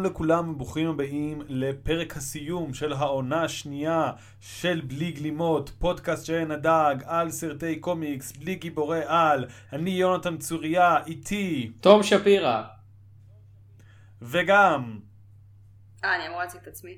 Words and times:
שלום 0.00 0.12
לכולם 0.12 0.48
וברוכים 0.48 0.90
הבאים 0.90 1.42
לפרק 1.48 2.16
הסיום 2.16 2.74
של 2.74 2.92
העונה 2.92 3.44
השנייה 3.44 4.12
של 4.40 4.80
בלי 4.84 5.12
גלימות, 5.12 5.70
פודקאסט 5.78 6.26
שאין 6.26 6.50
הדג 6.50 6.94
על 7.04 7.30
סרטי 7.30 7.76
קומיקס, 7.76 8.32
בלי 8.32 8.54
גיבורי 8.54 9.00
על. 9.06 9.46
אני 9.72 9.90
יונתן 9.90 10.38
צוריה, 10.38 10.96
איתי. 11.06 11.72
תום 11.80 12.02
שפירא. 12.02 12.62
וגם. 14.22 14.98
אה, 16.04 16.16
אני 16.16 16.26
אמורה 16.28 16.44
להציג 16.44 16.60
את 16.62 16.68
עצמי. 16.68 16.94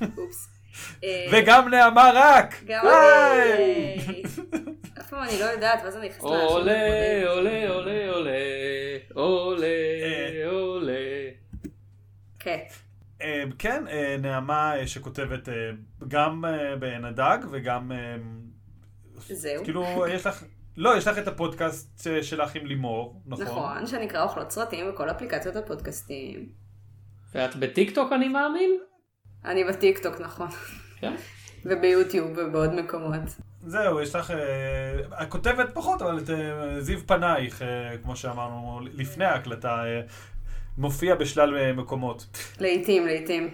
אופס. 0.18 0.48
וגם 1.32 1.68
נעמה 1.68 2.10
רק! 2.14 2.54
גם 2.66 2.84
אני! 2.86 3.96
אף 5.00 5.10
פעם 5.10 5.22
אני 5.22 5.40
לא 5.40 5.44
יודעת, 5.44 5.80
ואז 5.84 5.96
אני 5.96 6.08
נכנסת 6.08 6.22
עולה, 6.24 7.28
עולה, 7.28 7.68
עולה, 7.70 8.08
עולה, 8.08 8.38
עולה, 9.14 9.66
עולה. 10.50 11.39
כן. 12.40 12.58
כן, 13.58 13.84
נעמה 14.18 14.72
שכותבת 14.86 15.48
גם 16.08 16.44
בעין 16.78 17.04
הדג 17.04 17.38
וגם... 17.50 17.92
זהו. 19.18 19.64
כאילו, 19.64 20.06
יש 20.08 20.26
לך... 20.26 20.44
לא, 20.76 20.96
יש 20.96 21.06
לך 21.06 21.18
את 21.18 21.28
הפודקאסט 21.28 22.06
שלך 22.22 22.54
עם 22.54 22.66
לימור, 22.66 23.22
נכון? 23.26 23.44
נכון, 23.44 23.86
שנקרא 23.86 24.22
אוכלות 24.22 24.50
סרטים 24.50 24.92
בכל 24.92 25.10
אפליקציות 25.10 25.56
הפודקאסטים. 25.56 26.48
ואת 27.34 27.56
בטיקטוק 27.56 28.12
אני 28.12 28.28
מאמין? 28.28 28.80
אני 29.44 29.64
בטיקטוק, 29.64 30.20
נכון. 30.20 30.48
כן. 31.00 31.14
וביוטיוב 31.64 32.30
ובעוד 32.36 32.74
מקומות. 32.74 33.20
זהו, 33.66 34.00
יש 34.00 34.14
לך... 34.14 34.32
את 35.22 35.28
כותבת 35.28 35.74
פחות, 35.74 36.02
אבל 36.02 36.18
את 36.18 36.30
זיו 36.78 37.06
פנייך, 37.06 37.62
כמו 38.02 38.16
שאמרנו 38.16 38.80
לפני 38.92 39.24
ההקלטה, 39.24 39.82
מופיע 40.80 41.14
בשלל 41.14 41.72
מקומות. 41.72 42.26
לעיתים, 42.60 43.06
לעיתים. 43.06 43.48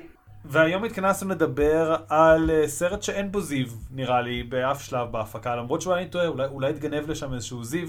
והיום 0.44 0.84
התכנסנו 0.84 1.30
לדבר 1.30 1.96
על 2.08 2.50
סרט 2.66 3.02
שאין 3.02 3.32
בו 3.32 3.40
זיו, 3.40 3.66
נראה 3.90 4.20
לי, 4.22 4.42
באף 4.42 4.82
שלב 4.82 5.12
בהפקה, 5.12 5.56
למרות 5.56 5.82
שאולי 5.82 6.02
אני 6.02 6.10
טועה, 6.10 6.26
אולי, 6.26 6.46
אולי 6.46 6.70
התגנב 6.70 7.10
לשם 7.10 7.34
איזשהו 7.34 7.64
זיו. 7.64 7.88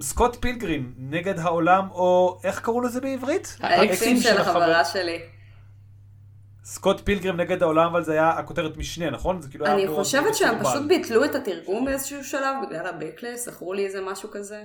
סקוט 0.00 0.36
פילגרים, 0.40 0.92
נגד 0.98 1.38
העולם, 1.38 1.90
או 1.90 2.38
איך 2.44 2.60
קראו 2.60 2.80
לזה 2.80 3.00
בעברית? 3.00 3.56
האקסים 3.60 4.20
של 4.20 4.38
החברה 4.38 4.84
שלי. 4.84 5.18
סקוט 6.64 7.08
פילגrim 7.08 7.32
נגד 7.32 7.62
העולם, 7.62 7.86
אבל 7.86 8.02
זה 8.02 8.12
היה 8.12 8.30
הכותרת 8.30 8.76
משנה, 8.76 9.10
נכון? 9.10 9.42
זה 9.42 9.48
כאילו 9.50 9.66
אני 9.66 9.88
חושבת 9.88 10.34
שהם 10.34 10.64
פשוט 10.64 10.82
ביטלו 10.88 11.24
את 11.24 11.34
התרגום 11.34 11.84
באיזשהו 11.84 12.24
שלב 12.24 12.54
בגלל 12.66 12.86
הבקלס, 12.86 13.44
זכרו 13.44 13.72
לי 13.72 13.86
איזה 13.86 14.00
משהו 14.00 14.30
כזה. 14.32 14.62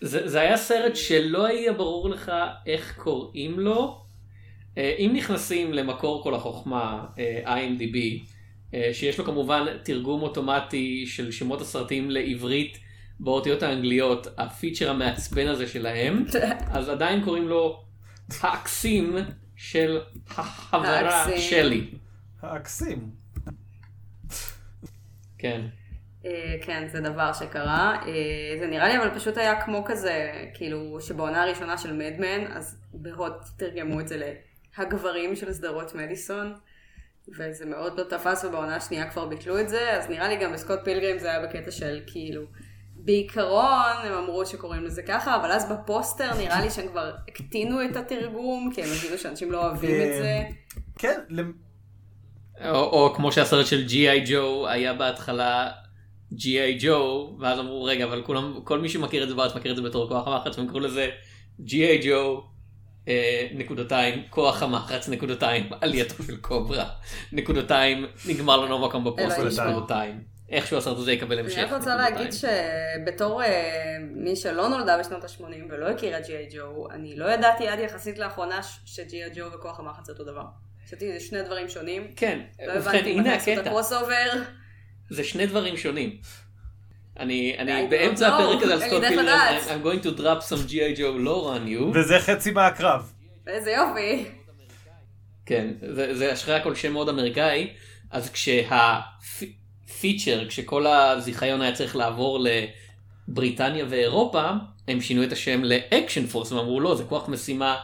זה, 0.00 0.28
זה 0.28 0.40
היה 0.40 0.56
סרט 0.56 0.96
שלא 0.96 1.46
היה 1.46 1.72
ברור 1.72 2.08
לך 2.10 2.32
איך 2.66 2.98
קוראים 2.98 3.60
לו. 3.60 4.02
אם 4.76 5.12
נכנסים 5.14 5.72
למקור 5.72 6.22
כל 6.22 6.34
החוכמה, 6.34 7.06
IMDb, 7.44 7.96
שיש 8.92 9.18
לו 9.18 9.24
כמובן 9.24 9.66
תרגום 9.84 10.22
אוטומטי 10.22 11.06
של 11.06 11.30
שמות 11.30 11.60
הסרטים 11.60 12.10
לעברית 12.10 12.78
באותיות 13.20 13.62
האנגליות, 13.62 14.26
הפיצ'ר 14.38 14.90
המעצבן 14.90 15.46
הזה 15.46 15.66
שלהם, 15.66 16.24
אז 16.76 16.88
עדיין 16.88 17.24
קוראים 17.24 17.48
לו 17.48 17.84
האקסים 18.40 19.16
של 19.56 20.00
החברה 20.28 21.38
שלי. 21.38 21.90
האקסים. 22.42 23.10
כן. 25.38 25.60
כן, 26.62 26.88
זה 26.88 27.00
דבר 27.00 27.32
שקרה. 27.32 27.98
זה 28.60 28.66
נראה 28.66 28.88
לי 28.88 28.98
אבל 28.98 29.14
פשוט 29.14 29.38
היה 29.38 29.60
כמו 29.60 29.84
כזה, 29.84 30.32
כאילו, 30.54 31.00
שבעונה 31.00 31.42
הראשונה 31.42 31.78
של 31.78 31.92
מדמן, 31.92 32.46
אז 32.52 32.78
בהוט 32.92 33.32
תרגמו 33.56 34.00
את 34.00 34.08
זה 34.08 34.32
להגברים 34.78 35.36
של 35.36 35.52
סדרות 35.52 35.94
מדיסון. 35.94 36.54
וזה 37.38 37.66
מאוד 37.66 37.98
לא 37.98 38.04
תפס, 38.04 38.44
ובעונה 38.44 38.76
השנייה 38.76 39.10
כבר 39.10 39.24
ביטלו 39.24 39.60
את 39.60 39.68
זה, 39.68 39.92
אז 39.92 40.10
נראה 40.10 40.28
לי 40.28 40.36
גם 40.36 40.52
בסקוט 40.52 40.78
פילגרים 40.84 41.18
זה 41.18 41.30
היה 41.30 41.46
בקטע 41.46 41.70
של 41.70 42.00
כאילו, 42.06 42.42
בעיקרון 42.94 43.96
הם 44.04 44.12
אמרו 44.12 44.46
שקוראים 44.46 44.84
לזה 44.84 45.02
ככה, 45.02 45.36
אבל 45.36 45.52
אז 45.52 45.72
בפוסטר 45.72 46.30
נראה 46.38 46.60
לי 46.60 46.70
שהם 46.70 46.88
כבר 46.88 47.12
הקטינו 47.28 47.84
את 47.84 47.96
התרגום, 47.96 48.70
כי 48.74 48.82
הם 48.82 48.88
הבינו 48.98 49.18
שאנשים 49.18 49.52
לא 49.52 49.66
אוהבים 49.66 50.00
את 50.00 50.22
זה. 50.22 50.42
כן. 50.98 51.20
או, 52.64 52.74
או 52.74 53.14
כמו 53.14 53.32
שהסרט 53.32 53.66
של 53.66 53.86
ג'י.איי 53.86 54.24
ג'ו 54.26 54.68
היה 54.68 54.94
בהתחלה 54.94 55.70
ג'י.איי 56.32 56.78
ג'ו, 56.80 57.36
ואז 57.40 57.58
אמרו 57.58 57.84
רגע, 57.84 58.04
אבל 58.04 58.22
כולם, 58.22 58.60
כל 58.64 58.78
מי 58.78 58.88
שמכיר 58.88 59.22
את 59.22 59.28
זה 59.28 59.34
בארץ 59.34 59.54
מכיר 59.54 59.70
את 59.70 59.76
זה 59.76 59.82
בתור 59.82 60.08
כוח 60.08 60.28
המחץ, 60.28 60.58
והם 60.58 60.68
קראו 60.68 60.80
לזה 60.80 61.08
ג'י.איי 61.60 62.00
ג'ו. 62.04 62.42
אה, 63.08 63.48
נקודתיים, 63.52 64.22
כוח 64.30 64.62
המחץ 64.62 65.08
נקודתיים, 65.08 65.70
עלייתו 65.80 66.22
של 66.22 66.36
קוברה, 66.36 66.88
נקודתיים, 67.32 68.06
נגמר 68.28 68.56
לנו 68.56 68.86
מקום 68.86 69.04
בפוסט 69.04 69.38
נקודתיים. 69.38 70.36
איכשהו 70.48 70.78
הסרט 70.78 70.98
הזה 70.98 71.12
יקבל 71.12 71.38
המשך. 71.38 71.58
אני 71.58 71.64
רק 71.64 71.72
רוצה 71.72 71.96
להגיד 71.96 72.32
שבתור 72.32 73.42
מי 74.10 74.36
שלא 74.36 74.68
נולדה 74.68 74.98
בשנות 74.98 75.24
ה-80 75.24 75.42
ולא 75.70 75.88
הכירה 75.88 76.20
ג'י.איי 76.20 76.48
ג'ו, 76.52 76.90
אני 76.90 77.16
לא 77.16 77.30
ידעתי 77.30 77.68
עד 77.68 77.78
יחסית 77.78 78.18
לאחרונה 78.18 78.60
שג'י.איי 78.84 79.30
ג'ו 79.34 79.52
וכוח 79.52 79.80
המחץ 79.80 80.06
זה 80.06 80.12
אותו 80.12 80.24
דבר. 80.24 80.44
חשבתי 80.86 81.08
שזה 81.08 81.26
שני 81.26 81.42
דברים 81.42 81.68
שונים. 81.68 82.12
כן, 82.16 82.40
לא 82.66 82.72
הבנתי 82.72 83.20
מתי 83.20 83.30
עשו 83.30 83.52
את 83.52 83.66
ה 83.66 83.92
crossover. 83.92 84.42
זה 85.10 85.24
שני 85.24 85.46
דברים 85.46 85.76
שונים. 85.76 86.16
אני 87.18 87.56
באמצע 87.90 88.28
הפרק 88.28 88.62
הזה 88.62 88.74
על 88.74 88.80
סקוט 88.80 89.04
פילגרם, 89.04 89.56
I'm 89.68 89.84
going 89.86 90.02
to 90.04 90.10
drop 90.18 90.42
some 90.48 90.70
G.I. 90.70 90.98
Joe 90.98 91.16
lore 91.26 91.46
on 91.56 91.66
you. 91.68 91.82
וזה 91.94 92.20
חצי 92.20 92.50
מהקרב. 92.50 93.12
איזה 93.46 93.70
יופי. 93.70 94.24
כן, 95.46 95.68
זה 96.12 96.32
אחרי 96.32 96.54
הכל 96.54 96.74
שם 96.74 96.92
מאוד 96.92 97.08
אמריקאי, 97.08 97.70
אז 98.10 98.30
כשה 98.30 98.52
feature, 98.52 98.88
כשכל 100.48 100.86
הזיכיון 100.86 101.62
היה 101.62 101.72
צריך 101.72 101.96
לעבור 101.96 102.46
לבריטניה 103.28 103.84
ואירופה, 103.88 104.50
הם 104.88 105.00
שינו 105.00 105.24
את 105.24 105.32
השם 105.32 105.64
ל 105.64 105.73
Action 105.73 106.26
Force, 106.26 106.52
ואמרו 106.52 106.80
לא, 106.80 106.94
זה 106.94 107.04
כוח 107.04 107.28
משימה 107.28 107.76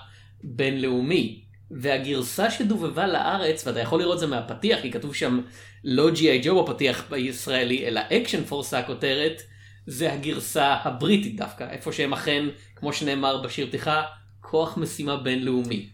בינלאומי. 0.44 1.42
והגרסה 1.80 2.50
שדובבה 2.50 3.06
לארץ, 3.06 3.66
ואתה 3.66 3.80
יכול 3.80 4.00
לראות 4.00 4.18
זה 4.18 4.26
מהפתיח, 4.26 4.80
כי 4.80 4.90
כתוב 4.90 5.14
שם 5.14 5.40
לא 5.84 6.10
G.I. 6.10 6.40
Joe 6.44 6.64
בפתיח 6.64 7.12
הישראלי, 7.12 7.86
אלא 7.86 8.00
Action 8.12 8.44
Force 8.44 8.74
הכותרת, 8.74 9.42
זה 9.86 10.12
הגרסה 10.12 10.76
הבריטית 10.84 11.36
דווקא, 11.36 11.66
איפה 11.70 11.92
שהם 11.92 12.12
אכן, 12.12 12.44
כמו 12.76 12.92
שנאמר 12.92 13.42
בשיר 13.42 13.66
פתיחה, 13.66 14.02
כוח 14.40 14.78
משימה 14.78 15.16
בינלאומי. 15.16 15.88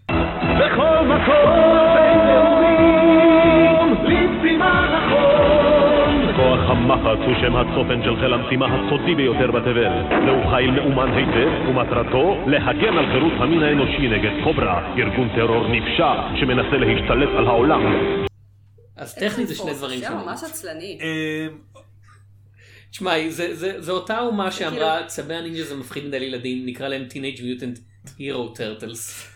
בכל 0.60 0.98
מקום 1.04 1.50
בינלאומי, 1.94 2.78
למשימה 3.80 4.97
המחץ 6.70 7.20
הוא 7.26 7.34
שם 7.40 7.56
הצופן 7.56 8.02
של 8.04 8.16
חיל 8.20 8.32
המשימה 8.34 8.66
הסודי 8.66 9.14
ביותר 9.14 9.50
בתבל. 9.50 9.92
זהו 10.26 10.50
חיל 10.50 10.70
מאומן 10.70 11.10
היטב, 11.12 11.68
ומטרתו 11.68 12.44
להגן 12.46 12.98
על 12.98 13.06
חירות 13.12 13.32
המין 13.38 13.62
האנושי 13.62 14.08
נגד 14.08 14.44
קוברה, 14.44 14.94
ארגון 14.98 15.28
טרור 15.36 15.68
נפשע 15.68 16.12
שמנסה 16.40 16.76
להשתלט 16.76 17.28
על 17.38 17.46
העולם. 17.46 17.82
אז 18.96 19.14
טכנית 19.14 19.48
זה 19.48 19.54
שני 19.54 19.74
דברים 19.74 20.00
שונים. 20.00 20.18
זה 20.18 20.24
ממש 20.24 20.44
עצלני. 20.44 20.98
תשמעי, 22.90 23.30
זה 23.78 23.92
אותה 23.92 24.20
אומה 24.20 24.50
שאמרה 24.50 25.06
צבי 25.06 25.34
הנינג'ה 25.34 25.62
זה 25.62 25.76
מפחיד 25.76 26.04
מדי 26.04 26.20
לילדים, 26.20 26.66
נקרא 26.66 26.88
להם 26.88 27.06
Teenage 27.10 27.40
Mutant 27.40 27.78
Hero 28.18 28.58
Turtles. 28.58 29.28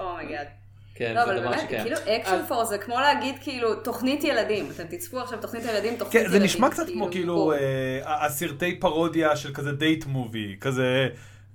Oh 0.00 0.15
my 0.15 0.30
God. 0.30 0.59
כן, 0.94 1.14
לא, 1.14 1.24
זה 1.24 1.30
אבל 1.30 1.40
דבר 1.40 1.50
באמת, 1.50 1.60
שקיים. 1.60 1.82
כאילו 1.82 1.96
Action 1.96 2.40
Force 2.48 2.68
זה 2.68 2.78
כמו 2.78 2.94
להגיד 3.00 3.34
כאילו 3.40 3.74
תוכנית 3.74 4.24
ילדים, 4.24 4.70
אתם 4.70 4.84
תצפו 4.96 5.20
עכשיו 5.20 5.38
תוכנית 5.40 5.64
ילדים, 5.64 5.96
תוכנית 5.96 6.14
ילדים. 6.14 6.32
כן, 6.32 6.38
זה 6.38 6.44
נשמע 6.44 6.70
קצת 6.70 6.86
כמו 6.92 7.08
כאילו 7.10 7.52
אה, 7.52 8.26
הסרטי 8.26 8.80
פרודיה 8.80 9.36
של 9.36 9.54
כזה 9.54 9.72
Date 9.72 10.06
Movie, 10.06 10.56
כזה, 10.60 11.08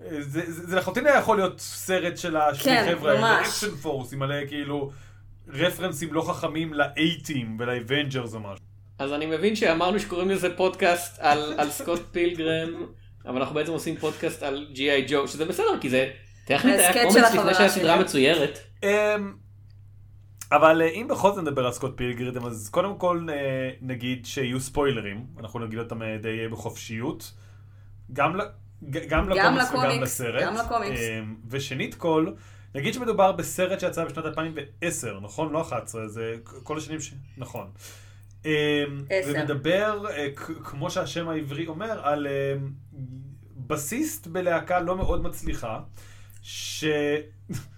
אה, 0.04 0.18
זה 0.22 0.76
לחלוטין 0.76 1.08
היה 1.08 1.20
יכול 1.20 1.38
להיות 1.38 1.60
סרט 1.60 2.18
של 2.18 2.38
השני 2.38 2.64
כן, 2.64 2.86
חבר'ה 2.92 3.12
האלה, 3.12 3.22
ממש. 3.22 3.48
Action 3.48 3.75
Force, 3.75 4.13
עם 4.14 4.20
מלא 4.20 4.46
כאילו 4.48 4.92
רפרנסים 5.48 6.14
לא 6.14 6.22
חכמים 6.22 6.74
ל 6.74 6.83
eighties 6.83 7.57
ול 7.60 7.74
Avengers 7.74 8.33
או 8.34 8.40
משהו. 8.40 8.66
אז 9.00 9.14
אני 9.14 9.26
מבין 9.26 9.56
שאמרנו 9.56 10.00
שקוראים 10.00 10.30
לזה 10.30 10.56
פודקאסט 10.56 11.18
על, 11.20 11.54
על 11.58 11.70
סקוט 11.70 12.02
פילגרם, 12.12 12.86
אבל 13.26 13.40
אנחנו 13.40 13.56
בעצם 13.56 13.72
עושים 13.72 13.96
פודקאסט 13.98 14.44
על 14.44 14.68
G.I. 14.74 15.06
Joe, 15.07 15.27
שזה 15.28 15.46
בסדר, 15.46 15.80
כי 15.82 15.90
זה 15.90 16.10
טכנית 16.46 16.80
היה 16.80 16.94
קומיקס 16.94 17.14
של 17.14 17.20
לפני 17.20 17.40
החברה 17.40 17.54
שהיה 17.54 17.70
שלי. 17.70 17.82
סדרה 17.82 18.00
מצוירת. 18.00 18.60
אמ, 18.86 19.34
אבל 20.52 20.82
אה, 20.82 20.88
אם 20.88 21.08
בכל 21.10 21.32
זאת 21.32 21.44
נדבר 21.44 21.66
על 21.66 21.72
סקוט 21.72 21.98
פילגרידם, 21.98 22.46
אז 22.46 22.70
קודם 22.70 22.98
כל 22.98 23.28
אה, 23.32 23.70
נגיד 23.82 24.26
שיהיו 24.26 24.60
ספוילרים, 24.60 25.26
אנחנו 25.40 25.60
נגיד 25.60 25.80
אותם 25.80 26.02
אה, 26.02 26.18
די 26.22 26.48
בחופשיות. 26.48 27.34
גם, 28.14 28.36
ל- 28.36 28.42
ג- 28.84 29.08
גם 29.10 29.30
לקומיקס 29.30 29.72
וגם 29.72 30.02
לסרט. 30.02 30.44
גם 30.44 30.56
לקומיקס. 30.56 31.00
אמ, 31.00 31.36
ושנית 31.50 31.96
כל, 31.96 32.32
נגיד 32.76 32.94
שמדובר 32.94 33.32
בסרט 33.32 33.80
שיצא 33.80 34.06
בשנת 34.06 34.26
2010, 34.26 35.20
נכון? 35.20 35.52
לא 35.54 35.62
11, 35.62 36.08
זה 36.08 36.36
כל 36.64 36.78
השנים 36.78 37.02
ש... 37.02 37.14
נכון. 37.38 37.72
אמ. 38.46 38.52
ומדבר, 39.28 40.04
כמו 40.64 40.92
שהשם 40.92 41.30
העברי 41.30 41.68
אומר, 41.68 42.08
על 42.08 42.28
בסיסט 43.68 44.28
בלהקה 44.28 44.80
לא 44.80 44.98
מאוד 44.98 45.24
מצליחה. 45.24 45.80
ש... 46.42 46.86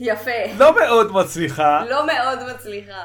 יפה. 0.00 0.30
לא 0.58 0.76
מאוד 0.80 1.12
מצליחה. 1.12 1.84
לא 1.90 2.06
מאוד 2.06 2.38
מצליחה. 2.54 3.04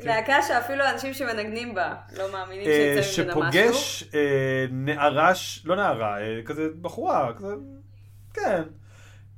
להקה 0.00 0.42
שאפילו 0.42 0.84
האנשים 0.84 1.14
שמנגנים 1.14 1.74
בה 1.74 1.94
לא 2.18 2.32
מאמינים 2.32 2.66
אה, 2.66 3.02
שיצא 3.02 3.22
ממנה 3.22 3.48
משהו. 3.48 3.62
שפוגש 3.62 4.04
אה, 4.14 4.66
נערה, 4.70 5.32
לא 5.64 5.76
נערה, 5.76 6.20
אה, 6.20 6.40
כזה 6.44 6.68
בחורה, 6.80 7.32
כזה, 7.36 7.54
כן. 8.34 8.62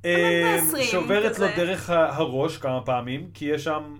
בני 0.01 0.57
20 0.67 0.83
שעוברת 0.83 1.39
לו. 1.39 1.47
דרך 1.55 1.89
הראש 1.89 2.57
כמה 2.57 2.81
פעמים, 2.81 3.29
כי 3.33 3.45
יש 3.45 3.63
שם... 3.63 3.95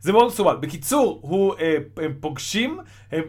זה 0.00 0.12
מאוד 0.12 0.26
מסובך. 0.26 0.54
בקיצור, 0.60 1.56
הם 1.96 2.14
פוגשים, 2.20 2.78
הם... 3.12 3.22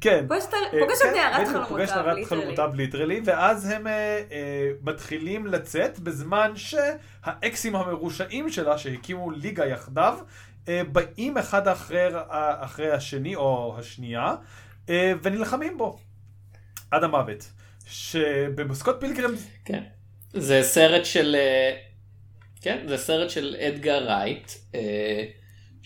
כן. 0.00 0.24
פוגש 0.28 0.44
את 0.48 0.54
ה- 0.54 0.56
אה, 0.76 0.86
כן, 1.02 1.14
נערת 1.14 1.48
בדיוק, 1.48 1.68
פוגש 1.68 1.88
את 1.88 1.94
חלומותיו, 1.94 2.02
נערת 2.04 2.16
literally. 2.16 2.24
חלומותיו 2.26 2.70
literally, 2.74 3.20
ואז 3.24 3.70
הם 3.70 3.86
אה, 3.86 3.92
אה, 3.92 4.70
מתחילים 4.82 5.46
לצאת 5.46 5.98
בזמן 5.98 6.52
שהאקסים 6.56 7.76
המרושעים 7.76 8.50
שלה, 8.50 8.78
שהקימו 8.78 9.30
ליגה 9.30 9.66
יחדיו, 9.66 10.18
באים 10.92 11.38
אחד 11.38 11.68
אחרי, 11.68 12.06
אחרי 12.60 12.90
השני 12.90 13.36
או 13.36 13.74
השנייה, 13.78 14.34
ונלחמים 15.22 15.78
בו 15.78 15.98
עד 16.90 17.04
המוות. 17.04 17.50
שבסקוט 17.86 18.96
פילגרם, 19.00 19.30
כן. 19.64 19.82
זה 20.32 20.60
סרט 20.62 21.04
של... 21.04 21.36
כן, 22.60 22.84
זה 22.88 22.96
סרט 22.98 23.30
של 23.30 23.56
אדגר 23.60 24.06
רייט, 24.06 24.52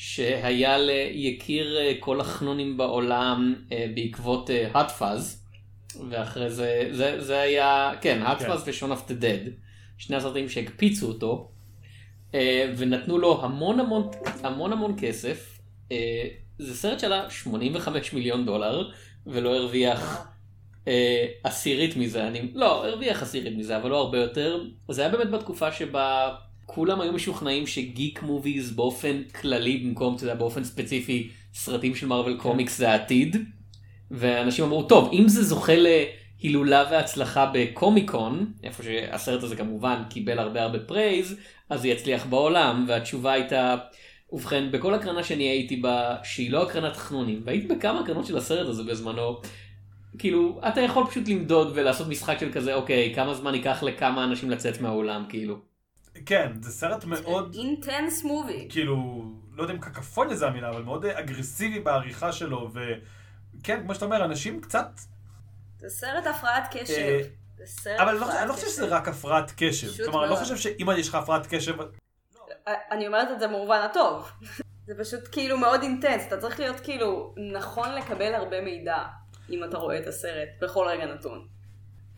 שהיה 0.04 0.78
ליקיר 0.78 1.78
אה, 1.78 1.93
כל 2.00 2.20
החנונים 2.20 2.76
בעולם 2.76 3.54
אה, 3.72 3.87
בעקבות 3.94 4.50
hot 4.75 5.00
fuzz, 5.00 5.37
ואחרי 6.10 6.50
זה, 6.50 6.88
זה, 6.90 7.20
זה 7.20 7.40
היה, 7.40 7.93
כן, 8.00 8.22
fuzz 8.38 8.60
ושון 8.66 8.90
אוף 8.90 9.08
דה 9.08 9.14
דד, 9.14 9.50
שני 9.99 10.16
הסרטים 10.16 10.49
שהקפיצו 10.49 11.08
אותו, 11.08 11.50
אה, 12.34 12.72
ונתנו 12.76 13.19
לו 13.19 13.44
המון 13.44 13.81
המון 13.81 14.08
המון 14.43 14.72
המון 14.72 14.94
כסף. 15.00 15.58
אה, 15.93 16.28
זה 16.58 16.76
סרט 16.76 17.00
שעלה 17.00 17.31
85 17.31 18.12
מיליון 18.12 18.46
דולר, 18.46 18.90
ולא 19.26 19.56
הרוויח 19.56 20.28
אה, 20.88 21.26
עשירית 21.44 21.96
מזה, 21.96 22.28
אני 22.28 22.50
לא, 22.54 22.87
הרוויח 22.87 23.22
עשירית 23.22 23.56
מזה, 23.56 23.76
אבל 23.76 23.90
לא 23.90 24.00
הרבה 24.00 24.19
יותר. 24.19 24.64
זה 24.88 25.02
היה 25.02 25.10
באמת 25.10 25.31
בתקופה 25.31 25.72
שבה 25.72 26.34
כולם 26.67 27.00
היו 27.00 27.12
משוכנעים 27.12 27.67
ש 27.66 27.85
geek 27.85 28.22
movies 28.22 28.72
באופן 28.73 29.23
כללי, 29.41 29.79
במקום, 29.79 30.14
אתה 30.14 30.25
יודע, 30.25 30.35
באופן 30.35 30.64
ספציפי, 30.64 31.29
סרטים 31.55 31.94
של 31.94 32.06
Marvel 32.06 32.37
Comics 32.37 32.78
זה 32.79 32.91
העתיד. 32.91 33.37
ואנשים 34.11 34.64
אמרו, 34.64 34.82
טוב, 34.82 35.11
אם 35.12 35.29
זה 35.29 35.43
זוכה 35.43 35.73
להילולה 35.76 36.85
והצלחה 36.91 37.50
ב 37.54 37.63
Comic-Con, 37.63 38.52
איפה 38.62 38.82
שהסרט 38.82 39.43
הזה 39.43 39.56
כמובן 39.56 40.03
קיבל 40.11 40.38
הרבה 40.38 40.62
הרבה 40.62 40.79
praise, 40.78 41.37
אז 41.70 41.81
זה 41.81 41.88
יצליח 41.88 42.26
בעולם, 42.26 42.85
והתשובה 42.88 43.32
הייתה, 43.32 43.76
ובכן, 44.32 44.70
בכל 44.70 44.94
הקרנה 44.94 45.25
שאני 45.25 45.44
הייתי 45.44 45.76
בה, 45.76 46.17
שהיא 46.25 46.50
לא 46.50 46.62
הקרנת 46.62 46.97
חנונים, 46.97 47.41
והייתי 47.44 47.67
בכמה 47.67 48.00
הקרנות 48.00 48.26
של 48.26 48.37
הסרט 48.37 48.69
הזה 48.69 48.82
בזמנו, 48.82 49.41
כאילו, 50.19 50.61
אתה 50.69 50.81
יכול 50.81 51.06
פשוט 51.06 51.29
למדוד 51.29 51.73
ולעשות 51.75 52.09
משחק 52.09 52.37
של 52.41 52.53
כזה, 52.53 52.75
אוקיי, 52.75 53.12
כמה 53.14 53.35
זמן 53.35 53.55
ייקח 53.55 53.82
לכמה 53.82 54.25
אנשים 54.25 54.50
לצאת 54.50 54.81
מהאולם, 54.81 55.25
כאילו. 55.29 55.71
כן, 56.26 56.53
זה 56.61 56.73
סרט 56.73 57.05
מאוד, 57.05 57.55
אינטנס 57.55 58.25
מובי. 58.25 58.67
כאילו, 58.70 59.25
לא 59.53 59.62
יודע 59.62 59.75
אם 59.75 59.79
קקפוניה 59.81 60.37
זה 60.37 60.47
המילה, 60.47 60.69
אבל 60.69 60.82
מאוד 60.82 61.05
אה, 61.05 61.19
אגרסיבי 61.19 61.81
בעריכה 61.81 62.32
שלו, 62.32 62.70
וכן, 62.73 63.82
כמו 63.82 63.94
שאתה 63.94 64.05
אומר, 64.05 64.25
אנשים 64.25 64.61
קצת 64.61 64.87
זה 65.79 65.88
סרט 65.88 66.26
הפרעת 66.26 66.64
קשב. 66.70 66.93
אה, 66.99 67.20
זה 67.56 67.67
סרט 67.67 68.00
אבל 68.00 68.09
אני 68.11 68.20
לא- 68.20 68.44
לא 68.47 68.53
חושב 68.53 68.67
קשב. 68.67 68.73
שזה 68.75 68.87
רק 68.87 69.09
הפרעת 69.09 69.53
קשב. 69.56 69.88
פשוט 69.88 70.05
כלומר, 70.06 70.25
אני 70.25 70.31
לא. 70.31 70.37
חושב 70.37 70.56
שאם 70.56 70.87
יש 70.99 71.09
לך 71.09 71.14
הפרעת 71.14 71.47
קשב... 71.47 71.75
אני 72.67 73.06
אומרת 73.06 73.31
את 73.31 73.41
זה 73.41 73.49
במובן 73.49 73.81
הטוב. 73.91 74.31
זה 74.87 74.94
פשוט 75.00 75.20
כאילו 75.32 75.59
מאוד 75.59 75.82
אינטנס, 75.82 76.26
אתה 76.29 76.37
צריך 76.41 76.61
להיות 76.61 76.81
כאילו 76.81 77.35
נכון 77.53 77.94
לקבל 77.94 78.35
הרבה 78.35 78.61
מידע 78.61 78.97
אם 79.50 79.64
אתה 79.64 79.79
רואה 79.79 79.99
את 79.99 80.06
הסרט 80.06 80.49
בכל 80.61 80.87
רגע 80.88 81.06
נתון. 81.06 81.47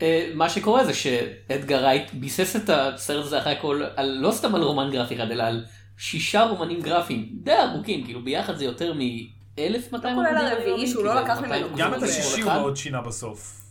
אה, 0.01 0.31
מה 0.33 0.49
שקורה 0.49 0.85
זה 0.85 0.93
שאדגר 0.93 1.83
רייט 1.83 2.13
ביסס 2.13 2.55
את 2.55 2.69
הסרט 2.69 3.25
הזה 3.25 3.39
אחרי 3.39 3.53
הכל, 3.53 3.83
על, 3.95 4.17
לא 4.21 4.31
סתם 4.31 4.55
על 4.55 4.61
רומן 4.61 4.91
גרפי 4.91 5.15
אחד, 5.15 5.31
אלא 5.31 5.43
על 5.43 5.65
שישה 5.97 6.43
רומנים 6.43 6.81
גרפיים 6.81 7.29
די 7.31 7.53
ארוכים, 7.53 8.03
כאילו 8.03 8.23
ביחד 8.23 8.55
זה 8.55 8.65
יותר 8.65 8.93
מ-1200 8.93 9.61
לא 9.91 9.99
כולל 10.15 10.37
הרביעי 10.37 10.87
שהוא 10.87 11.03
לא 11.03 11.21
לקח 11.21 11.39
ממנו 11.39 11.67
גם 11.77 11.93
את 11.93 11.99
זה 11.99 12.05
השישי 12.05 12.41
הוא 12.41 12.53
מאוד 12.53 12.77
שינה 12.77 13.01
בסוף. 13.01 13.61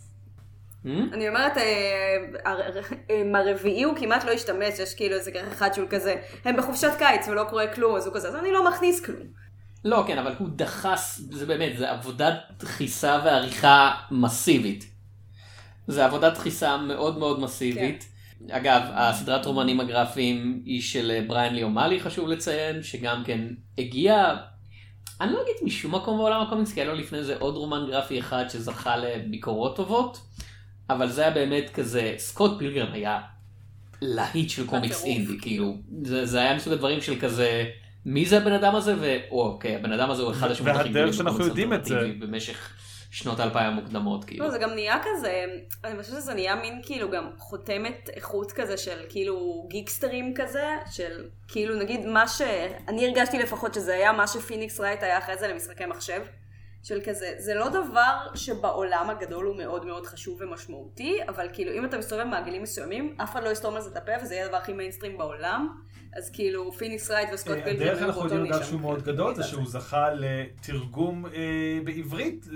אני 0.84 1.28
אומרת, 1.28 1.56
אה, 1.56 2.16
אה, 2.46 3.40
הרביעי 3.40 3.82
הוא 3.82 3.96
כמעט 3.96 4.24
לא 4.24 4.30
השתמש, 4.30 4.78
יש 4.78 4.94
כאילו 4.94 5.16
איזה 5.16 5.30
אחד 5.52 5.74
שהוא 5.74 5.88
כזה, 5.90 6.14
הם 6.44 6.56
בחופשת 6.56 6.90
קיץ 6.98 7.28
ולא 7.28 7.44
קורה 7.50 7.66
כלום, 7.66 7.96
אז 7.96 8.06
הוא 8.06 8.14
כזה, 8.14 8.28
אז 8.28 8.34
אני 8.34 8.52
לא 8.52 8.68
מכניס 8.68 9.04
כלום. 9.04 9.26
לא, 9.84 10.04
כן, 10.06 10.18
אבל 10.18 10.34
הוא 10.38 10.48
דחס, 10.56 11.20
זה 11.30 11.46
באמת, 11.46 11.78
זה 11.78 11.90
עבודת 11.90 12.34
דחיסה 12.58 13.20
ועריכה 13.24 13.94
מסיבית. 14.10 14.93
זה 15.86 16.04
עבודת 16.04 16.34
דחיסה 16.34 16.76
מאוד 16.76 17.18
מאוד 17.18 17.40
מסיבית. 17.40 18.08
אגב, 18.50 18.82
הסדרת 18.92 19.46
רומנים 19.46 19.80
הגרפיים 19.80 20.62
היא 20.64 20.82
של 20.82 21.10
אה, 21.10 21.24
בריאן 21.26 21.54
ליאומלי, 21.54 22.00
חשוב 22.00 22.28
לציין, 22.28 22.82
שגם 22.82 23.22
כן 23.24 23.40
הגיע, 23.78 24.36
אני 25.20 25.32
לא 25.32 25.38
אגיד 25.42 25.54
משום 25.62 25.94
מקום 25.94 26.18
בעולם 26.18 26.40
הקומיקס, 26.40 26.72
כי 26.72 26.80
היה 26.80 26.88
לו 26.88 26.94
לפני 26.94 27.24
זה 27.24 27.36
עוד 27.38 27.56
רומן 27.56 27.86
גרפי 27.90 28.20
אחד 28.20 28.44
שזכה 28.48 28.96
לביקורות 28.96 29.76
טובות, 29.76 30.20
אבל 30.90 31.10
זה 31.10 31.22
היה 31.22 31.30
באמת 31.30 31.70
כזה, 31.74 32.14
סקוט 32.18 32.58
פילגרם 32.58 32.92
היה 32.92 33.20
להיט 34.02 34.50
של 34.50 34.66
קומיקס. 34.66 35.04
אינדי, 35.04 35.38
כאילו, 35.42 35.76
זה, 36.02 36.26
זה 36.26 36.40
היה 36.40 36.56
מסוג 36.56 36.72
הדברים 36.72 37.00
של 37.00 37.20
כזה, 37.20 37.64
מי 38.06 38.26
זה 38.26 38.36
הבן 38.36 38.52
אדם 38.52 38.74
הזה, 38.74 38.94
ואוקיי, 39.00 39.76
הבן 39.76 39.92
אדם 39.92 40.10
הזה 40.10 40.22
הוא 40.22 40.32
אחד 40.32 40.50
השמות 40.50 40.68
הכי 40.68 40.78
והדרך 40.78 40.90
גדולים 40.90 41.12
שאנחנו 41.12 41.32
בקומיקס 41.32 41.48
יודעים 41.48 41.72
את 41.72 41.84
זה. 41.84 42.12
במשך 42.18 42.70
שנות 43.14 43.40
האלפיים 43.40 43.72
המוקדמות, 43.72 44.24
כאילו. 44.24 44.44
לא, 44.44 44.50
זה 44.50 44.58
גם 44.58 44.70
נהיה 44.70 44.96
כזה, 45.04 45.44
אני 45.84 46.02
חושבת 46.02 46.16
שזה 46.16 46.34
נהיה 46.34 46.54
מין 46.54 46.80
כאילו 46.82 47.10
גם 47.10 47.30
חותמת 47.38 48.10
איכות 48.14 48.52
כזה 48.52 48.76
של 48.76 48.98
כאילו 49.08 49.66
גיקסטרים 49.70 50.34
כזה, 50.36 50.66
של 50.90 51.28
כאילו 51.48 51.74
נגיד 51.74 52.06
מה 52.06 52.28
ש... 52.28 52.42
אני 52.88 53.06
הרגשתי 53.06 53.38
לפחות 53.38 53.74
שזה 53.74 53.94
היה 53.94 54.12
מה 54.12 54.26
שפיניקס 54.26 54.80
רייט 54.80 55.02
היה 55.02 55.18
אחרי 55.18 55.38
זה 55.38 55.48
למשחקי 55.48 55.86
מחשב. 55.86 56.20
של 56.82 57.00
כזה, 57.04 57.34
זה 57.38 57.54
לא 57.54 57.68
דבר 57.68 58.16
שבעולם 58.34 59.10
הגדול 59.10 59.46
הוא 59.46 59.56
מאוד 59.56 59.86
מאוד 59.86 60.06
חשוב 60.06 60.38
ומשמעותי, 60.40 61.18
אבל 61.28 61.48
כאילו 61.52 61.72
אם 61.72 61.84
אתה 61.84 61.98
מסתובב 61.98 62.22
במעגלים 62.22 62.62
מסוימים, 62.62 63.16
אף 63.22 63.32
אחד 63.32 63.44
לא 63.44 63.48
יסתום 63.48 63.74
על 63.74 63.80
זה 63.80 63.90
את 63.90 63.96
הפה 63.96 64.12
וזה 64.22 64.34
יהיה 64.34 64.44
הדבר 64.44 64.56
הכי 64.56 64.72
מיינסטרים 64.72 65.18
בעולם, 65.18 65.68
אז 66.16 66.30
כאילו 66.30 66.72
פיניקס 66.72 67.10
רייט 67.10 67.28
וסקוט 67.34 67.56
אה, 67.56 67.64
פילגרם 67.64 67.86
הדרך 67.86 67.98
היו 67.98 68.06
אנחנו 68.06 68.22
יודעים 68.22 68.44
אגב 68.44 68.54
נישה. 68.54 68.64
שהוא 68.64 68.80
מאוד 68.80 69.02
גדול, 69.02 69.34
זה 69.34 69.42
שהוא 69.42 69.66
זכה 69.66 70.08
לתרגום 70.14 71.26
אה, 71.26 71.78
בעברית 71.84 72.46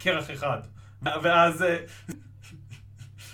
לכרך 0.00 0.30
אחד. 0.30 0.58
ואז 1.02 1.62
אה, 1.62 1.76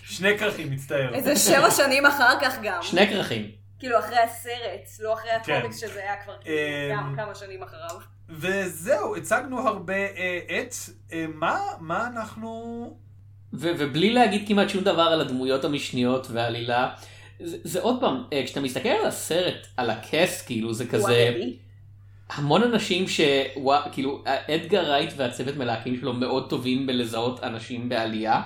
שני 0.05 0.39
כרכים, 0.39 0.71
מצטער. 0.71 1.15
איזה 1.15 1.37
שבע 1.37 1.71
שנים 1.71 2.07
אחר 2.07 2.41
כך 2.41 2.55
גם. 2.63 2.83
שני 2.83 3.07
כרכים. 3.07 3.51
כאילו 3.79 3.99
אחרי 3.99 4.19
הסרט, 4.19 5.01
לא 5.01 5.15
אחרי 5.15 5.31
כן. 5.45 5.53
הקומיקס 5.53 5.81
שזה 5.81 6.01
היה 6.01 6.15
כבר 6.25 6.37
כאילו 6.41 6.59
גם 6.97 7.15
כמה 7.17 7.35
שנים 7.35 7.63
אחריו. 7.63 8.01
וזהו, 8.29 9.17
הצגנו 9.17 9.69
הרבה 9.69 9.95
אה, 9.95 10.39
את, 10.61 10.75
אה, 11.13 11.27
מה, 11.35 11.61
מה 11.81 12.07
אנחנו... 12.07 12.97
ובלי 13.53 14.13
להגיד 14.13 14.49
כמעט 14.49 14.69
שום 14.69 14.85
דבר 14.85 15.03
על 15.03 15.21
הדמויות 15.21 15.65
המשניות 15.65 16.27
והעלילה, 16.31 16.91
זה, 17.41 17.57
זה 17.65 17.81
עוד 17.81 18.01
פעם, 18.01 18.25
אה, 18.33 18.43
כשאתה 18.45 18.61
מסתכל 18.61 18.89
על 18.89 19.07
הסרט, 19.07 19.67
על 19.77 19.91
ה 19.91 20.00
cast, 20.00 20.47
כאילו 20.47 20.75
זה 20.75 20.87
כזה, 20.87 21.03
וואטאבי. 21.03 21.59
המון 22.35 22.63
אנשים 22.63 23.05
שכאילו 23.09 24.23
אדגר 24.27 24.91
רייט 24.91 25.13
והצוות 25.17 25.57
מלהקים 25.57 25.97
שלו 25.97 26.13
מאוד 26.13 26.51
טובים 26.51 26.87
בלזהות 26.87 27.45
אנשים 27.45 27.89
בעלייה, 27.89 28.43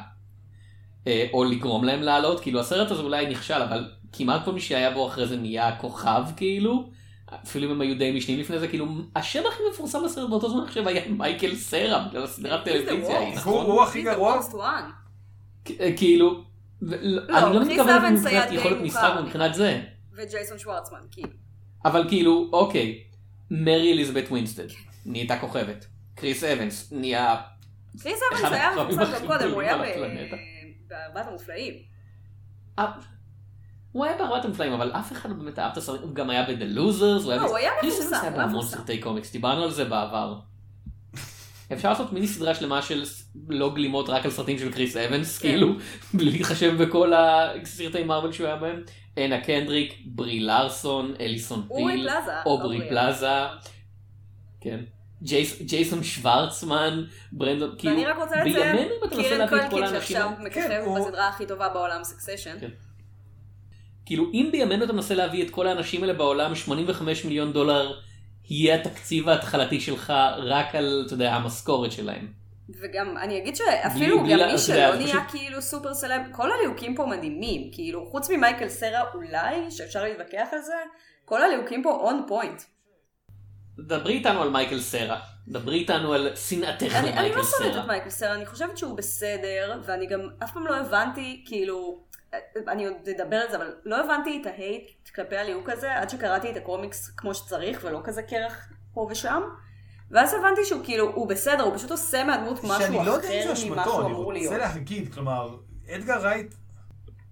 אה, 1.07 1.27
או 1.33 1.45
לגרום 1.45 1.85
להם 1.85 2.03
לעלות, 2.03 2.41
כאילו 2.41 2.61
הסרט 2.61 2.91
הזה 2.91 3.03
אולי 3.03 3.27
נכשל, 3.27 3.63
אבל 3.63 3.91
כמעט 4.13 4.45
כל 4.45 4.53
מי 4.53 4.61
שהיה 4.61 4.91
בו 4.91 5.07
אחרי 5.07 5.27
זה 5.27 5.37
נהיה 5.37 5.77
כוכב 5.77 6.23
כאילו, 6.37 6.91
אפילו 7.45 7.67
אם 7.67 7.71
הם 7.71 7.81
היו 7.81 7.99
די 7.99 8.13
משניים 8.17 8.41
לפני 8.41 8.59
זה, 8.59 8.69
כאילו 8.69 8.87
השם 9.17 9.43
הכי 9.49 9.63
מפורסם 9.73 10.05
בסרט 10.05 10.31
באותו 10.31 10.51
זמן 10.51 10.63
עכשיו 10.65 10.89
היה 10.89 11.03
מייקל 11.09 11.55
סרה, 11.55 12.07
בגלל 12.09 12.23
הסדרת 12.23 12.65
טלוויזיה. 12.65 13.35
נכון? 13.35 13.67
הוא 13.67 13.83
הכי 13.83 14.03
גרוע? 14.03 14.41
אה, 15.81 15.93
כאילו, 15.97 16.45
ו- 16.83 16.97
לא, 17.03 17.39
אני 17.39 17.55
לא 17.55 17.65
מתכוון 17.65 18.15
מבחינת 18.15 18.53
יכולת. 18.53 18.81
משחק 18.81 19.13
מבחינת 19.25 19.55
זה, 19.55 19.83
וג'ייסון 20.13 20.59
שוורצמן, 20.59 20.99
כאילו. 21.11 21.29
אבל 21.85 22.09
כאילו, 22.09 22.49
אוקיי, 22.53 22.99
מרי 23.51 23.93
אליזבת 23.93 24.25
ווינסטד, 24.31 24.67
נהייתה 25.07 25.39
כוכבת, 25.39 25.87
קריס 26.15 26.45
אבנס, 26.45 26.93
נהיה, 26.93 27.37
קריס 28.03 28.21
אבנס 28.33 28.53
היה 28.53 28.71
מפורסם 28.71 29.13
גם 29.13 29.27
קודם, 29.27 29.51
הוא 29.51 29.61
היה. 29.61 29.77
בארבעת 30.89 31.27
המופלאים. 31.27 31.75
אה, 32.79 32.87
הוא 33.93 34.05
היה 34.05 34.19
בארבעת 34.19 34.45
המופלאים, 34.45 34.73
אבל 34.73 34.93
אף 34.93 35.13
אחד 35.13 35.31
לא 35.31 35.37
באמת 35.37 35.59
אהב 35.59 35.73
את 35.73 35.77
הסרט, 35.77 36.01
הוא 36.01 36.15
גם 36.15 36.31
היה 36.31 36.43
ב-The 36.43 36.77
Losers, 36.77 37.25
הוא 37.25 37.33
היה 37.33 37.41
לא, 37.43 37.49
הוא 37.49 37.57
היה 37.57 37.71
קריס 37.81 37.95
מפורסם, 37.95 38.15
היה 38.15 38.31
הוא 38.31 38.39
היה 38.39 38.47
בהמון. 38.47 38.67
סרטי 38.67 39.01
קומיקס, 39.01 39.33
דיברנו 39.33 39.63
על 39.63 39.71
זה 39.71 39.85
בעבר. 39.85 40.41
אפשר 41.73 41.91
לעשות 41.91 42.13
מיני 42.13 42.29
סדרה 42.29 42.55
שלמה 42.55 42.83
של 42.83 43.05
בלי 43.49 43.75
גלימות 43.75 44.09
רק 44.09 44.25
על 44.25 44.31
סרטים 44.31 44.59
של 44.59 44.73
קריס 44.73 44.97
אבנס, 44.97 45.39
כן. 45.39 45.49
כאילו, 45.49 45.73
בלי 46.15 46.31
להתחשב 46.31 46.83
בכל 46.83 47.13
הסרטי 47.15 48.05
Marvel 48.05 48.33
שהוא 48.33 48.47
היה 48.47 48.57
בהם. 48.57 48.83
אנה 49.19 49.41
קנדריק, 49.41 50.03
ברי 50.05 50.41
לארסון, 50.41 51.15
אליסון 51.21 51.67
אורי 51.71 51.93
פיל, 51.93 52.03
פלאזה. 52.11 52.33
אוברי. 52.47 52.89
פלאזה, 52.89 53.29
כן. 54.61 54.81
ג'ייס- 55.23 55.63
ג'ייסון 55.63 56.03
שוורצמן, 56.03 57.05
ברנדון, 57.33 57.75
כאילו, 57.79 57.95
ואני 57.95 58.07
רק 58.07 58.17
רוצה 58.19 58.45
לציין, 58.45 58.77
קירן 59.11 59.49
קולקין 59.49 59.83
האנשים 59.83 60.01
שעכשיו 60.01 60.31
מככב 60.39 60.61
כן, 60.61 60.85
בסדרה 61.01 61.29
הכי 61.29 61.47
טובה 61.47 61.69
בעולם, 61.69 62.05
Succession. 62.05 62.57
כן. 62.61 62.69
כאילו 64.07 64.25
אם 64.33 64.49
בימינו 64.53 64.85
אתה 64.85 64.93
מנסה 64.93 65.15
להביא 65.15 65.43
את 65.45 65.51
כל 65.51 65.67
האנשים 65.67 66.03
האלה 66.03 66.13
בעולם 66.13 66.55
85 66.55 67.25
מיליון 67.25 67.53
דולר 67.53 67.99
יהיה 68.51 68.75
התקציב 68.75 69.29
ההתחלתי 69.29 69.81
שלך 69.81 70.13
רק 70.39 70.75
על 70.75 71.03
אתה 71.07 71.15
יודע 71.15 71.35
המשכורת 71.35 71.93
שלהם. 71.93 72.33
וגם 72.81 73.17
אני 73.19 73.39
אגיד 73.39 73.57
שאפילו 73.57 74.23
בלי 74.23 74.33
גם 74.33 74.39
לה- 74.39 74.53
מי 74.53 74.59
שלא 74.59 74.95
נהיה 74.95 75.07
פשוט- 75.07 75.23
כאילו 75.31 75.63
super 75.63 75.95
celeb, 75.95 76.23
כל 76.33 76.53
הליהוקים 76.53 76.95
פה 76.95 77.07
מדהימים, 77.07 77.71
כאילו 77.73 78.07
חוץ 78.07 78.31
ממייקל 78.31 78.69
סרה 78.69 79.05
אולי, 79.15 79.71
שאפשר 79.71 80.03
להתווכח 80.05 80.49
על 80.53 80.61
זה, 80.61 80.75
כל 81.25 81.43
הליהוקים 81.43 81.83
פה 81.83 81.91
on 81.91 82.25
point. 82.29 82.63
דברי 83.79 84.13
איתנו 84.15 84.43
על 84.43 84.51
מייקל 84.51 84.81
סרה. 84.81 85.21
דברי 85.49 85.79
איתנו 85.79 86.13
על 86.13 86.37
שנאתך 86.37 86.83
אני, 86.95 86.99
אני 86.99 87.11
למייקל 87.17 87.37
לא 87.39 87.45
שונאת 87.45 87.73
סרה. 87.73 87.83
את 87.83 87.87
מייקל 87.89 88.11
סרה, 88.11 88.35
אני 88.35 88.47
חושבת 88.47 88.79
שהוא 88.79 88.97
בסדר, 88.97 89.81
ואני 89.85 90.07
גם 90.07 90.21
אף 90.45 90.53
פעם 90.53 90.67
לא 90.67 90.77
הבנתי, 90.77 91.43
כאילו, 91.47 92.05
אני 92.69 92.87
עוד 92.87 92.95
אדבר 93.17 93.37
על 93.37 93.51
זה, 93.51 93.57
אבל 93.57 93.75
לא 93.85 94.05
הבנתי 94.05 94.39
את 94.43 94.47
ה 94.47 94.59
hate 94.59 95.09
כלפי 95.15 95.37
הליהוק 95.37 95.69
הזה, 95.71 95.95
עד 95.95 96.11
שקראתי 96.11 96.51
את 96.51 96.57
הקומיקס 96.57 97.11
כמו 97.17 97.35
שצריך, 97.35 97.81
ולא 97.85 98.01
כזה 98.05 98.23
קרח 98.23 98.69
פה 98.95 99.09
ושם. 99.11 99.43
ואז 100.11 100.35
הבנתי 100.35 100.65
שהוא 100.65 100.85
כאילו, 100.85 101.11
הוא 101.15 101.29
בסדר, 101.29 101.63
הוא 101.63 101.77
פשוט 101.77 101.91
עושה 101.91 102.25
מהדמות 102.25 102.65
משהו 102.65 102.81
שאני 102.81 103.07
לא 103.07 103.11
יודע 103.11 103.29
אם 103.29 103.49
אחר 103.49 103.55
זה 103.55 103.67
ממה 103.67 103.75
שהוא 103.75 103.93
אשמתו, 103.93 104.01
אני 104.07 104.11
אמור 104.13 104.33
להיות. 104.33 104.53
רוצה 104.53 104.59
להגיד, 104.65 105.15
כלומר, 105.15 105.57
אדגר 105.91 106.19
רייט, 106.19 106.55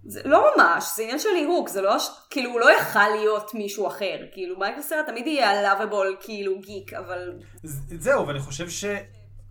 זה 0.06 0.20
לא 0.24 0.44
ממש, 0.56 0.84
זה 0.96 1.02
עניין 1.02 1.18
של 1.18 1.28
ליהוק, 1.28 1.68
זה 1.68 1.82
לא, 1.82 1.96
כאילו 2.30 2.50
הוא 2.50 2.60
לא 2.60 2.76
יכל 2.80 3.08
להיות 3.08 3.54
מישהו 3.54 3.86
אחר, 3.86 4.16
כאילו 4.32 4.58
מייקל 4.58 4.82
סרה 4.82 5.02
תמיד 5.06 5.26
יהיה 5.26 5.62
לאביבול 5.62 6.16
כאילו 6.20 6.60
גיק, 6.60 6.92
אבל 6.92 7.32
ז- 7.62 8.02
זהו, 8.02 8.26
ואני 8.26 8.40
חושב 8.40 8.68
ש... 8.70 8.84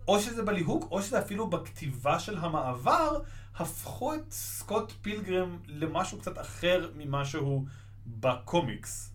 או 0.08 0.20
שזה 0.20 0.42
בליהוק, 0.42 0.88
או 0.90 1.02
שזה 1.02 1.18
אפילו 1.18 1.46
בכתיבה 1.46 2.18
של 2.18 2.38
המעבר, 2.38 3.20
הפכו 3.56 4.14
את 4.14 4.20
סקוט 4.30 4.92
פילגרם 5.02 5.58
למשהו 5.68 6.18
קצת 6.18 6.38
אחר 6.38 6.90
ממה 6.96 7.24
שהוא 7.24 7.62
בקומיקס. 8.06 9.10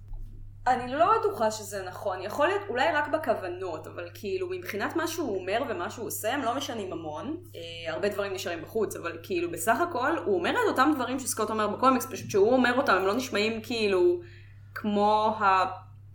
אני 0.68 0.92
לא 0.92 1.18
בטוחה 1.20 1.51
שזה 1.51 1.84
נכון, 1.88 2.22
יכול 2.22 2.48
להיות 2.48 2.62
אולי 2.70 2.92
רק 2.94 3.08
בכוונות, 3.08 3.88
אבל 3.88 4.10
כאילו 4.13 4.50
מבחינת 4.50 4.96
מה 4.96 5.08
שהוא 5.08 5.39
אומר 5.39 5.62
ומה 5.70 5.89
שהוא 5.89 6.08
עושה 6.08 6.34
הם 6.34 6.42
לא 6.42 6.56
משנים 6.56 6.94
המון, 6.94 7.38
אה, 7.56 7.94
הרבה 7.94 8.10
דברים 8.10 8.34
נשארים 8.34 8.62
בחוץ, 8.62 8.96
אבל 8.96 9.18
כאילו 9.24 9.51
בסך 9.51 9.82
הכל 9.89 10.18
הוא 10.25 10.36
אומר 10.36 10.51
את 10.51 10.68
אותם 10.68 10.92
דברים 10.96 11.20
שסקוט 11.20 11.50
אומר 11.50 11.68
בקומיקס, 11.68 12.06
פשוט 12.06 12.28
כשהוא 12.28 12.54
אומר 12.54 12.78
אותם 12.78 12.94
הם 12.94 13.06
לא 13.06 13.16
נשמעים 13.16 13.62
כאילו 13.62 14.20
כמו 14.75 15.36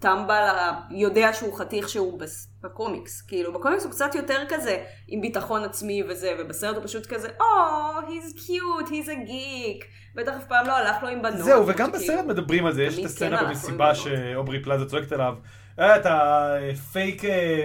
הטמבל 0.07 0.49
היודע 0.91 1.33
שהוא 1.33 1.59
חתיך 1.59 1.89
שהוא 1.89 2.21
בקומיקס, 2.63 3.23
כאילו 3.23 3.53
בקומיקס 3.53 3.85
הוא 3.85 3.93
קצת 3.93 4.15
יותר 4.15 4.39
כזה 4.49 4.79
עם 5.09 5.21
ביטחון 5.21 5.65
עצמי 5.65 6.03
וזה, 6.09 6.33
ובסרט 6.39 6.77
הוא 6.77 6.85
פשוט 6.85 7.07
כזה, 7.07 7.29
או, 7.41 7.45
oh, 7.45 8.11
he's 8.11 8.39
cute, 8.39 8.89
he's 8.89 9.07
a 9.09 9.29
geek, 9.29 9.85
בטח 10.15 10.33
אף 10.37 10.45
פעם 10.49 10.67
לא 10.67 10.77
הלך 10.77 11.03
לו 11.03 11.09
עם 11.09 11.23
בנות. 11.23 11.39
זהו, 11.39 11.67
וגם 11.67 11.89
שכאילו- 11.89 11.93
בסרט 12.05 12.25
מדברים 12.27 12.67
על 12.67 12.73
זה, 12.73 12.83
יש 12.83 12.93
את 12.93 12.95
תמיד 12.95 13.07
הסצנה 13.07 13.39
כן 13.39 13.45
במסיבה 13.49 13.95
שאוברי 13.95 14.63
פלאזה 14.63 14.87
צועקת 14.87 15.13
עליו, 15.13 15.35
"אה, 15.79 15.97
אתה 15.97 16.47
פייק, 16.93 17.25
אה, 17.25 17.31
אה, 17.31 17.65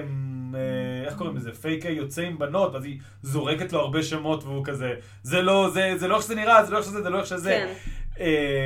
איך 1.06 1.16
קוראים 1.18 1.36
לזה? 1.38 1.52
פייק 1.52 1.86
יוצא 1.86 2.22
עם 2.22 2.40
בנות, 2.40 2.74
ואז 2.74 2.86
היא 2.86 3.00
זורקת 3.22 3.74
לו 3.74 3.80
הרבה 3.80 4.04
שמות 4.04 4.44
והוא 4.44 4.66
כזה, 4.66 4.94
זה 5.24 5.42
לא, 5.42 5.70
זה 5.74 5.92
זה 5.96 6.08
לא 6.08 6.16
איך 6.16 6.24
שזה 6.24 6.36
נראה, 6.36 6.64
זה 6.66 6.72
לא 6.72 6.78
איך 6.78 6.86
שזה, 6.86 7.02
זה 7.04 7.10
לא 7.10 7.18
איך 7.20 7.28
שזה. 7.28 7.50
כן. 7.50 7.74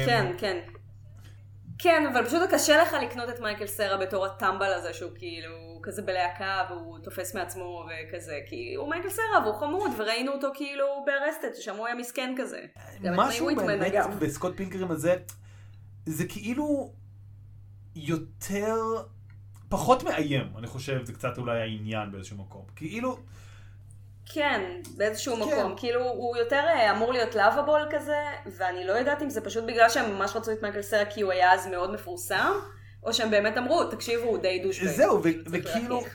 כן, 0.06 0.32
כן. 0.38 0.60
כן, 1.84 2.08
אבל 2.13 2.25
פשוט 2.25 2.42
קשה 2.52 2.82
לך 2.82 2.94
לקנות 2.94 3.30
את 3.30 3.40
מייקל 3.40 3.68
סרה 3.68 3.98
בתור 3.98 4.25
הטמבל 4.25 4.74
הזה 4.74 4.94
שהוא 4.94 5.12
כאילו 5.16 5.80
כזה 5.84 6.02
בלהקה 6.02 6.66
והוא 6.70 7.00
תופס 7.00 7.36
מעצמו 7.36 7.86
וכזה, 7.86 8.40
כי 8.48 8.74
הוא 8.75 8.90
מייקל 8.90 9.10
סרה 9.10 9.40
והוא 9.44 9.56
חמוד 9.60 9.92
וראינו 9.98 10.32
אותו 10.32 10.48
כאילו 10.54 10.86
ב 11.05 11.11
Arrested, 11.11 11.55
ששם 11.56 11.75
הוא 11.75 11.86
היה 11.88 11.96
מסכן 11.96 12.36
כזה. 12.38 12.62
משהו 13.02 13.50
באמת. 13.56 13.94
בסקוט 14.20 14.58
פילגרים 14.58 14.92
הזה, 14.92 15.16
זה 16.06 16.25
כאילו 16.28 16.94
יותר, 17.96 18.75
פחות 19.70 20.04
מאיים, 20.04 20.48
אני 20.58 20.68
חושב, 20.68 21.06
זה 21.06 21.13
קצת 21.13 21.38
אולי 21.38 21.62
העניין 21.62 22.12
באיזשהו 22.12 22.38
מקום. 22.38 22.66
כאילו, 22.75 23.18
כן, 24.25 24.62
באיזשהו 24.98 25.36
כן. 25.36 25.42
מקום. 25.42 25.74
כאילו, 25.77 26.01
הוא 26.01 26.38
יותר 26.38 26.62
אה, 26.75 26.92
אמור 26.92 27.13
להיות 27.13 27.36
לאבאבול 27.36 27.82
כזה, 27.92 28.18
ואני 28.58 28.86
לא 28.86 28.94
יודעת 28.94 29.22
אם 29.22 29.30
זה 29.30 29.42
פשוט 29.42 29.63
בגלל 29.63 29.89
שהם 29.89 30.12
ממש 30.12 30.36
רצו 30.36 30.51
את 30.51 30.62
מייקל 30.62 30.82
סרה 30.82 31.06
כי 31.06 31.22
הוא 31.22 31.32
היה 31.32 31.53
אז 31.53 31.68
מאוד 31.68 31.94
מפורסם, 31.94 32.51
או 33.03 33.13
שהם 33.13 33.32
באמת 33.32 33.58
אמרו, 33.58 33.84
תקשיבו, 33.84 34.24
הוא 34.24 34.38
די 34.38 34.60
דושבג. 34.63 34.88
זהו, 34.88 35.22
וכאילו, 35.46 35.96
להכיר." 35.96 36.13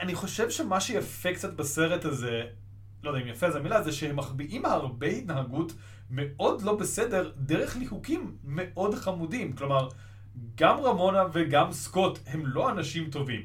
אני 0.00 0.14
חושב 0.14 0.50
שמה 0.50 0.80
שיפה 0.80 1.34
קצת 1.34 1.52
בסרט 1.52 2.04
הזה, 2.04 2.42
לא 3.02 3.10
יודע 3.10 3.22
אם 3.22 3.28
יפה 3.28 3.50
זו 3.50 3.58
המילה, 3.58 3.82
זה 3.82 3.92
שהם 3.92 4.16
מחביאים 4.16 4.64
הרבה 4.64 5.06
התנהגות 5.06 5.72
מאוד 6.10 6.62
לא 6.62 6.74
בסדר 6.74 7.30
דרך 7.36 7.76
ליהוקים 7.76 8.36
מאוד 8.44 8.94
חמודים. 8.94 9.52
כלומר, 9.52 9.88
גם 10.54 10.80
רמונה 10.80 11.24
וגם 11.32 11.72
סקוט 11.72 12.18
הם 12.26 12.42
לא 12.46 12.70
אנשים 12.70 13.10
טובים. 13.10 13.42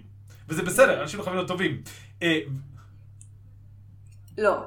וזה 0.49 0.63
בסדר, 0.63 1.01
אנשים 1.01 1.19
יכולים 1.19 1.37
להיות 1.37 1.47
טובים. 1.47 1.81
אה, 4.39 4.43
לא. 4.43 4.57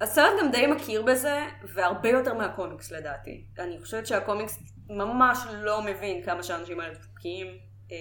הסרט 0.00 0.32
גם 0.40 0.50
די 0.50 0.66
מכיר 0.66 1.02
בזה, 1.02 1.40
והרבה 1.74 2.08
יותר 2.08 2.34
מהקומיקס 2.34 2.92
לדעתי. 2.92 3.44
אני 3.58 3.80
חושבת 3.80 4.06
שהקומיקס 4.06 4.58
ממש 4.90 5.38
לא 5.62 5.82
מבין 5.82 6.22
כמה 6.22 6.42
שהאנשים 6.42 6.80
האלה 6.80 6.94
דפוקים, 6.94 7.46
אה, 7.92 7.96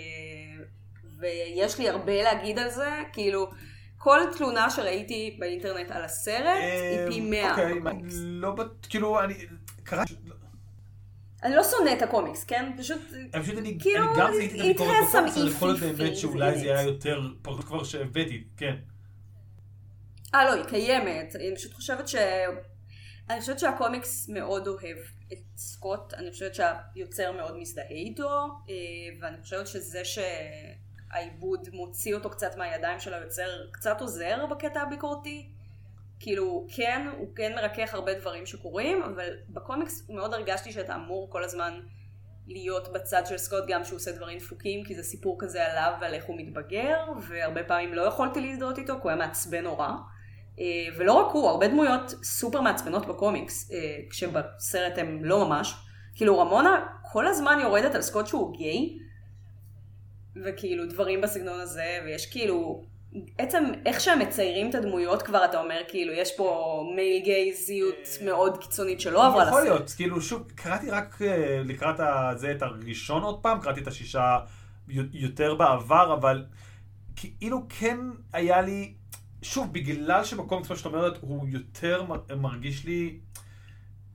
ויש 1.20 1.80
לי 1.80 1.90
הרבה 1.90 2.24
להגיד 2.24 2.60
על 2.60 2.70
זה, 2.70 2.90
כאילו, 3.14 3.52
כל 3.98 4.20
תלונה 4.38 4.70
שראיתי 4.70 5.38
באינטרנט 5.40 5.92
על 5.92 6.04
הסרט 6.04 6.46
היא 6.62 7.08
פי 7.10 7.22
מאה 7.22 7.52
אוקיי. 7.52 7.74
לא, 8.14 8.52
בט- 8.52 8.86
כאילו, 8.90 9.20
אני, 9.24 9.34
קראתי, 9.84 10.14
אני 11.44 11.56
לא 11.56 11.64
שונא 11.64 11.94
את 11.94 12.02
הקומיקס, 12.02 12.44
כן? 12.44 12.72
פשוט, 12.78 13.02
פשוט, 13.42 13.58
אני, 13.58 13.78
כאילו, 13.80 14.04
אני 14.04 14.20
גם 14.20 14.34
זיהיתי 14.34 14.56
את 14.56 14.62
הביקורת 14.62 14.90
בקומיקס, 15.10 15.38
אבל 15.38 15.48
יכול 15.48 15.68
להיות 15.68 15.98
באמת 15.98 16.18
שאולי 16.18 16.58
זה. 16.60 16.64
היה 16.64 16.82
יותר, 16.82 17.22
פחות 17.42 17.64
כבר 17.66 17.84
שהבאתי, 17.84 18.44
כן. 18.58 18.76
אה 20.34 20.46
לא, 20.46 20.54
היא 20.54 20.64
קיימת, 20.64 21.36
אני 21.36 21.56
פשוט 21.56 21.74
חושבת 21.74 22.08
ש... 22.08 22.16
אני 23.30 23.40
חושבת 23.40 23.60
שהקומיקס 23.60 24.30
מאוד 24.30 24.68
אוהב 24.68 24.98
את 25.34 25.38
סקוט, 25.58 26.14
אני 26.14 26.32
חושבת 26.32 26.56
שהיוצר 26.56 27.32
מאוד 27.32 27.58
מזדהה 27.58 27.88
איתו, 27.90 28.48
אה, 28.70 28.76
ואני 29.22 29.42
חושבת 29.42 29.68
שזה 29.68 30.02
שהעיבוד 30.06 31.68
מוציא 31.74 32.16
אותו 32.16 32.30
קצת 32.30 32.56
מהידיים 32.58 33.00
של 33.00 33.14
היוצר, 33.14 33.68
קצת 33.72 34.02
עוזר 34.02 34.46
בקטע 34.46 34.82
הביקורתי. 34.82 35.50
כאילו, 36.20 36.68
כן, 36.76 37.08
הוא 37.18 37.36
כן 37.36 37.56
מרכך 37.56 37.94
הרבה 37.94 38.14
דברים 38.14 38.46
שקורים, 38.46 39.04
אבל 39.04 39.38
בקומיקס 39.50 40.10
מאוד 40.10 40.34
הרגשתי 40.34 40.72
שאתה 40.72 40.96
אמור 40.96 41.32
כל 41.32 41.44
הזמן 41.44 41.80
להיות 42.48 42.94
בצד 42.94 43.26
של 43.26 43.38
סקוט 43.38 43.64
גם 43.68 43.84
שהוא 43.84 43.98
עושה 43.98 44.12
דברים 44.12 44.38
דפוקים, 44.38 44.84
כי 44.84 44.96
זה 44.96 45.04
סיפור 45.04 45.38
כזה 45.40 45.66
עליו 45.72 45.94
ועל 46.02 46.14
איך 46.14 46.26
הוא 46.26 46.38
מתבגר, 46.38 47.00
והרבה 47.28 47.64
פעמים 47.64 47.94
לא 47.94 48.02
יכולתי 48.02 48.42
להזדהות 48.42 48.78
איתו, 48.78 48.94
כי 48.94 49.00
הוא 49.02 49.10
היה 49.10 49.18
מעצבן 49.18 49.64
נורא. 49.64 49.90
אה, 50.60 50.66
ולא 50.98 51.14
רק 51.14 51.34
הוא, 51.34 51.50
הרבה 51.50 51.68
דמויות 51.68 52.10
סופר 52.24 52.62
מעצבנות 52.62 53.06
בקומיקס, 53.06 53.72
אה, 53.72 53.98
כשבסרט 54.10 54.98
הם 54.98 55.26
לא 55.26 55.46
ממש. 55.46 55.76
כאילו 56.16 56.40
רמונה 56.40 56.86
כל 57.12 57.28
הזמן 57.28 57.60
יורדת 57.62 57.96
על 57.96 58.02
סקוט 58.02 58.28
שהוא 58.28 58.58
גיי, 58.58 58.98
וכאילו 60.46 60.86
דברים 60.86 61.22
בסגנון 61.22 61.60
הזה, 61.60 62.00
ויש 62.06 62.32
כאילו, 62.32 62.84
עצם 63.38 63.64
איך 63.86 64.00
שהם 64.00 64.20
מציירים 64.20 64.70
את 64.70 64.76
הדמויות 64.76 65.22
כבר, 65.22 65.46
אתה 65.46 65.62
אומר 65.62 65.82
כאילו, 65.88 66.14
יש 66.14 66.38
פה 66.38 66.80
מייל 66.96 67.24
גייזיות 67.24 68.08
מאוד 68.26 68.58
קיצונית 68.58 69.02
שלא 69.02 69.28
עברה 69.28 69.48
יכול 69.48 69.62
לסרט. 69.62 69.70
להיות, 69.70 69.94
כאילו 69.96 70.22
שוב, 70.22 70.52
קראתי 70.56 70.90
רק 70.90 71.22
אה, 71.22 71.62
לקראת 71.66 71.96
הזה 72.00 72.52
את 72.52 72.62
הראשון 72.62 73.24
עוד 73.24 73.40
פעם, 73.42 73.62
קראתי 73.62 73.82
את 73.82 73.88
השישה 73.88 74.40
יותר 75.14 75.56
בעבר, 75.56 76.14
אבל 76.14 76.46
כאילו 77.16 77.62
כן 77.70 77.98
היה 78.34 78.62
לי, 78.62 78.94
שוב, 79.44 79.74
בגלל 79.74 80.24
שבקומיקס, 80.24 80.70
מה 80.70 80.76
שאת 80.76 80.86
אומרת, 80.86 81.18
הוא 81.22 81.48
יותר 81.50 82.04
מ- 82.04 82.42
מרגיש 82.42 82.86
לי 82.86 83.18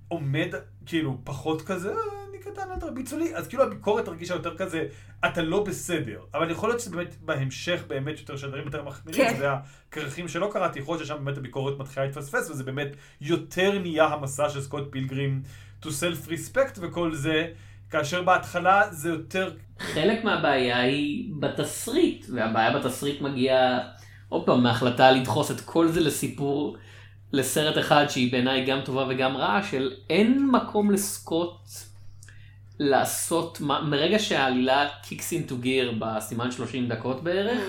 עומד, 0.08 0.49
כאילו, 0.87 1.18
פחות 1.25 1.62
כזה, 1.62 1.90
"אה, 1.92 1.97
אני 2.30 2.38
קטן, 2.38 2.70
אל 2.75 2.80
תרביצו 2.80 3.18
לי, 3.18 3.35
אז 3.37 3.49
כאילו 3.49 3.62
הביקורת 3.62 4.08
הרגישה 4.08 4.35
יותר 4.35 4.56
כזה, 4.56 4.87
אתה 5.26 5.42
לא 5.42 5.64
בסדר. 5.64 6.20
אבל 6.35 6.50
יכול 6.50 6.68
להיות 6.68 6.80
שזה 6.80 6.90
באמת 6.90 7.14
בהמשך, 7.20 7.85
באמת 7.88 8.18
יותר 8.18 8.37
שהדברים 8.37 8.64
יותר 8.64 8.82
מחמירים, 8.85 9.25
כן. 9.25 9.35
שזה 9.37 9.49
הכרכים 9.52 10.28
שלא 10.28 10.50
קראתי, 10.52 10.78
יכול 10.78 10.94
להיות 10.97 11.06
ששם 11.06 11.25
באמת 11.25 11.38
הביקורת 11.38 11.78
מתחילה 11.78 12.06
להתפספס, 12.06 12.50
וזה 12.50 12.64
באמת 12.64 12.88
יותר 13.20 13.78
נהיה 13.78 14.04
המסע 14.06 14.49
של 14.49 14.61
סקוט 14.61 14.85
פילגרים 14.90 15.42
to 15.82 15.87
self-respect 15.87 16.78
וכל 16.80 17.14
זה, 17.14 17.47
כאשר 17.90 18.23
בהתחלה 18.23 18.82
זה 18.90 19.08
יותר... 19.08 19.54
חלק 19.78 20.25
מהבעיה 20.25 20.80
היא 20.80 21.32
בתסריט, 21.40 22.26
והבעיה 22.35 22.78
בתסריט 22.78 23.20
מגיעה 23.20 23.78
עוד 24.28 24.47
פעם, 24.47 24.62
מההחלטה 24.62 25.11
לדחוס 25.11 25.50
את 25.50 25.61
כל 25.61 25.88
זה 25.88 26.00
לסיפור, 26.00 26.76
לסרט 27.32 27.78
אחד 27.78 28.06
שהיא 28.08 28.32
בעיניי 28.32 28.64
גם 28.64 28.80
טובה 28.85 29.06
וגם 29.08 29.37
רעה, 29.37 29.62
של 29.62 29.92
אין 30.11 30.47
מקום 30.50 30.90
לסקוט 30.90 31.56
לעשות, 32.78 33.61
מרגע 33.61 34.18
שהעלילה 34.18 34.88
kicks 35.02 35.33
into 35.33 35.57
gear 35.57 35.95
בסימן 35.99 36.50
30 36.50 36.88
דקות 36.88 37.23
בערך, 37.25 37.62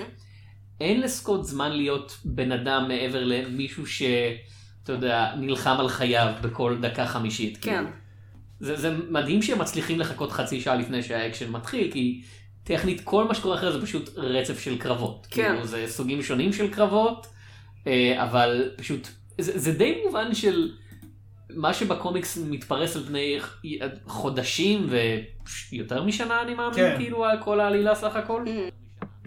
אין 0.81 1.01
לסקוט 1.01 1.43
זמן 1.43 1.71
להיות 1.71 2.17
בן 2.25 2.51
אדם 2.51 2.87
מעבר 2.87 3.23
למישהו 3.23 3.87
ש... 3.87 4.01
אתה 4.83 4.95
יודע, 4.97 5.35
נלחם 5.35 5.75
על 5.79 5.89
חייו 5.89 6.33
בכל 6.41 6.77
דקה 6.81 7.05
חמישית. 7.05 7.57
כן. 7.61 7.71
כאילו. 7.71 7.89
זה, 8.59 8.75
זה 8.75 8.97
מדהים 9.09 9.41
שהם 9.41 9.59
מצליחים 9.59 9.99
לחכות 9.99 10.31
חצי 10.31 10.61
שעה 10.61 10.75
לפני 10.75 11.03
שהאקשן 11.03 11.51
מתחיל, 11.51 11.91
כי 11.91 12.21
טכנית 12.69 13.01
כל 13.03 13.23
מה 13.23 13.35
שקורה 13.35 13.55
אחרי 13.55 13.71
זה 13.71 13.81
פשוט 13.81 14.09
רצף 14.17 14.59
של 14.59 14.77
קרבות. 14.77 15.27
כן. 15.31 15.49
כאילו, 15.51 15.65
זה 15.65 15.85
סוגים 15.88 16.21
שונים 16.21 16.53
של 16.53 16.73
קרבות, 16.73 17.27
אה, 17.88 18.23
אבל 18.23 18.71
פשוט, 18.77 19.07
זה, 19.38 19.59
זה 19.59 19.71
די 19.71 20.01
מובן 20.05 20.33
של 20.33 20.71
מה 21.49 21.73
שבקומיקס 21.73 22.38
מתפרס 22.38 22.95
על 22.95 23.03
פני 23.03 23.39
חודשים 24.07 24.88
ויותר 25.71 26.03
משנה 26.03 26.41
אני 26.41 26.53
מאמין, 26.53 26.75
כן. 26.75 26.95
כאילו, 26.97 27.25
על 27.25 27.43
כל 27.43 27.59
העלילה 27.59 27.95
סך 27.95 28.15
הכל. 28.15 28.45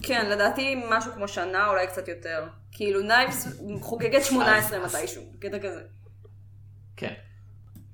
כן, 0.03 0.29
לדעתי 0.29 0.81
משהו 0.89 1.11
כמו 1.11 1.27
שנה, 1.27 1.69
אולי 1.69 1.87
קצת 1.87 2.07
יותר. 2.07 2.43
כאילו 2.71 3.01
נייפס 3.01 3.61
חוגגת 3.81 4.23
18 4.23 4.79
מתישהו, 4.85 5.23
קטע 5.39 5.59
כזה. 5.59 5.81
כן. 6.97 7.13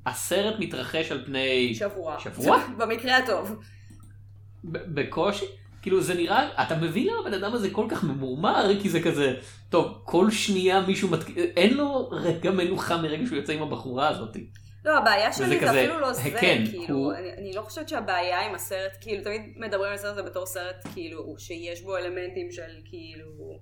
הסרט 0.06 0.56
מתרחש 0.60 1.12
על 1.12 1.26
פני 1.26 1.76
שבוע. 1.76 2.20
שבוע? 2.20 2.64
במקרה 2.80 3.18
הטוב. 3.18 3.60
בקושי, 4.64 5.46
כאילו 5.82 6.02
זה 6.02 6.14
נראה, 6.14 6.64
אתה 6.64 6.76
מבין 6.76 7.08
למה 7.08 7.20
הבן 7.20 7.34
אדם 7.34 7.54
הזה 7.54 7.70
כל 7.72 7.88
כך 7.90 8.04
ממורמר, 8.04 8.82
כי 8.82 8.90
זה 8.90 9.02
כזה, 9.02 9.36
טוב, 9.70 10.02
כל 10.04 10.32
שנייה 10.32 10.82
מישהו 10.82 11.10
מתק... 11.10 11.28
אין 11.38 11.74
לו 11.74 12.10
רגע 12.12 12.52
מנוחה 12.52 12.98
מרגע 12.98 13.26
שהוא 13.26 13.38
יוצא 13.38 13.54
עם 13.54 13.62
הבחורה 13.62 14.08
הזאת. 14.08 14.38
לא, 14.86 14.98
הבעיה 14.98 15.34
שלי 15.34 15.48
זה 15.50 15.68
כזה, 15.68 15.82
אפילו 15.82 16.00
לא 16.00 16.14
זה, 16.14 16.22
כן, 16.40 16.64
כאילו, 16.70 16.96
הוא- 16.96 17.14
אני, 17.14 17.34
אני 17.38 17.54
לא 17.54 17.62
חושבת 17.62 17.90
שהבעיה 17.90 18.46
עם 18.46 18.56
הסרט, 18.56 18.92
כאילו, 19.02 19.24
תמיד 19.24 19.42
מדברים 19.56 19.90
על 19.90 19.96
הסרט 19.96 20.12
הזה 20.12 20.24
בתור 20.24 20.46
סרט, 20.46 20.88
כאילו, 20.94 21.36
שיש 21.38 21.82
בו 21.82 21.98
אלמנטים 21.98 22.52
של, 22.52 22.72
כאילו, 22.86 23.60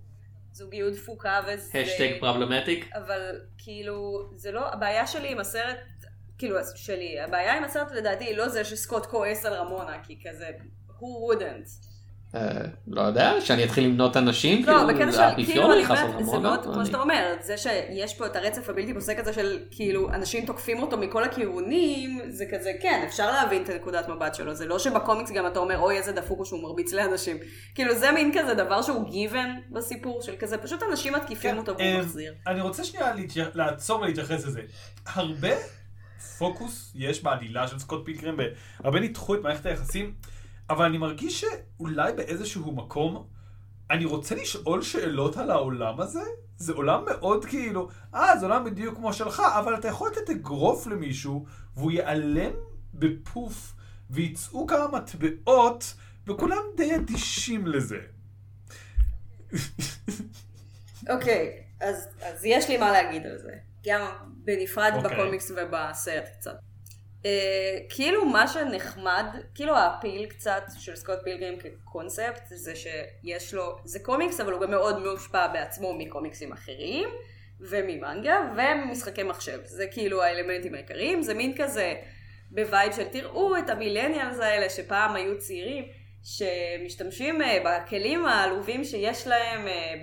זוגיות 0.51 0.93
דפוקה 0.93 1.41
וזה... 1.47 1.79
השטג 1.79 2.11
פרבלמטיק. 2.19 2.89
אבל, 2.95 3.21
כאילו, 3.57 4.29
זה 4.35 4.51
לא, 4.51 4.73
הבעיה 4.73 5.07
שלי 5.07 5.31
עם 5.31 5.39
הסרט, 5.39 5.77
כאילו, 6.37 6.55
שלי, 6.75 7.19
הבעיה 7.19 7.57
עם 7.57 7.63
הסרט 7.63 7.91
לדעתי 7.91 8.23
היא 8.25 8.37
לא 8.37 8.47
זה 8.49 8.63
שסקוט 8.63 9.05
כועס 9.05 9.45
על 9.45 9.53
רמונה, 9.53 10.03
כי 10.03 10.17
כזה, 10.29 10.49
who 10.99 11.31
wouldn't. 11.31 11.87
לא 12.87 13.01
יודע, 13.01 13.41
שאני 13.41 13.63
אתחיל 13.63 13.83
למנות 13.83 14.17
אנשים, 14.17 14.65
לא, 14.65 14.65
כאילו, 14.65 14.87
בקטע 14.87 15.11
זה 15.11 15.17
של, 15.17 15.45
כאילו, 15.45 15.73
אני 15.73 15.85
אומרת, 15.85 16.25
זה 16.25 16.37
מאוד, 16.37 16.65
או 16.65 16.73
כמו 16.73 16.85
שאתה 16.85 17.01
אומר, 17.01 17.35
זה 17.41 17.57
שיש 17.57 18.13
פה 18.13 18.25
את 18.25 18.35
הרצף 18.35 18.69
הבלתי 18.69 18.93
פוסק 18.93 19.19
הזה 19.19 19.33
של, 19.33 19.59
כאילו, 19.71 20.09
אנשים 20.09 20.45
תוקפים 20.45 20.81
אותו 20.81 20.97
מכל 20.97 21.23
הכיוונים, 21.23 22.21
זה 22.29 22.45
כזה, 22.51 22.71
כן, 22.81 23.03
אפשר 23.07 23.31
להבין 23.31 23.63
את 23.63 23.69
הנקודת 23.69 24.07
מבט 24.09 24.35
שלו, 24.35 24.53
זה 24.53 24.65
לא 24.65 24.79
שבקומיקס 24.79 25.31
גם 25.31 25.47
אתה 25.47 25.59
אומר, 25.59 25.79
אוי, 25.79 25.97
איזה 25.97 26.11
דפוק 26.11 26.37
הוא 26.37 26.45
שהוא 26.45 26.63
מרביץ 26.63 26.93
לאנשים. 26.93 27.37
כאילו, 27.75 27.95
זה 27.95 28.11
מין 28.11 28.31
כזה 28.39 28.53
דבר 28.53 28.81
שהוא 28.81 29.09
גיוון 29.09 29.49
בסיפור, 29.71 30.21
של 30.21 30.35
כזה, 30.39 30.57
פשוט 30.57 30.83
אנשים 30.91 31.13
מתקיפים 31.13 31.57
אותו 31.57 31.71
והוא 31.77 31.87
אה, 31.87 31.99
מחזיר. 31.99 32.33
אני 32.47 32.61
רוצה 32.61 32.83
שנייה 32.83 33.13
לעצור 33.53 34.01
ולהתייחס 34.01 34.45
לזה. 34.45 34.61
הרבה 35.05 35.49
פוקוס 36.37 36.91
יש 36.95 37.23
בעלילה 37.23 37.67
של 37.67 37.79
סקוט 37.79 38.05
פילגרם, 38.05 38.35
והרבה 38.81 38.99
ניתחו 38.99 39.35
את 39.35 39.39
מערכת 39.41 39.65
היחסים, 39.65 40.13
אבל 40.69 40.85
אני 40.85 40.97
מרגיש 40.97 41.41
שאולי 41.41 42.13
באיזשהו 42.13 42.71
מקום, 42.71 43.27
אני 43.91 44.05
רוצה 44.05 44.35
לשאול 44.35 44.81
שאלות 44.81 45.37
על 45.37 45.51
העולם 45.51 46.01
הזה. 46.01 46.23
זה 46.57 46.73
עולם 46.73 47.05
מאוד 47.05 47.45
כאילו, 47.45 47.89
אה, 48.15 48.37
זה 48.37 48.45
עולם 48.45 48.63
בדיוק 48.63 48.95
כמו 48.95 49.13
שלך, 49.13 49.39
אבל 49.39 49.75
אתה 49.75 49.87
יכול 49.87 50.11
לתת 50.11 50.29
אגרוף 50.29 50.87
למישהו, 50.87 51.45
והוא 51.75 51.91
ייעלם 51.91 52.51
בפוף, 52.93 53.73
ויצאו 54.09 54.67
כמה 54.67 54.87
מטבעות, 54.87 55.93
וכולם 56.27 56.63
די 56.77 56.95
אדישים 56.95 57.67
לזה. 57.67 57.99
אוקיי, 61.09 61.63
אז, 61.81 62.07
אז 62.21 62.45
יש 62.45 62.69
לי 62.69 62.77
מה 62.77 62.91
להגיד 62.91 63.25
על 63.25 63.37
זה. 63.37 63.53
גם 63.85 64.33
בנפרד 64.43 64.91
אוקיי. 64.95 65.17
בקומיקס 65.17 65.51
ובסרט 65.51 66.23
קצת. 66.39 66.66
Uh, 67.23 67.27
כאילו 67.89 68.25
מה 68.25 68.47
שנחמד, 68.47 69.25
כאילו 69.55 69.77
ה 69.77 69.87
feel 69.87 70.25
קצת 70.25 70.63
של 70.77 70.95
סקוט 70.95 71.19
פילגרים 71.23 71.57
כקונספט, 71.59 72.41
זה 72.45 72.73
שיש 72.75 73.53
לו, 73.53 73.77
זה 73.83 73.99
קומיקס 73.99 74.39
אבל 74.39 74.53
הוא 74.53 74.61
גם 74.61 74.71
מאוד 74.71 75.05
מושפע 75.05 75.47
בעצמו 75.47 75.93
מקומיקסים 75.93 76.51
אחרים, 76.51 77.09
וממנגה, 77.59 78.37
וממשחקי 78.55 79.23
מחשב. 79.23 79.59
זה 79.63 79.87
כאילו 79.87 80.23
האלמנטים 80.23 80.75
העיקריים, 80.75 81.21
זה 81.21 81.33
מין 81.33 81.53
כזה 81.57 81.95
ב 82.51 82.59
vibe 82.59 82.93
של 82.93 83.07
תראו 83.07 83.57
את 83.57 83.69
המילניאלס 83.69 84.39
האלה 84.39 84.69
שפעם 84.69 85.15
היו 85.15 85.37
צעירים. 85.37 85.85
שמשתמשים 86.23 87.41
אה, 87.41 87.57
בכלים 87.65 88.25
העלובים 88.25 88.83
שיש 88.83 89.27
להם 89.27 89.67
אה, 89.67 89.93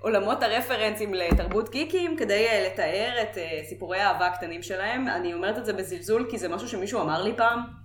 בעולמות 0.00 0.42
הרפרנסים 0.42 1.14
לתרבות 1.14 1.70
גיקים 1.70 2.16
כדי 2.16 2.46
אה, 2.48 2.66
לתאר 2.66 3.22
את 3.22 3.38
סיפורי 3.68 4.00
האהבה 4.00 4.26
הקטנים 4.26 4.62
שלהם. 4.62 5.08
אני 5.08 5.34
אומרת 5.34 5.58
את 5.58 5.64
זה 5.64 5.72
בזלזול 5.72 6.26
כי 6.30 6.38
זה 6.38 6.48
משהו 6.48 6.68
שמישהו 6.68 7.00
אמר 7.00 7.22
לי 7.22 7.32
פעם. 7.36 7.82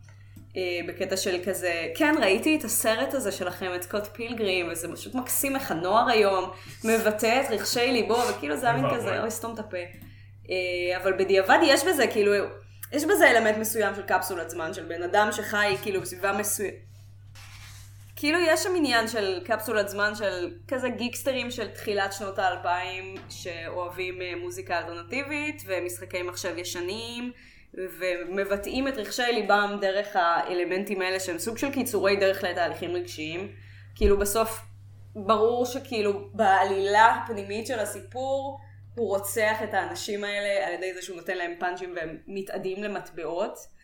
בקטע 0.87 1.17
של 1.17 1.39
כזה, 1.45 1.87
כן 1.95 2.15
ראיתי 2.21 2.57
את 2.59 2.63
הסרט 2.63 3.13
הזה 3.13 3.31
שלכם, 3.31 3.71
את 3.75 3.81
סקוט 3.81 4.07
פילגרים, 4.13 4.69
וזה 4.71 4.87
פשוט 4.93 5.15
מקסים 5.15 5.55
איך 5.55 5.71
הנוער 5.71 6.09
היום 6.09 6.49
מבטא 6.83 7.41
את 7.41 7.51
רחשי 7.51 7.91
ליבו, 7.91 8.17
וכאילו 8.29 8.57
זה 8.57 8.69
היה 8.69 8.75
מין 8.75 8.85
כזה. 8.95 9.21
אוי 9.21 9.31
סתום 9.31 9.53
את 9.53 9.59
הפה. 9.59 9.77
אבל 11.01 11.13
בדיעבד 11.13 11.59
יש 11.63 11.85
בזה, 11.85 12.07
כאילו, 12.07 12.31
יש 12.91 13.03
בזה 13.03 13.31
אלמנט 13.31 13.57
מסוים 13.57 13.95
של 13.95 14.01
קפסולת 14.01 14.49
זמן, 14.49 14.73
של 14.73 14.83
בן 14.83 15.03
אדם 15.03 15.29
שחי 15.31 15.75
כאילו 15.81 16.01
בסביבה 16.01 16.31
מסוימת. 16.31 16.87
כאילו 18.19 18.39
יש 18.39 18.63
שם 18.63 18.75
עניין 18.77 19.07
של 19.07 19.41
קפסולת 19.45 19.89
זמן 19.89 20.15
של 20.15 20.51
כזה 20.67 20.89
גיקסטרים 20.89 21.51
של 21.51 21.71
תחילת 21.71 22.13
שנות 22.13 22.39
האלפיים 22.39 23.15
שאוהבים 23.29 24.21
אה, 24.21 24.33
מוזיקה 24.41 24.79
אלטרנטיבית 24.79 25.63
ומשחקי 25.65 26.21
מחשב 26.21 26.57
ישנים 26.57 27.31
ומבטאים 27.73 28.87
את 28.87 28.97
רחשי 28.97 29.31
ליבם 29.33 29.77
דרך 29.81 30.07
האלמנטים 30.15 31.01
האלה 31.01 31.19
שהם 31.19 31.37
סוג 31.37 31.57
של 31.57 31.71
קיצורי 31.71 32.15
דרך 32.15 32.43
לתהליכים 32.43 32.95
רגשיים. 32.95 33.51
כאילו 33.95 34.19
בסוף 34.19 34.61
ברור 35.15 35.65
שכאילו 35.65 36.29
בעלילה 36.33 37.15
הפנימית 37.15 37.67
של 37.67 37.79
הסיפור 37.79 38.59
הוא 38.95 39.07
רוצח 39.07 39.57
את 39.63 39.73
האנשים 39.73 40.23
האלה 40.23 40.67
על 40.67 40.73
ידי 40.73 40.93
זה 40.93 41.01
שהוא 41.01 41.17
נותן 41.17 41.37
להם 41.37 41.53
פאנצ'ים 41.59 41.93
והם 41.95 42.17
מתאדים 42.27 42.83
למטבעות. 42.83 43.76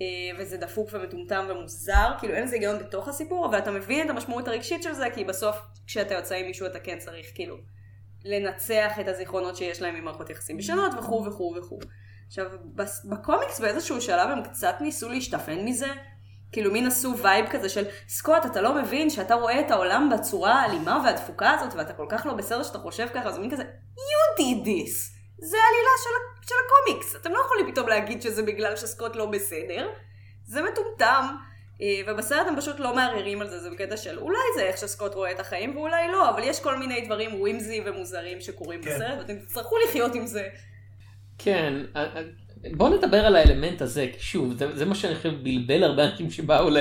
אה, 0.00 0.06
וזה 0.38 0.56
דפוק 0.56 0.88
ומטומטם 0.92 1.46
ומוזר, 1.48 2.12
כאילו 2.18 2.34
אין 2.34 2.44
לזה 2.44 2.54
היגיון 2.54 2.78
בתוך 2.78 3.08
הסיפור, 3.08 3.46
אבל 3.46 3.58
אתה 3.58 3.70
מבין 3.70 4.06
את 4.06 4.10
המשמעות 4.10 4.48
הרגשית 4.48 4.82
של 4.82 4.92
זה, 4.92 5.06
כי 5.14 5.24
בסוף 5.24 5.56
כשאתה 5.86 6.14
יוצא 6.14 6.34
עם 6.34 6.46
מישהו 6.46 6.66
אתה 6.66 6.80
כן 6.80 6.98
צריך 6.98 7.26
כאילו 7.34 7.56
לנצח 8.24 9.00
את 9.00 9.08
הזיכרונות 9.08 9.56
שיש 9.56 9.82
להם 9.82 9.94
ממערכות 9.94 10.30
יחסים 10.30 10.58
ישנות 10.58 10.92
וכו' 10.98 11.24
וכו' 11.24 11.54
וכו'. 11.58 11.78
עכשיו, 12.26 12.46
בקומיקס 13.04 13.60
באיזשהו 13.60 14.00
שלב 14.00 14.28
הם 14.28 14.42
קצת 14.42 14.74
ניסו 14.80 15.08
להשתפן 15.08 15.64
מזה, 15.64 15.88
כאילו 16.52 16.72
מין 16.72 16.86
עשו 16.86 17.18
vibe 17.18 17.46
כזה 17.50 17.68
של 17.68 17.84
סקוט, 18.08 18.46
אתה 18.46 18.60
לא 18.60 18.82
מבין 18.82 19.10
שאתה 19.10 19.34
רואה 19.34 19.60
את 19.60 19.70
העולם 19.70 20.10
בצורה 20.12 20.52
האלימה 20.54 21.02
והדפוקה 21.04 21.50
הזאת, 21.50 21.74
ואתה 21.74 21.92
כל 21.92 22.06
כך 22.08 22.26
לא 22.26 22.34
בסדר 22.34 22.62
שאתה 22.62 22.78
חושב 22.78 23.06
ככה, 23.14 23.32
זה 23.32 23.40
מין 23.40 23.50
כזה, 23.50 23.62
you 23.96 24.40
did 24.40 24.66
this. 24.66 25.19
זה 25.40 25.56
העלילה 25.56 25.90
של, 26.02 26.46
של 26.48 26.54
הקומיקס. 26.66 27.16
אתם 27.16 27.32
לא 27.32 27.38
יכולים 27.44 27.72
פתאום 27.72 27.88
להגיד 27.88 28.22
שזה 28.22 28.42
בגלל 28.42 28.76
שסקוט 28.76 29.16
לא 29.16 29.26
בסדר. 29.26 29.88
זה 30.46 30.62
מטומטם. 30.62 31.26
אה, 31.82 32.00
ובסרט 32.06 32.46
הם 32.46 32.56
פשוט 32.56 32.80
לא 32.80 32.94
מערערים 32.94 33.40
על 33.40 33.48
זה, 33.48 33.58
זה 33.58 33.70
בקטע 33.70 33.96
של 33.96 34.18
אולי 34.18 34.38
זה 34.56 34.62
איך 34.62 34.78
שסקוט 34.78 35.14
רואה 35.14 35.32
את 35.32 35.40
החיים 35.40 35.76
ואולי 35.76 36.08
לא, 36.08 36.30
אבל 36.30 36.42
יש 36.44 36.60
כל 36.60 36.78
מיני 36.78 37.00
דברים 37.00 37.40
ווימזי 37.40 37.82
ומוזרים 37.86 38.40
שקורים 38.40 38.82
כן. 38.82 38.94
בסרט, 38.94 39.18
ואתם 39.18 39.38
תצטרכו 39.38 39.76
לחיות 39.88 40.14
עם 40.14 40.26
זה. 40.26 40.48
כן, 41.38 41.74
אה, 41.96 42.16
אה, 42.16 42.22
בוא 42.76 42.88
נדבר 42.88 43.26
על 43.26 43.36
האלמנט 43.36 43.82
הזה, 43.82 44.06
כי 44.12 44.20
שוב, 44.20 44.54
זה, 44.58 44.76
זה 44.76 44.84
מה 44.84 44.94
שאני 44.94 45.14
חושב 45.14 45.34
בלבל 45.42 45.82
הרבה 45.82 46.04
אנשים 46.04 46.30
שבאו 46.30 46.70
ל... 46.70 46.76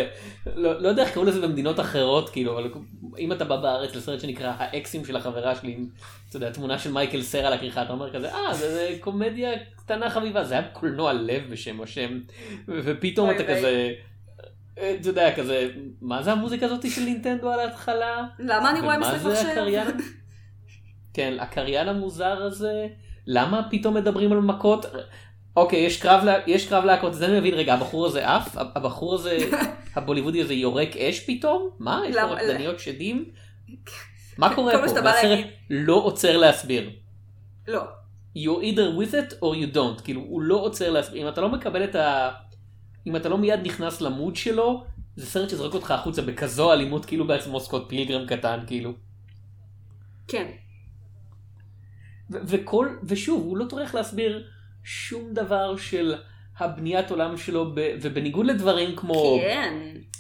לא, 0.56 0.82
לא 0.82 0.90
יודע 0.90 1.04
איך 1.04 1.14
קראו 1.14 1.26
לזה 1.26 1.42
במדינות 1.42 1.80
אחרות, 1.80 2.30
כאילו, 2.30 2.54
אבל 2.54 2.72
אם 3.18 3.32
אתה 3.32 3.46
בא 3.46 3.56
בארץ 3.56 3.96
לסרט 3.96 4.20
שנקרא 4.20 4.54
האקסים 4.58 5.06
של 5.06 5.16
החברה 5.16 5.56
שלי, 5.56 5.72
עם, 5.72 5.88
אתה 6.30 6.38
יודע, 6.38 6.52
תמונה 6.52 6.80
של 6.80 6.92
מייקל 6.92 7.22
סר 7.22 7.46
על 7.46 7.54
הכריכה, 7.54 7.82
אתה 7.82 7.94
אומר 7.94 8.14
כזה, 8.14 8.34
אה, 8.34 8.54
זה, 8.54 8.74
זה 8.74 8.98
קומדיה 9.00 9.50
קטנה 9.76 10.10
חביבה, 10.10 10.44
זה 10.44 10.54
היה 10.54 10.64
קולנוע 10.64 11.14
לב 11.14 11.44
בשם 11.52 11.82
השם, 11.82 12.20
ופתאום 12.68 13.32
אתה. 13.32 13.44
כזה... 13.44 13.94
אה, 14.80 14.96
אתה 15.00 15.10
יודע, 15.10 15.36
כזה, 15.36 15.70
מה 16.02 16.24
זה 16.24 16.32
המוזיקה 16.32 16.66
הזאת 16.66 16.92
של 16.92 17.02
נינטנדו 17.02 17.50
על 17.50 17.60
ההתחלה? 17.60 18.28
למה 18.40 18.72
אני 18.72 18.82
רואה 18.82 19.18
זה 19.18 19.30
מחשב? 19.30 19.48
הקריין? 19.48 19.88
כן, 21.14 21.38
הקריין 21.40 21.90
המוזר 21.90 22.44
הזה, 22.44 22.88
למה 23.28 23.68
פתאום 23.72 23.94
מדברים 23.94 24.32
על 24.32 24.40
מכות? 24.40 24.86
אוקיי, 25.56 25.80
יש 25.80 26.02
קרב, 26.02 26.24
יש 26.48 26.68
קרב 26.70 26.84
להקות, 26.86 27.14
זה 27.14 27.26
אני 27.26 27.40
מבין, 27.40 27.54
רגע, 27.54 27.74
הבחור 27.74 28.06
הזה 28.06 28.28
עף? 28.28 28.58
הבחור 28.58 29.16
הזה, 29.16 29.38
הבוליוודי 29.96 30.42
הזה 30.42 30.54
יורק 30.54 30.98
אש 30.98 31.20
פתאום? 31.20 31.70
מה? 31.80 32.02
יש 32.10 32.16
לו 32.16 32.32
רקדניות 32.32 32.80
שדים? 32.80 33.26
מה 34.38 34.56
קורה 34.56 34.74
פה? 34.74 34.94
והסרט. 35.04 35.46
לא 35.70 35.96
עוצר 35.96 36.38
להסביר. 36.38 36.90
לא. 37.68 37.82
you're 38.36 38.62
either 38.64 38.90
with 39.00 39.14
it 39.14 39.34
or 39.42 39.56
you 39.56 39.76
don't, 39.76 40.04
כאילו 40.04 40.22
הוא 40.22 40.42
לא 40.42 40.56
עוצר 40.56 40.92
להסביר, 40.92 41.24
אם 41.24 41.28
אתה 41.28 41.42
לא 41.42 41.50
מקבל 41.50 41.84
את 41.84 41.96
ה... 41.96 42.32
אם 43.08 43.16
אתה 43.16 43.30
לא 43.30 43.38
מיד 43.38 43.60
נכנס 43.64 44.02
למוד 44.02 44.36
שלו, 44.36 44.84
זה 45.16 45.26
סרט 45.26 45.50
שזורק 45.50 45.74
אותך 45.74 45.92
החוצה 45.92 46.22
בכזו 46.22 46.74
אלימות 46.74 47.06
כאילו 47.06 47.28
בעצמו 47.28 47.60
סקוט 47.60 47.90
פילגרם 47.90 48.28
קטן 48.28 48.60
כאילו. 48.68 48.94
כן. 50.28 50.48
וכל, 52.30 52.96
ושוב, 53.04 53.44
הוא 53.44 53.58
לא 53.58 53.66
טורח 53.66 53.96
להסביר 53.96 54.48
שום 54.84 55.34
דבר 55.34 55.78
של 55.78 56.16
הבניית 56.58 57.12
עולם 57.12 57.38
שלו, 57.38 57.72
ב- 57.76 57.96
ובניגוד 58.02 58.46
לדברים 58.46 58.96
כמו... 58.96 59.38
כן. 59.42 59.74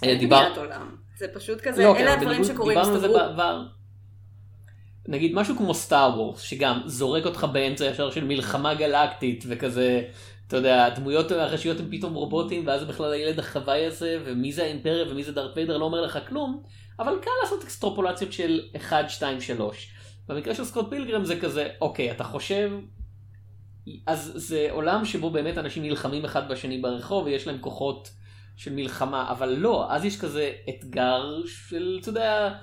אה, 0.04 0.10
אין 0.10 0.19
דיבר- 0.19 0.39
בניית 0.39 0.58
עולם. 0.58 0.95
זה 1.17 1.28
פשוט 1.34 1.62
כזה, 1.62 1.84
לא, 1.84 1.93
כן, 1.93 2.00
אלה 2.02 2.13
אבל 2.13 2.22
הדברים 2.22 2.43
שקורים, 2.43 2.78
דיברנו 2.78 2.93
על 2.95 3.00
זה 3.00 3.08
הסתדרו. 3.08 3.19
בעבר. 3.30 3.63
נגיד 5.08 5.36
משהו 5.36 5.58
כמו 5.58 5.74
סטאר 5.74 6.12
וורס, 6.19 6.41
שגם 6.41 6.82
זורק 6.86 7.26
אותך 7.26 7.48
באמצע 7.54 7.86
ישר 7.86 8.12
של 8.12 8.24
מלחמה 8.24 8.74
גלקטית, 8.74 9.43
וכזה, 9.48 10.02
אתה 10.48 10.58
יודע, 10.58 10.86
הדמויות 10.86 11.32
הראשיות 11.32 11.80
הן 11.80 11.86
פתאום 11.91 12.13
רובוטים, 12.13 12.67
ואז 12.67 12.84
בכלל 12.84 13.13
הילד 13.13 13.39
החוואי 13.39 13.86
הזה, 13.86 14.19
ומי 14.26 14.52
זה 14.54 14.63
האימפריה 14.63 15.12
ומי 15.12 15.24
זה 15.24 15.32
דארט 15.32 15.52
ויידר 15.58 15.78
לא 15.78 15.86
אומר 15.86 16.02
לך 16.02 16.19
כלום, 16.28 16.63
אבל 17.00 17.13
קל 17.22 17.32
לעשות 17.43 17.63
אקסטרופולציות 17.63 18.34
של 18.34 18.62
1, 18.78 19.10
2, 19.10 19.41
3. 19.41 19.91
במקרה 20.28 20.56
של 20.56 20.63
סקוט 20.65 20.89
פילגרם 20.89 21.26
זה 21.26 21.39
כזה, 21.39 21.67
אוקיי, 21.82 22.12
אתה 22.12 22.24
חושב, 22.24 22.72
אז 24.08 24.32
זה 24.36 24.67
עולם 24.71 25.06
שבו 25.06 25.30
באמת 25.30 25.58
אנשים 25.58 25.84
נלחמים 25.84 26.25
אחד 26.25 26.49
בשני 26.49 26.78
ברחוב, 26.78 27.25
ויש 27.25 27.47
להם 27.47 27.58
כוחות 27.62 28.10
של 28.58 28.73
מלחמה, 28.73 29.32
אבל 29.32 29.49
לא, 29.49 29.88
אז 29.89 30.06
יש 30.06 30.19
כזה 30.19 30.52
אתגר 30.69 31.41
של, 31.45 31.97
אתה 32.02 32.10
יודע, 32.10 32.54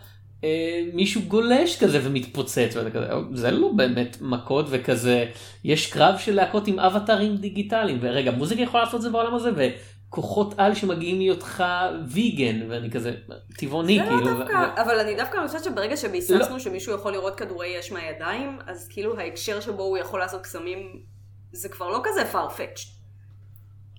אה, 0.45 0.83
מישהו 0.93 1.23
גולש 1.23 1.83
כזה 1.83 2.01
ומתפוצץ, 2.03 2.77
ואתה 2.77 2.91
כזה, 2.91 3.07
זה 3.33 3.51
לא 3.51 3.73
באמת 3.77 4.17
מכות 4.21 4.67
וכזה, 4.71 5.25
יש 5.65 5.93
קרב 5.93 6.19
של 6.19 6.35
להקות 6.35 6.67
עם 6.67 6.79
אבטרים 6.79 7.37
דיגיטליים, 7.37 7.99
ורגע, 8.01 8.31
מוזיקה 8.31 8.63
יכולה 8.63 8.85
לעשות 8.85 8.97
את 8.97 9.03
זה 9.03 9.11
בעולם 9.11 9.35
הזה, 9.35 9.51
וכוחות 9.57 10.55
על 10.59 10.75
שמגיעים 10.75 11.19
מהיותך 11.19 11.65
ויגן, 12.09 12.71
ואני 12.71 12.91
כזה, 12.91 13.15
טבעוני 13.59 13.99
זה 13.99 14.05
כאילו. 14.05 14.21
לא 14.21 14.31
ו- 14.31 14.39
דווקא, 14.39 14.83
אבל 14.83 14.99
אני 14.99 15.17
דווקא 15.17 15.47
חושבת 15.47 15.65
שברגע 15.65 15.97
שביססנו 15.97 16.61
שמישהו 16.61 16.95
יכול 16.95 17.13
לראות 17.13 17.35
כדורי 17.35 17.81
אש 17.81 17.93
מהידיים, 17.93 18.59
אז 18.67 18.89
כאילו 18.89 19.19
ההקשר 19.19 19.61
שבו 19.61 19.83
הוא 19.83 19.99
יכול 19.99 20.21
לעשות 20.21 20.43
קסמים, 20.43 21.16
זה 21.57 21.69
כבר 21.69 21.89
לא 21.89 22.01
כזה 22.05 22.23
far-fetched. 22.33 22.89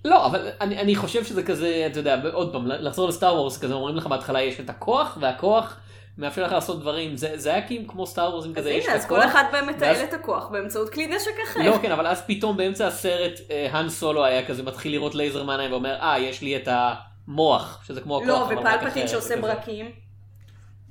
לא, 0.04 0.26
אבל 0.26 0.48
אני, 0.60 0.78
אני 0.80 0.96
חושב 0.96 1.24
שזה 1.24 1.42
כזה, 1.42 1.84
אתה 1.90 1.98
יודע, 1.98 2.20
עוד 2.32 2.52
פעם, 2.52 2.66
לחזור 2.66 3.08
לסטאר 3.08 3.34
וורס, 3.34 3.58
כזה 3.58 3.74
אומרים 3.74 3.96
לך 3.96 4.06
בהתחלה 4.06 4.42
יש 4.42 4.60
את 4.60 4.70
הכוח, 4.70 5.18
והכוח 5.20 5.76
מאפשר 6.18 6.44
לך 6.44 6.52
לעשות 6.52 6.80
דברים, 6.80 7.16
זה, 7.16 7.32
זה 7.34 7.52
היה 7.54 7.66
כאילו 7.66 7.88
כמו 7.88 8.06
סטאר 8.06 8.30
וורס, 8.30 8.44
אז 8.46 8.52
כזה 8.54 8.70
יש 8.70 8.84
את 8.84 8.88
הנה, 8.88 8.98
אז 8.98 9.04
הכוח. 9.04 9.18
כל 9.22 9.26
אחד 9.28 9.44
בהם 9.52 9.66
מתעל 9.68 10.00
את 10.08 10.12
הכוח 10.14 10.46
באמצעות 10.48 10.88
כלי 10.92 11.06
נשק 11.06 11.30
אחר. 11.50 11.60
לא, 11.70 11.78
כן, 11.82 11.92
אבל 11.92 12.06
אז 12.06 12.22
פתאום 12.26 12.56
באמצע 12.56 12.86
הסרט, 12.86 13.32
אה, 13.50 13.68
האן 13.72 13.88
סולו 13.88 14.24
היה 14.24 14.46
כזה 14.46 14.62
מתחיל 14.62 14.92
לראות 14.92 15.14
לייזר 15.14 15.42
מהעיניים 15.44 15.72
ואומר, 15.72 15.94
אה, 16.00 16.18
יש 16.18 16.42
לי 16.42 16.56
את 16.56 16.68
הכוח, 16.70 17.84
שזה 17.86 18.00
כמו 18.00 18.16
הכוח, 18.16 18.28
לא, 18.50 18.58
ופלפטין 18.60 19.08
שעושה. 19.08 19.40
ברקים. 19.40 19.90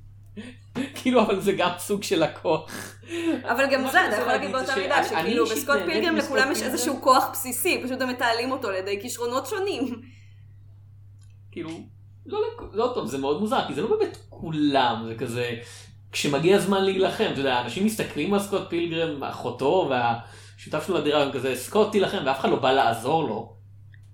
כאילו, 0.95 1.21
אבל 1.21 1.39
זה 1.39 1.51
גם 1.51 1.69
סוג 1.77 2.03
של 2.03 2.23
הכוח. 2.23 2.95
אבל 3.43 3.65
גם 3.71 3.87
זה, 3.87 4.07
אתה 4.07 4.15
יכול 4.15 4.27
להגיד 4.27 4.51
באותה 4.51 4.75
מידה, 4.75 5.03
שכאילו 5.03 5.45
בסקוט 5.45 5.77
פילגרם 5.85 6.15
לכולם 6.15 6.51
יש. 6.51 6.61
איזשהו 6.61 7.01
כוח 7.01 7.29
בסיסי, 7.31 7.81
פשוט 7.83 8.01
הם 8.01 8.09
מתעלים 8.09 8.51
אותו 8.51 8.67
על 8.67 8.75
ידי 8.75 9.01
כישרונות 9.01 9.47
שונים. 9.47 10.01
כאילו, 11.51 11.69
לא, 12.25 12.39
לא 12.73 12.91
טוב, 12.95 13.07
זה 13.07 13.17
מאוד 13.17 13.41
מוזר, 13.41 13.67
כי 13.67 13.73
זה 13.73 13.81
לא 13.81 13.97
באמת 13.97 14.17
כולם, 14.29 15.03
זה 15.07 15.15
כזה, 15.15 15.55
כשמגיע 16.11 16.55
הזמן 16.55 16.83
להילחם, 16.83 17.27
אתה 17.31 17.39
יודע, 17.39 17.61
אנשים 17.61 17.85
מסתכלים 17.85 18.33
על 18.33 18.39
סקוט 18.39 18.61
פילגרם, 18.69 19.23
אחותו 19.23 19.89
והשותף 19.89 20.87
שלו 20.87 20.97
לדירה, 20.97 21.23
הם 21.23 21.31
כזה, 21.31 21.55
סקוט 21.55 21.91
תילחם, 21.91 22.17
ואף 22.25 22.39
אחד 22.39 22.49
לא 22.49 22.55
בא 22.55 22.71
לעזור 22.71 23.23
לו. 23.23 23.56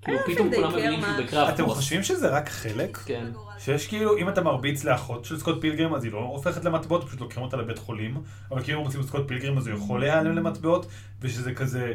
כאילו, 0.03 0.19
פתאום 0.25 0.55
כולם 0.55 0.71
מבינים 0.71 1.01
שהוא. 1.01 1.25
בקרב. 1.25 1.49
אתם 1.49 1.69
חושבים 1.69 2.03
שזה 2.03 2.29
רק 2.29 2.49
חלק? 2.49 2.97
כן. 2.97 3.25
שיש 3.59 3.87
כאילו, 3.87 4.17
אם 4.17 4.29
אתה 4.29 4.41
מרביץ 4.41 4.83
לאחות 4.83 5.25
של 5.25 5.39
סקוט 5.39 5.63
פילגrim, 5.63 5.95
אז 5.95 6.03
היא 6.03 6.11
לא 6.11 6.19
הופכת 6.19 6.65
למטבעות, 6.65 7.03
פשוט 7.07 7.21
לוקחים 7.21 7.43
אותה 7.43 7.57
לבית 7.57 7.77
חולים, 7.77 8.21
אבל 8.51 8.63
כאילו 8.63 8.79
אם 8.79 8.85
רוצים 8.85 9.03
סקוט 9.03 9.31
פילגrim, 9.31 9.57
אז 9.57 9.67
הוא 9.67 9.77
יכול 9.77 9.99
להיעלם 9.99 10.35
למטבעות, 10.35 10.85
ושזה 11.21 11.53
כזה, 11.53 11.93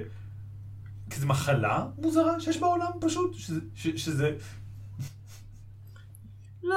כזה 1.10 1.26
מחלה 1.26 1.86
מוזרה 1.98 2.40
שיש 2.40 2.58
בעולם 2.58 2.90
פשוט, 3.00 3.34
שזה, 3.34 3.60
ש, 3.74 3.86
שזה, 3.88 4.32
לא, 6.62 6.76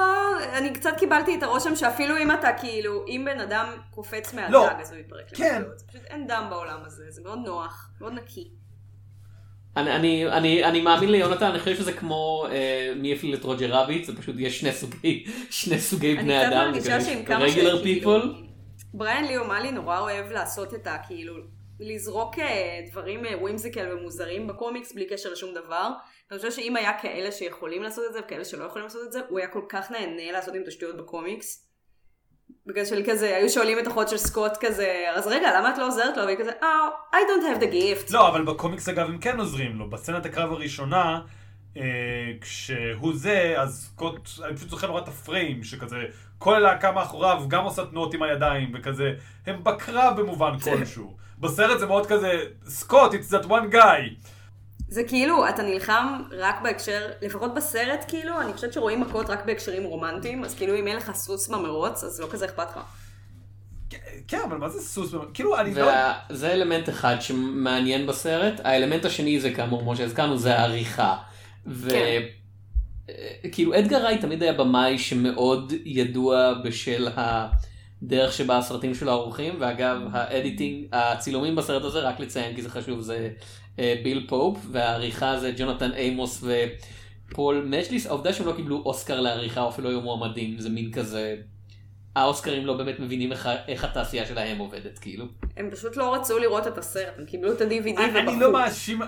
אני 0.52 0.72
קצת 0.72 0.90
קיבלתי 0.98 1.38
את 1.38 1.42
הרושם 1.42 1.76
שאפילו 1.76 2.16
אם 2.16 2.30
אתה 2.32 2.48
כאילו, 2.60 3.04
אם 3.06 3.22
בן 3.26 3.40
אדם 3.40 3.66
קופץ 3.90 4.34
מהדג, 4.34 4.52
לא. 4.52 4.70
אז 4.70 4.92
הוא 4.92 5.00
יתפרק 5.00 5.24
כן. 5.34 5.54
למטבעות. 5.56 5.82
פשוט 5.82 6.02
אין 6.04 6.26
דם 6.26 6.46
בעולם 6.50 6.80
הזה, 6.84 7.10
זה 7.10 7.22
מאוד 7.22 7.38
נוח, 7.44 7.90
מאוד 8.00 8.12
נקי. 8.12 8.50
אני, 9.76 9.96
אני, 9.96 10.26
אני, 10.28 10.64
אני 10.64 10.80
מאמין 10.80 11.10
ליונתן, 11.10 11.46
אני 11.46 11.58
חושב 11.58 11.76
שזה 11.76 11.92
כמו 11.92 12.46
אה, 12.50 12.92
מי 12.96 13.12
הפליל 13.12 13.34
את 13.34 13.44
רוג'ר 13.44 13.74
רביט, 13.74 14.04
זה 14.04 14.16
פשוט 14.16 14.36
יש 14.38 14.60
שני 14.60 14.72
סוגי, 14.72 15.24
שני 15.50 15.78
סוגי 15.78 16.12
אני 16.12 16.22
בני 16.22 16.38
קצת 16.38 16.52
אדם, 16.52 16.70
מרגישה 16.70 17.00
זה 17.00 17.10
שעם 17.10 17.24
כמה 17.24 17.44
רגולר 17.44 17.78
שכאילו, 17.78 17.82
פיפול. 17.82 18.34
בריאן 18.94 19.24
לי 19.24 19.36
אומאלי 19.36 19.72
נורא 19.72 19.98
אוהב 19.98 20.32
לעשות 20.32 20.74
את 20.74 20.86
ה... 20.86 20.96
כאילו, 21.06 21.34
לזרוק 21.80 22.38
אה, 22.38 22.80
דברים 22.90 23.20
ווימזיקל 23.40 23.92
ומוזרים 23.92 24.46
בקומיקס 24.46 24.92
בלי 24.92 25.06
קשר 25.06 25.32
לשום 25.32 25.54
דבר. 25.54 25.90
אני 26.30 26.38
חושבת 26.38 26.52
שאם 26.52 26.76
היה 26.76 26.98
כאלה 26.98 27.32
שיכולים 27.32 27.82
לעשות 27.82 28.04
את 28.08 28.12
זה 28.12 28.20
וכאלה 28.20 28.44
שלא 28.44 28.64
יכולים 28.64 28.84
לעשות 28.84 29.02
את 29.06 29.12
זה, 29.12 29.20
הוא 29.28 29.38
היה 29.38 29.48
כל 29.48 29.62
כך 29.68 29.90
נהנה 29.90 30.32
לעשות 30.32 30.54
עם 30.54 30.62
תשתיות 30.66 30.96
בקומיקס. 30.96 31.71
בגלל 32.66 32.84
של 32.84 33.02
כזה, 33.06 33.36
היו 33.36 33.48
שואלים 33.50 33.78
את 33.78 33.86
אחות 33.86 34.08
של 34.08 34.16
סקוט 34.16 34.52
כזה, 34.60 35.04
אז 35.14 35.26
רגע, 35.26 35.58
למה 35.58 35.70
את 35.70 35.78
לא 35.78 35.86
עוזרת 35.86 36.16
לו? 36.16 36.24
והיא 36.24 36.36
כזה, 36.36 36.50
Oh, 36.60 37.14
I 37.14 37.16
don't 37.16 37.56
have 37.56 37.62
the 37.62 37.72
gift. 37.72 38.12
לא, 38.12 38.28
אבל 38.28 38.44
בקומיקס 38.44 38.88
אגב 38.88 39.06
הם 39.08 39.18
כן 39.18 39.38
עוזרים 39.38 39.76
לו, 39.76 39.90
בסצנת 39.90 40.26
הקרב 40.26 40.52
הראשונה, 40.52 41.20
אה, 41.76 41.82
כשהוא 42.40 43.12
זה, 43.14 43.54
אז 43.58 43.90
סקוט, 43.92 44.28
אני 44.44 44.56
פשוט 44.56 44.68
זוכר 44.70 44.86
נורא 44.86 45.00
את 45.00 45.08
הפריים, 45.08 45.64
שכזה, 45.64 45.96
כל 46.38 46.54
הלהקה 46.54 46.92
מאחוריו 46.92 47.42
גם 47.48 47.64
עושה 47.64 47.86
תנועות 47.86 48.14
עם 48.14 48.22
הידיים, 48.22 48.72
וכזה, 48.74 49.12
הם 49.46 49.64
בקרב 49.64 50.20
במובן 50.20 50.58
כלשהו. 50.58 51.16
בסרט 51.38 51.78
זה 51.80 51.86
מאוד 51.86 52.06
כזה, 52.06 52.42
סקוט, 52.66 53.12
it's 53.12 53.32
that 53.32 53.46
one 53.46 53.74
guy. 53.74 54.28
זה 54.92 55.04
כאילו, 55.04 55.48
אתה 55.48 55.62
נלחם 55.62 56.22
רק 56.38 56.62
בהקשר, 56.62 57.06
לפחות 57.22 57.54
בסרט 57.54 58.04
כאילו, 58.08 58.40
אני 58.40 58.52
חושבת 58.52 58.72
שרואים 58.72 59.00
מכות 59.00 59.30
רק 59.30 59.44
בהקשרים 59.44 59.84
רומנטיים, 59.84 60.44
אז 60.44 60.54
כאילו 60.54 60.74
אם 60.76 60.86
אין 60.86 60.96
לך 60.96 61.12
סוס 61.14 61.48
במרוץ, 61.48 62.04
אז 62.04 62.20
לא 62.20 62.26
כזה 62.30 62.44
אכפת 62.44 62.66
לך. 62.70 62.80
כן, 64.28 64.40
אבל 64.48 64.56
מה 64.56 64.68
זה 64.68 64.80
סוס? 64.80 65.14
כאילו, 65.34 65.60
אני 65.60 65.74
לא... 65.74 65.92
וזה 66.30 66.52
אלמנט 66.52 66.88
אחד 66.88 67.16
שמעניין 67.20 68.06
בסרט, 68.06 68.60
האלמנט 68.64 69.04
השני 69.04 69.40
זה 69.40 69.50
כאמור, 69.50 69.80
כמו 69.80 69.96
שהזכרנו, 69.96 70.38
זה 70.38 70.58
העריכה. 70.58 71.16
כן. 71.88 72.22
וכאילו 73.44 73.78
אדגר 73.78 74.04
רייט 74.04 74.20
תמיד 74.20 74.42
היה 74.42 74.52
במאי 74.52 74.98
שמאוד 74.98 75.72
ידוע 75.84 76.54
בשל 76.64 77.08
הדרך 77.16 78.32
שבה 78.32 78.58
הסרטים 78.58 78.94
שלו 78.94 79.10
ערוכים, 79.10 79.54
ואגב 79.58 79.98
ה 80.12 80.20
editing, 80.20 80.86
הצילומים 80.92 81.56
בסרט 81.56 81.84
הזה, 81.84 82.00
רק 82.00 82.20
לציין 82.20 82.54
כי 82.56 82.62
זה 82.62 82.70
חשוב, 82.70 83.00
זה 83.00 83.14
אה, 83.14 83.28
ביל 83.76 84.26
פופ, 84.28 84.66
והעריכה 84.70 85.38
זה 85.38 85.52
ג'ונתן 85.56 85.92
אימוס 85.92 86.44
ופול 87.30 87.66
מקליס, 87.70 88.06
העובדה 88.06 88.32
שהם 88.32 88.46
לא 88.46 88.52
קיבלו 88.52 88.82
אוסקר 88.86 89.20
לעריכה 89.20 89.62
או 89.62 89.68
אפילו 89.68 89.88
היו 89.88 90.00
מועמדים, 90.00 90.58
זה 90.58 90.70
מין 90.70 90.92
כזה, 90.92 91.36
האוסקרים 92.16 92.66
לא 92.66 92.76
באמת 92.76 93.00
מבינים 93.00 93.32
איך, 93.32 93.48
איך 93.68 93.84
התעשייה 93.84 94.26
שלהם 94.26 94.58
עובדת, 94.58 94.98
כאילו. 94.98 95.24
הם 95.56 95.70
פשוט 95.70 95.96
לא 95.96 96.14
רצו 96.14 96.38
לראות 96.38 96.66
את 96.66 96.78
הסרט, 96.78 97.14
הם 97.18 97.24
קיבלו 97.24 97.52
את 97.52 97.60
ה-DVD 97.60 97.68
אני 97.68 98.20
אני 98.20 98.20
ובחרו. 98.20 98.40
לא 98.40 98.52
מאשים... 98.52 99.00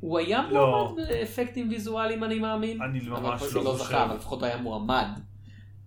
הוא 0.00 0.18
היה 0.18 0.48
לא. 0.50 0.66
מועמד 0.66 1.08
באפקטים 1.08 1.68
ויזואליים 1.70 2.24
אני 2.24 2.38
מאמין. 2.38 2.82
אני 2.82 2.98
ממש 2.98 3.42
לא 3.54 3.64
לא 3.64 3.70
חושב. 3.70 3.84
זכה, 3.84 4.04
אבל 4.04 4.16
לפחות 4.16 4.42
היה 4.42 4.56
מועמד. 4.56 5.06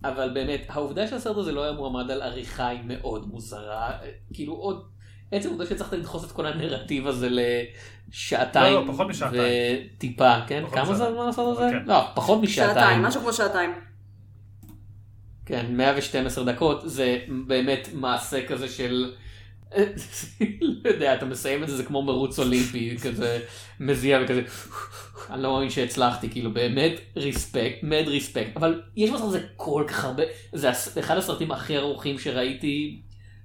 אבל 0.04 0.30
באמת, 0.34 0.66
העובדה 0.68 1.08
שהסרט 1.08 1.36
הזה 1.36 1.52
לא 1.52 1.62
היה 1.62 1.72
מועמד 1.72 2.10
על 2.10 2.22
עריכה 2.22 2.68
היא 2.68 2.80
מאוד 2.84 3.28
מוזרה. 3.28 3.90
כאילו 4.32 4.54
עוד, 4.54 4.84
עצם 5.34 5.48
העובדה 5.48 5.66
שצריכת 5.66 5.92
לדחוס 5.92 6.24
את 6.24 6.32
כל 6.32 6.46
הנרטיב 6.46 7.06
הזה 7.06 7.28
לשעתיים. 7.30 8.74
לא, 8.74 8.86
לא, 8.86 8.92
פחות 8.92 9.08
משעתיים. 9.08 9.42
וטיפה, 9.96 10.34
כן? 10.46 10.64
כמה 10.72 10.94
זה. 10.94 11.08
הזמן 11.08 11.26
לעשות 11.26 11.52
את 11.52 11.62
זה? 11.62 11.70
כן. 11.70 11.84
לא, 11.86 12.00
פחות 12.14 12.42
משעתיים. 12.42 12.74
שעתיים, 12.74 13.02
משהו 13.02 13.20
כמו 13.20 13.32
שעתיים. 13.32 13.70
כן, 15.46 15.66
112 15.76 16.44
דקות 16.44 16.82
זה 16.84 17.18
באמת 17.46 17.88
מעשה 17.94 18.46
כזה 18.46 18.68
של... 18.68 19.12
לא 20.60 20.90
יודע, 20.90 21.14
אתה 21.14 21.24
מסיים 21.26 21.62
את 21.62 21.68
זה, 21.68 21.76
זה 21.76 21.84
כמו 21.84 22.02
מרוץ 22.02 22.38
אולימפי, 22.38 22.96
כזה 23.02 23.40
מזיע 23.80 24.20
וכזה, 24.24 24.42
אני 25.30 25.42
לא 25.42 25.52
מאמין 25.52 25.70
שהצלחתי, 25.70 26.30
כאילו 26.30 26.54
באמת 26.54 26.92
respect, 27.16 27.82
mad 27.82 28.04
respect, 28.06 28.56
אבל 28.56 28.82
יש 28.96 29.10
בסוף 29.10 29.30
זה 29.32 29.40
כל 29.56 29.84
כך 29.88 30.04
הרבה, 30.04 30.22
זה 30.52 30.70
אחד 31.00 31.16
הסרטים 31.16 31.50
הכי 31.50 31.76
ארוכים 31.76 32.18
שראיתי, 32.18 33.00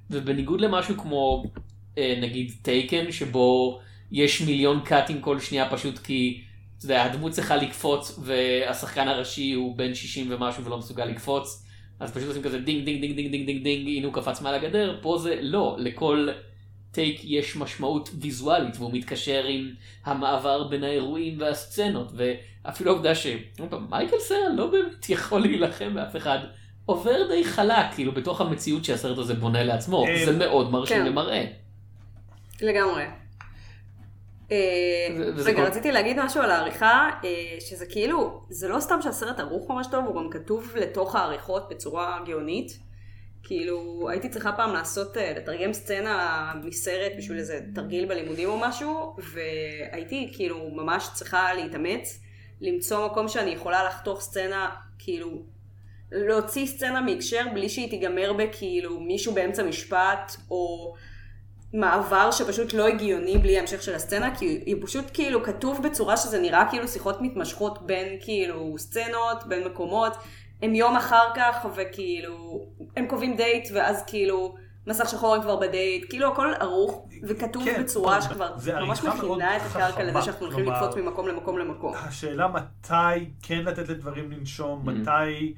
ובניגוד 0.09 0.61
למשהו 0.61 0.97
כמו 0.97 1.43
נגיד 1.97 2.51
טייקן, 2.61 3.11
שבו 3.11 3.79
יש 4.11 4.41
מיליון 4.41 4.79
קאטים 4.85 5.21
כל 5.21 5.39
שנייה 5.39 5.69
פשוט 5.69 5.97
כי, 5.97 6.41
אתה 6.77 6.85
יודע, 6.85 7.03
הדמות 7.03 7.31
צריכה 7.31 7.55
לקפוץ 7.55 8.19
והשחקן 8.23 9.07
הראשי 9.07 9.53
הוא 9.53 9.77
בן 9.77 9.95
60 9.95 10.27
ומשהו 10.29 10.63
ולא 10.63 10.77
מסוגל 10.77 11.05
לקפוץ. 11.05 11.65
אז 11.99 12.11
פשוט 12.11 12.27
עושים 12.27 12.43
כזה 12.43 12.59
דינג 12.59 12.85
דינג 12.85 13.01
דינג 13.01 13.15
דינג 13.15 13.31
דינג 13.31 13.45
דינג 13.45 13.63
דינג 13.63 13.87
הנה 13.87 14.05
הוא 14.05 14.13
קפץ 14.13 14.41
מעל 14.41 14.55
הגדר 14.55 14.99
פה 15.01 15.17
זה 15.17 15.39
לא 15.41 15.75
לכל 15.79 16.27
טייק 16.91 17.21
יש 17.23 17.55
משמעות 17.55 18.09
ויזואלית 18.21 18.77
והוא 18.77 18.93
מתקשר 18.93 19.45
עם 19.45 19.71
המעבר 20.05 20.67
בין 20.67 20.83
האירועים 20.83 21.35
והסצנות 21.39 22.11
ואפילו 22.15 22.91
העובדה 22.91 23.15
שמייקל 23.15 24.19
סרן 24.19 24.55
לא 24.55 24.67
באמת 24.67 25.09
יכול 25.09 25.41
להילחם 25.41 25.93
באף 25.93 26.15
אחד 26.15 26.39
עובר 26.85 27.27
די 27.27 27.43
חלק 27.43 27.85
כאילו 27.95 28.11
בתוך 28.11 28.41
המציאות 28.41 28.85
שהסרט 28.85 29.17
הזה 29.17 29.33
בונה 29.33 29.63
לעצמו 29.63 30.05
אה, 30.07 30.25
זה 30.25 30.31
מאוד 30.31 30.71
מרשים 30.71 30.97
כן. 30.97 31.05
למראה. 31.05 31.45
לגמרי. 32.61 33.03
אה, 34.51 35.07
רגע, 35.35 35.63
רציתי 35.63 35.91
להגיד 35.91 36.17
משהו 36.19 36.41
על 36.41 36.51
העריכה, 36.51 37.09
אה, 37.23 37.59
שזה 37.59 37.85
כאילו, 37.85 38.41
זה 38.49 38.67
לא 38.67 38.79
סתם 38.79 39.01
שהסרט 39.01 39.39
ערוך 39.39 39.69
ממש 39.69 39.87
טוב, 39.91 40.05
הוא 40.05 40.15
גם 40.15 40.29
כתוב 40.29 40.73
לתוך 40.75 41.15
העריכות 41.15 41.69
בצורה 41.69 42.19
גאונית. 42.25 42.79
כאילו, 43.43 44.09
הייתי 44.09 44.29
צריכה 44.29 44.51
פעם 44.51 44.73
לעשות, 44.73 45.17
אה, 45.17 45.33
לתרגם 45.35 45.73
סצנה 45.73 46.53
מסרט 46.63 47.11
בשביל 47.17 47.37
איזה 47.37 47.59
תרגיל 47.75 48.05
בלימודים 48.05 48.49
או 48.49 48.59
משהו, 48.59 49.15
והייתי 49.17 50.31
כאילו 50.35 50.69
ממש 50.69 51.09
צריכה 51.13 51.53
להתאמץ, 51.53 52.19
למצוא 52.61 53.05
מקום 53.05 53.27
שאני 53.27 53.49
יכולה 53.49 53.83
לחתוך 53.83 54.21
סצנה, 54.21 54.69
כאילו, 54.99 55.41
להוציא 56.11 56.67
סצנה 56.67 57.01
מהקשר 57.01 57.43
בלי 57.53 57.69
שהיא 57.69 57.89
תיגמר 57.89 58.33
בכאילו 58.33 58.99
מישהו 58.99 59.33
באמצע 59.33 59.63
משפט, 59.63 60.35
או 60.51 60.93
מעבר 61.73 62.31
שפשוט 62.31 62.73
לא 62.73 62.87
הגיוני 62.87 63.37
בלי 63.37 63.59
המשך 63.59 63.81
של 63.81 63.95
הסצנה, 63.95 64.35
כי 64.35 64.45
היא 64.65 64.75
פשוט 64.81 65.05
כאילו 65.13 65.43
כתוב 65.43 65.83
בצורה 65.83 66.17
שזה 66.17 66.39
נראה 66.39 66.65
כאילו 66.69 66.87
שיחות 66.87 67.21
מתמשכות 67.21 67.85
בין 67.85 68.17
כאילו 68.21 68.75
סצנות, 68.77 69.43
בין 69.47 69.63
מקומות, 69.67 70.13
הם 70.61 70.75
יום 70.75 70.95
אחר 70.95 71.25
כך 71.35 71.65
וכאילו, 71.75 72.65
הם 72.97 73.07
קובעים 73.07 73.35
דייט 73.35 73.69
ואז 73.73 74.03
כאילו 74.07 74.55
מסך 74.87 75.09
שחור 75.09 75.35
הם 75.35 75.41
כבר 75.41 75.55
בדייט, 75.55 76.05
כאילו 76.09 76.27
הכל 76.31 76.53
ערוך 76.59 77.07
וכתוב 77.23 77.63
כן, 77.65 77.83
בצורה 77.83 78.19
טוב, 78.21 78.29
שכבר 78.29 78.53
ממש 78.85 79.03
מכינה 79.03 79.57
את 79.57 79.61
הקרקע 79.69 80.03
לזה 80.03 80.21
שאנחנו 80.21 80.45
הולכים 80.45 80.65
לקפוץ 80.65 80.95
ממקום 80.95 81.27
למקום 81.27 81.57
למקום. 81.57 81.93
השאלה 81.95 82.47
מתי 82.47 83.25
כן 83.43 83.59
לתת 83.65 83.89
לדברים 83.89 84.31
לנשום, 84.31 84.89
Mhm. 84.89 84.91
מתי... 84.91 85.53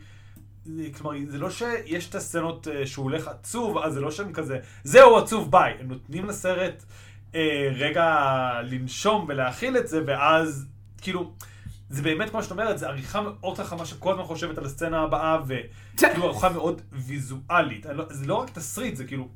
כלומר, 0.97 1.17
זה 1.27 1.37
לא 1.37 1.49
שיש 1.49 2.09
את 2.09 2.15
הסצנות 2.15 2.67
אה, 2.67 2.85
שהוא 2.85 3.03
הולך 3.03 3.27
עצוב, 3.27 3.77
אז 3.77 3.93
זה 3.93 4.01
לא 4.01 4.11
שהם 4.11 4.33
כזה, 4.33 4.59
זהו 4.83 5.17
עצוב 5.17 5.51
ביי. 5.51 5.73
הם 5.79 5.87
נותנים 5.87 6.25
לסרט 6.25 6.83
אה, 7.35 7.69
רגע 7.75 8.51
לנשום 8.63 9.25
ולהכיל 9.27 9.77
את 9.77 9.87
זה, 9.87 10.01
ואז 10.07 10.65
כאילו, 11.01 11.33
זה 11.89 12.01
באמת, 12.01 12.29
כמו 12.29 12.43
שאת 12.43 12.51
אומרת, 12.51 12.79
זה 12.79 12.87
עריכה 12.87 13.21
מאוד 13.21 13.57
חכמה 13.57 13.85
שכל 13.85 14.11
הזמן 14.11 14.23
חושבת 14.23 14.57
על 14.57 14.65
הסצנה 14.65 15.01
הבאה, 15.01 15.37
וכאילו 15.47 16.25
עריכה 16.25 16.49
מאוד 16.49 16.81
ויזואלית. 16.91 17.85
לא, 17.85 18.05
זה 18.09 18.27
לא 18.27 18.35
רק 18.35 18.49
תסריט, 18.49 18.95
זה 18.95 19.05
כאילו, 19.05 19.27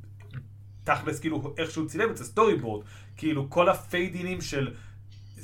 תכלס, 0.84 1.20
כאילו, 1.20 1.54
איך 1.58 1.70
שהוא 1.70 1.88
צילם 1.88 2.10
את 2.10 2.16
זה, 2.16 2.24
storyboard. 2.24 2.84
כאילו, 3.16 3.50
כל 3.50 3.68
הפייד-אינים 3.68 4.40
של, 4.40 4.74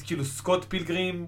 כאילו, 0.05 0.25
סקוט 0.25 0.65
פילגרים, 0.69 1.27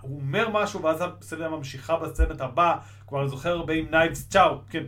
הוא 0.00 0.20
אומר 0.20 0.48
משהו, 0.48 0.82
ואז 0.82 1.04
הסצנה 1.20 1.48
ממשיכה 1.48 1.96
בסצנת 1.96 2.40
הבאה. 2.40 2.76
כלומר, 3.08 3.22
אני 3.24 3.30
זוכר 3.30 3.50
הרבה 3.50 3.72
עם 3.72 3.90
נייבס 3.90 4.28
צ'או, 4.28 4.58
כן. 4.70 4.84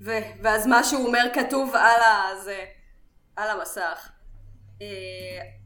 ו- 0.00 0.42
ואז 0.42 0.66
מה 0.66 0.84
שהוא 0.84 1.06
אומר 1.06 1.24
כתוב 1.34 1.74
על, 1.74 2.00
ה- 2.02 2.42
זה, 2.44 2.64
על 3.36 3.50
המסך. 3.50 4.10
אה, 4.82 4.86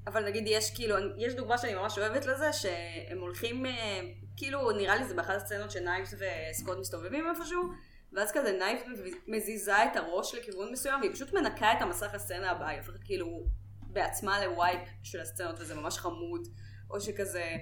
אבל 0.06 0.24
נגיד 0.28 0.44
יש 0.46 0.74
כאילו, 0.74 0.96
יש 1.18 1.34
דוגמה 1.34 1.58
שאני 1.58 1.74
ממש 1.74 1.98
אוהבת 1.98 2.26
לזה, 2.26 2.52
שהם 2.52 3.18
הולכים, 3.20 3.66
אה, 3.66 4.00
כאילו 4.36 4.70
נראה 4.70 4.96
לי 4.96 5.04
זה 5.04 5.14
באחת 5.14 5.34
הסצנות 5.36 5.70
שנייבס 5.70 6.14
וסקוט 6.14 6.78
מסתובבים 6.78 7.24
איפשהו, 7.30 7.62
ואז 8.12 8.32
כזה 8.32 8.56
נייבס 8.58 8.82
מזיזה 9.28 9.84
את 9.84 9.96
הראש 9.96 10.34
לכיוון 10.34 10.72
מסוים, 10.72 11.00
והיא 11.00 11.12
פשוט 11.12 11.32
מנקה 11.32 11.72
את 11.72 11.82
המסך 11.82 12.14
הסצנה 12.14 12.50
הבאה, 12.50 12.68
היא 12.68 12.78
הופכת 12.78 13.04
כאילו 13.04 13.44
בעצמה 13.82 14.44
ל 14.44 14.52
wipe 14.52 14.80
של 15.02 15.20
הסצנות, 15.20 15.60
וזה 15.60 15.74
ממש 15.74 15.98
חמוד. 15.98 16.48
או 16.90 17.00
שכזה 17.00 17.56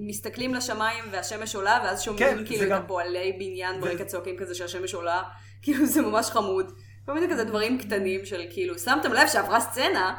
מסתכלים 0.00 0.54
לשמיים 0.54 1.04
והשמש 1.12 1.54
עולה, 1.54 1.78
ואז 1.84 2.02
שומעים 2.02 2.26
כן, 2.38 2.44
כאילו 2.46 2.64
את 2.64 2.68
גם- 2.68 2.82
הפועלי 2.82 3.32
בניין 3.38 3.74
זה- 3.74 3.88
ברקע 3.88 4.04
צועקים 4.04 4.36
כזה 4.38 4.54
שהשמש 4.54 4.94
עולה, 4.94 5.22
כאילו 5.62 5.86
זה 5.86 6.02
ממש 6.02 6.26
חמוד. 6.30 6.72
כל 7.06 7.14
מיני 7.14 7.26
כזה 7.32 7.44
דברים 7.44 7.78
קטנים 7.78 8.24
של 8.26 8.40
כאילו, 8.50 8.78
שמתם 8.78 9.12
לב 9.12 9.28
שעברה 9.32 9.60
סצנה, 9.60 10.14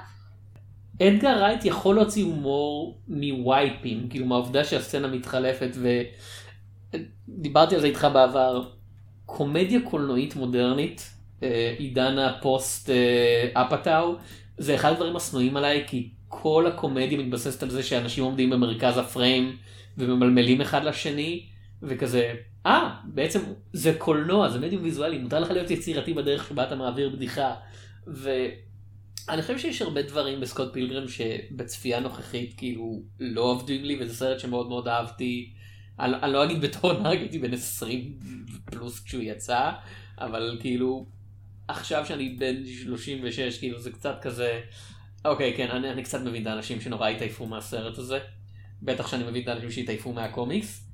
אדגר 1.02 1.38
רייט 1.44 1.66
יכול 1.66 1.96
להוציא 1.96 2.24
הומור 2.24 3.02
מווייפים, 3.08 4.08
כאילו 4.10 4.26
מהעובדה 4.26 4.64
שהסצנה 4.64 5.08
מתחלפת 5.08 5.70
ודיברתי 7.28 7.76
על 7.76 7.82
זה 7.82 7.88
איתך 7.88 8.08
בעבר, 8.14 8.70
קומדיה 9.26 9.80
קולנועית 9.90 10.36
מודרנית, 10.36 11.10
אה, 11.44 11.76
עידן 11.78 12.18
הפוסט 12.18 12.90
אה, 12.90 13.66
אפאטאו, 13.66 14.16
זה 14.58 14.76
אחד 14.76 14.92
הדברים 14.92 15.16
השנואים 15.16 15.58
עליי 15.58 15.84
כי 15.88 16.10
כל 16.30 16.68
הקומדיה 16.68 17.18
מתבססת 17.18 17.64
על 17.64 17.70
זה 17.70 17.84
שאנשים 17.84 18.24
עומדים 18.24 18.50
במרכז 18.50 18.98
הפריים 18.98 19.58
וממלמלים 19.98 20.62
אחד 20.62 20.84
לשני 20.84 21.46
וכזה, 21.82 22.34
אה, 22.66 22.96
בעצם 23.04 23.40
זה 23.74 23.96
קולנוע, 23.98 24.50
זה 24.50 24.60
מדיום 24.60 24.84
ויזואלי, 24.84 25.18
מותר 25.18 25.40
לך 25.40 25.52
להיות 25.52 25.72
יצירתי 25.72 26.14
בדרך 26.14 26.48
שבה 26.50 26.64
אתה 26.64 26.76
מעביר 26.76 27.10
בדיחה. 27.10 27.54
ו... 28.08 28.30
אני 29.30 29.42
חושב 29.42 29.60
שיש 29.60 29.82
הרבה 29.82 30.02
דברים 30.02 30.40
בסקוט 30.40 30.74
פילגרם 30.74 31.08
שבצפייה 31.08 32.00
נוכחית 32.00 32.54
כאילו 32.58 33.02
לא 33.20 33.52
עבדו 33.52 33.74
לי 33.82 33.98
וזה 34.02 34.16
סרט 34.16 34.40
שמאוד 34.40 34.70
מאוד 34.70 34.88
אהבתי. 34.88 35.54
אני 36.00 36.34
לא 36.34 36.44
אגיד 36.44 36.62
בתור 36.62 36.94
נהג 36.94 37.18
הייתי 37.18 37.40
בן 37.40 37.54
20 37.54 38.20
פלוס 38.66 39.04
כשהוא 39.04 39.24
יצא 39.24 39.72
אבל 40.20 40.58
כאילו 40.62 41.06
עכשיו 41.68 42.06
שאני 42.06 42.30
בן 42.30 42.66
36 42.66 43.58
כאילו 43.60 43.80
זה 43.80 43.92
קצת 43.92 44.16
כזה 44.22 44.62
אוקיי 45.26 45.54
כן 45.58 45.68
אני, 45.72 45.92
אני 45.92 46.04
קצת 46.04 46.22
מבין 46.22 46.42
את 46.42 46.48
האנשים 46.48 46.82
שנורא 46.82 47.10
התעייפו 47.10 47.46
מהסרט 47.46 47.98
הזה. 47.98 48.20
בטח 48.82 49.08
שאני 49.08 49.24
מבין 49.24 49.44
את 49.44 49.48
האנשים 49.48 49.72
שהתעייפו 49.72 50.14
מהקומיקס. 50.14 50.88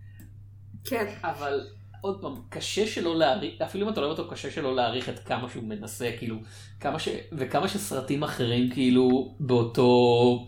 כן, 0.85 1.05
אבל 1.23 1.67
עוד 2.01 2.21
פעם, 2.21 2.33
קשה 2.49 2.88
שלא 2.88 3.17
להעריך, 3.17 3.61
אפילו 3.61 3.88
אם 3.88 3.93
אתה 3.93 4.01
לא 4.01 4.05
אוהב 4.05 4.19
אותו, 4.19 4.31
קשה 4.31 4.51
שלא 4.51 4.75
להעריך 4.75 5.09
את 5.09 5.19
כמה 5.19 5.49
שהוא 5.49 5.63
מנסה, 5.63 6.11
כאילו, 6.17 6.35
כמה 6.79 6.99
ש... 6.99 7.07
וכמה 7.31 7.67
שסרטים 7.67 8.23
אחרים 8.23 8.71
כאילו 8.71 9.35
באותו 9.39 10.47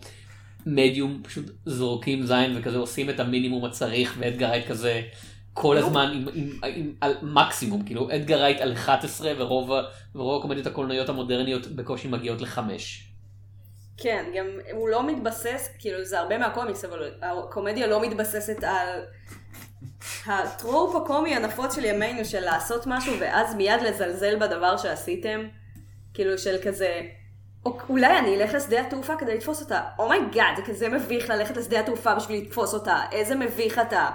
מדיום 0.66 1.20
פשוט 1.24 1.44
זורקים 1.66 2.26
זין 2.26 2.56
וכזה 2.56 2.78
עושים 2.78 3.10
את 3.10 3.20
המינימום 3.20 3.64
הצריך 3.64 4.16
ואדגר 4.18 4.50
רייט 4.50 4.66
כזה 4.66 5.02
כל 5.52 5.76
הזמן 5.76 6.12
עם, 6.14 6.28
עם, 6.34 6.50
עם, 6.74 6.92
על 7.00 7.14
מקסימום, 7.22 7.84
כאילו 7.84 8.10
אדגר 8.10 8.40
רייט 8.40 8.60
על 8.60 8.72
11 8.72 9.32
ורוב, 9.38 9.70
ורוב 10.14 10.40
הקומדיות 10.40 10.66
הקולנועיות 10.66 11.08
המודרניות 11.08 11.66
בקושי 11.66 12.08
מגיעות 12.08 12.40
לחמש. 12.40 13.07
כן, 13.98 14.24
גם 14.36 14.46
הוא 14.72 14.88
לא 14.88 15.06
מתבסס, 15.06 15.68
כאילו 15.78 16.04
זה 16.04 16.18
הרבה 16.18 16.38
מהקומיקס, 16.38 16.84
אבל 16.84 17.12
הקומדיה 17.22 17.86
לא 17.86 18.02
מתבססת 18.02 18.64
על 18.64 19.04
ה 20.26 20.38
trope 20.38 20.96
הקומי 20.96 21.34
הנפוץ 21.34 21.74
של 21.74 21.84
ימינו 21.84 22.24
של 22.24 22.40
לעשות 22.40 22.82
משהו 22.86 23.14
ואז 23.20 23.54
מיד 23.54 23.80
לזלזל 23.82 24.36
בדבר 24.38 24.76
שעשיתם, 24.76 25.40
כאילו 26.14 26.38
של 26.38 26.56
כזה, 26.64 27.00
"או- 27.66 27.78
אולי 27.88 28.18
אני 28.18 28.36
אלך 28.36 28.54
לשדה 28.54 28.80
התעופה 28.80 29.16
כדי 29.16 29.34
לתפוס 29.36 29.60
אותה, 29.62 29.82
oh 29.98 30.12
my 30.12 30.27
god, 30.27 30.56
זה 30.56 30.62
כזה 30.62 30.88
מביך 30.88 31.30
ללכת 31.30 31.56
לשדה 31.56 31.80
התעופה 31.80 32.14
בשביל 32.14 32.42
לתפוס 32.42 32.74
אותה, 32.74 33.00
איזה 33.12 33.34
מביך 33.34 33.78
אתה. 33.78 34.10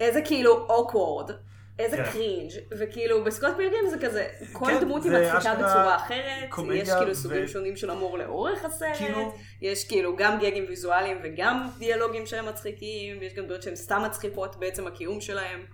איזה 0.00 0.20
כאילו 0.24 0.66
awkward, 0.68 1.32
איזה 1.78 1.96
כן. 1.96 2.04
cringe, 2.10 2.50
וכאילו 2.78 3.24
בסקוט 3.24 3.56
פילגרים 3.56 3.88
זה 3.90 3.98
כזה, 4.06 4.28
כל 4.52 4.66
כן, 4.66 4.80
דמות 4.80 5.04
היא 5.04 5.12
מצחיקה 5.12 5.54
בצורה 5.54 5.96
אחרת, 5.96 6.48
יש 6.74 6.90
כאילו 6.90 7.10
ו- 7.10 7.14
סוגים 7.14 7.46
שונים 7.48 7.76
של 7.76 7.90
הומור 7.90 8.18
לאורך 8.18 8.64
הסרט, 8.64 8.96
כאילו- 8.98 9.34
יש 9.62 9.88
כאילו 9.88 10.16
גם 10.16 10.38
גגים 10.38 10.64
ויזואליים 10.68 11.18
וגם 11.24 11.68
דיאלוגים 11.78 12.26
שהם 12.26 12.46
מצחיקים, 12.48 13.16
ויש 13.20 13.34
גם 13.34 13.44
דמויות 13.44 13.62
שהן 13.62 13.76
סתם 13.76 14.02
מצחיקות 14.06 14.56
בעצם 14.56 14.86
הקיום 14.86 15.20
שלהם. 15.20 15.64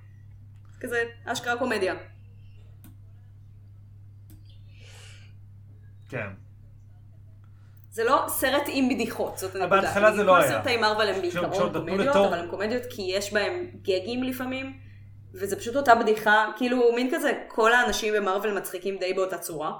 כזה, 0.80 1.04
אשכרה 1.26 1.58
קומדיה. 1.58 1.94
כן. 6.10 6.26
זה 7.90 8.04
לא 8.04 8.24
סרט 8.28 8.62
עם 8.66 8.88
בדיחות, 8.88 9.38
זאת 9.38 9.54
הנקודה. 9.54 9.80
בהתחלה 9.80 10.12
זה 10.16 10.22
לא 10.24 10.32
כל 10.32 10.40
היה. 10.40 10.48
סרטי 10.50 10.76
מרוויל 10.76 11.08
הם 11.08 11.20
בעיקרון 11.20 11.72
קומדיות, 11.72 12.16
אבל 12.16 12.38
הם 12.38 12.50
קומדיות 12.50 12.82
כי 12.90 13.02
יש 13.02 13.32
בהם 13.32 13.70
גגים 13.82 14.22
לפעמים, 14.22 14.78
וזה 15.34 15.56
פשוט 15.56 15.76
אותה 15.76 15.94
בדיחה, 15.94 16.52
כאילו 16.56 16.92
מין 16.94 17.10
כזה, 17.14 17.44
כל 17.48 17.72
האנשים 17.72 18.14
במרוויל 18.14 18.54
מצחיקים 18.54 18.98
די 18.98 19.14
באותה 19.14 19.38
צורה, 19.38 19.72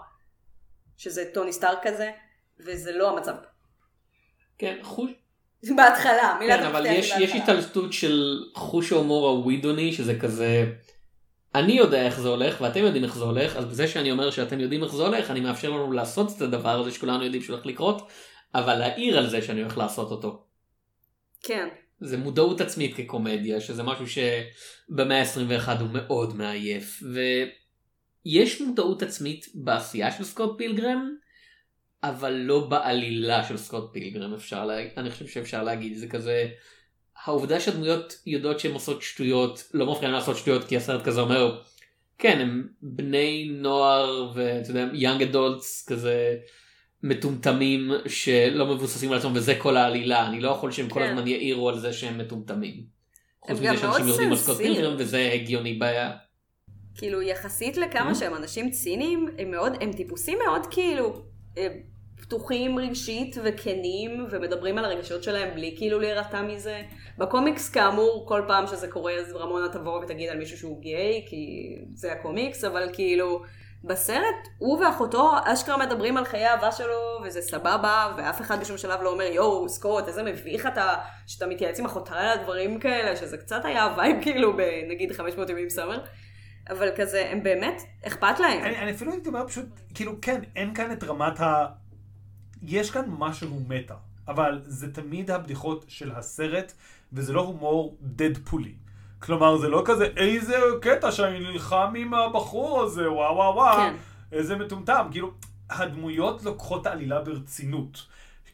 שזה 0.96 1.24
טוני 1.34 1.52
סטארק 1.52 1.78
כזה, 1.82 2.10
וזה 2.66 2.92
לא 2.92 3.10
המצב. 3.10 3.34
כן, 4.58 4.78
חוש... 4.82 5.10
בהתחלה, 5.76 6.36
מילת 6.40 6.60
כן, 6.60 6.66
אבל 6.66 6.86
יש, 6.86 7.12
יש. 7.20 7.34
התעלתות 7.34 7.92
של 7.92 8.44
חוש 8.54 8.92
ההומור 8.92 9.28
הווידוני, 9.28 9.92
שזה 9.92 10.18
כזה... 10.18 10.72
אני 11.54 11.72
יודע 11.72 12.06
איך 12.06 12.20
זה 12.20 12.28
הולך 12.28 12.60
ואתם 12.60 12.80
יודעים 12.80 13.04
איך 13.04 13.16
זה 13.16 13.24
הולך, 13.24 13.56
אז 13.56 13.64
בזה 13.64 13.88
שאני 13.88 14.10
אומר 14.10 14.30
שאתם 14.30 14.60
יודעים 14.60 14.84
איך 14.84 14.94
זה 14.94 15.02
הולך, 15.02 15.30
אני 15.30 15.40
מאפשר 15.40 15.70
לנו 15.70 15.92
לעשות 15.92 16.36
את 16.36 16.42
הדבר 16.42 16.80
הזה 16.80 16.90
שכולנו 16.90 17.24
יודעים 17.24 17.42
שהולך 17.42 17.66
לקרות, 17.66 18.08
אבל 18.54 18.74
להעיר 18.74 19.18
על 19.18 19.28
זה 19.28 19.42
שאני 19.42 19.62
הולך 19.62 19.78
לעשות 19.78 20.10
אותו. 20.10 20.44
כן. 21.42 21.68
זה 22.02 22.16
מודעות 22.16 22.60
עצמית 22.60 22.96
כקומדיה, 22.96 23.60
שזה 23.60 23.82
משהו 23.82 24.04
שבמאה 24.06 25.22
ה-21 25.22 25.80
הוא 25.80 25.88
מאוד 25.92 26.36
מעייף. 26.36 27.02
ויש 28.24 28.60
מודעות 28.60 29.02
עצמית 29.02 29.46
בעשייה 29.54 30.10
של 30.12 30.24
סקוט 30.24 30.58
פילגרם, 30.58 31.14
אבל 32.02 32.32
לא 32.32 32.66
בעלילה 32.66 33.44
של 33.44 33.56
סקוט 33.56 33.92
פילגרם, 33.92 34.34
אפשר 34.34 34.66
לה... 34.66 34.74
אני 34.96 35.10
חושב 35.10 35.26
שאפשר 35.26 35.62
להגיד, 35.62 35.96
זה 35.96 36.08
כזה... 36.08 36.48
העובדה 37.24 37.60
שהדמויות 37.60 38.22
יודעות 38.26 38.60
שהן 38.60 38.72
עושות 38.72 39.02
שטויות, 39.02 39.70
לא 39.74 39.92
מפריע 39.92 40.10
לעשות 40.10 40.36
שטויות, 40.36 40.64
כי 40.64 40.76
הסרט 40.76 41.04
כזה 41.04 41.20
אומר, 41.20 41.62
כן, 42.18 42.40
הם 42.40 42.68
בני 42.82 43.48
נוער 43.52 44.32
ואתה 44.34 44.70
יודע, 44.70 44.86
יאנג 44.92 45.22
אדולטס 45.22 45.86
כזה 45.88 46.36
מטומטמים 47.02 47.90
שלא 48.06 48.66
מבוססים 48.66 49.12
על 49.12 49.18
עצמם 49.18 49.32
וזה 49.34 49.54
כל 49.58 49.76
העלילה, 49.76 50.26
אני 50.26 50.40
לא 50.40 50.48
יכול 50.48 50.70
שהם 50.70 50.88
כל 50.88 51.00
כן. 51.00 51.10
הזמן 51.10 51.26
יעירו 51.26 51.68
על 51.68 51.78
זה 51.78 51.92
שהם 51.92 52.18
מטומטמים. 52.18 52.74
חוץ 53.40 53.60
מזה 53.60 53.76
שאנשים 53.76 54.06
יורדים 54.08 54.30
על 54.30 54.36
סקוט. 54.36 54.56
פילגרם 54.56 54.94
וזה 54.98 55.30
הגיוני 55.34 55.74
בעיה. 55.74 56.10
כאילו 56.94 57.22
יחסית 57.22 57.76
לכמה 57.76 58.10
Mm-hmm. 58.10 58.14
שהם 58.14 58.34
אנשים 58.34 58.70
ציניים, 58.70 59.28
הם 59.38 59.50
מאוד, 59.50 59.72
הם 59.80 59.92
טיפוסים 59.92 60.38
מאוד 60.46 60.66
כאילו 60.70 61.22
אה, 61.58 61.68
פתוחים 62.22 62.78
רגשית 62.78 63.36
וכנים 63.44 64.26
ומדברים 64.30 64.78
על 64.78 64.84
הרגשות 64.84 65.22
שלהם 65.22 65.54
בלי 65.54 65.74
כאילו 65.76 66.00
להירתע 66.00 66.42
מזה. 66.42 66.82
בקומיקס 67.18 67.68
כאמור 67.68 68.24
כל 68.28 68.42
פעם 68.48 68.66
שזה 68.66 68.88
קורה 68.88 69.12
אז 69.12 69.32
רמונה 69.32 69.68
תבוא 69.68 69.98
ותגיד 70.04 70.28
על 70.28 70.38
מישהו 70.38 70.58
שהוא 70.58 70.80
גיי 70.80 71.24
כי 71.26 71.46
זה 71.94 72.12
הקומיקס 72.12 72.64
אבל 72.64 72.88
כאילו 72.92 73.42
בסרט 73.84 74.48
הוא 74.58 74.78
ואחותו 74.78 75.32
אשכרה 75.44 75.86
מדברים 75.86 76.16
על 76.16 76.24
חיי 76.24 76.44
האהבה 76.44 76.72
שלו 76.72 77.20
וזה 77.24 77.42
סבבה 77.42 78.14
ואף 78.16 78.40
אחד 78.40 78.60
בשום 78.60 78.78
שלב 78.78 79.02
לא 79.02 79.12
אומר 79.12 79.24
יואו 79.24 79.68
סקוט 79.68 80.08
איזה 80.08 80.22
מביך 80.22 80.66
אתה 80.66 80.94
שאתה 81.26 81.46
מתייעץ 81.46 81.80
עם 81.80 81.86
אחותה 81.86 82.14
על 82.14 82.38
הדברים 82.38 82.80
כאלה 82.80 83.16
שזה 83.16 83.36
קצת 83.36 83.64
היה 83.64 83.84
ה 83.84 83.91
vibe 83.91 84.16
כאילו 84.22 84.56
בנגיד 84.56 85.12
500 85.12 85.50
ימים 85.50 85.70
סאמר. 85.70 86.04
אבל 86.70 86.90
כזה, 86.96 87.30
הם 87.30 87.42
באמת, 87.42 87.82
אכפת 88.06 88.40
להם. 88.40 88.64
אני, 88.64 88.78
אני 88.78 88.90
אפילו 88.90 89.12
הייתי 89.12 89.28
אומר 89.28 89.48
פשוט, 89.48 89.66
כאילו 89.94 90.12
כן, 90.22 90.40
אין 90.56 90.74
כאן 90.74 90.92
את 90.92 91.04
רמת 91.04 91.40
ה... 91.40 91.66
יש 92.62 92.90
כאן 92.90 93.04
משהו 93.08 93.60
meta, 93.68 93.94
אבל 94.28 94.60
זה 94.64 94.92
תמיד 94.92 95.30
הבדיחות 95.30 95.84
של 95.88 96.12
הסרט, 96.12 96.72
וזה 97.12 97.32
לא 97.32 97.40
הומור 97.40 97.98
דדפולי. 98.00 98.74
כלומר, 99.22 99.56
זה 99.56 99.68
לא 99.68 99.82
כזה, 99.84 100.04
איזה 100.16 100.56
קטע 100.80 101.12
שאני 101.12 101.38
נלחם 101.38 101.92
עם 101.96 102.14
הבחור 102.14 102.82
הזה, 102.82 103.10
וואו 103.10 103.36
וואו 103.36 103.54
וואו, 103.54 103.76
כן. 103.76 103.94
איזה 104.32 104.56
מטומטם. 104.56 105.06
כאילו, 105.10 105.30
הדמויות 105.70 106.42
לוקחות 106.44 106.86
העלילה 106.86 107.20
ברצינות. 107.20 108.06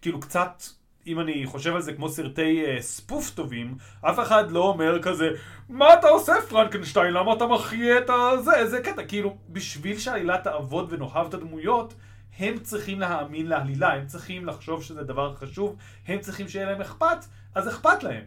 כאילו, 0.03 0.21
קצת, 0.21 0.63
אם 1.07 1.21
אני 1.21 1.47
חושב 1.47 1.75
על 1.75 1.83
זה 1.83 1.93
כמו 1.93 2.09
סרטי 2.09 2.65
uh, 2.65 2.83
ספוף 2.83 3.31
טובים, 3.31 3.77
אף 4.01 4.19
אחד 4.19 4.51
לא 4.51 4.61
אומר 4.61 5.03
כזה, 5.03 5.29
מה 5.69 5.95
אתה 5.95 6.09
עושה 6.09 6.33
פרנקנשטיין? 6.49 7.13
למה 7.13 7.33
אתה 7.33 7.47
מחיה 7.47 7.99
את 7.99 8.11
הזה? 8.11 8.55
איזה 8.55 8.81
קטע. 8.81 9.05
כאילו, 9.05 9.37
בשביל 9.49 9.99
שהעלילה 9.99 10.39
תעבוד 10.39 10.93
ונאהב 10.93 11.27
את 11.27 11.35
הדמויות, 11.35 11.95
הם 12.39 12.59
צריכים 12.59 13.01
להאמין 13.01 13.47
לעלילה, 13.47 13.93
הם 13.93 14.07
צריכים 14.07 14.47
לחשוב 14.47 14.83
שזה 14.83 15.03
דבר 15.03 15.35
חשוב, 15.35 15.77
הם 16.07 16.21
צריכים 16.21 16.49
שיהיה 16.49 16.67
להם 16.67 16.81
אכפת, 16.81 17.25
אז 17.55 17.69
אכפת 17.69 18.03
להם. 18.03 18.25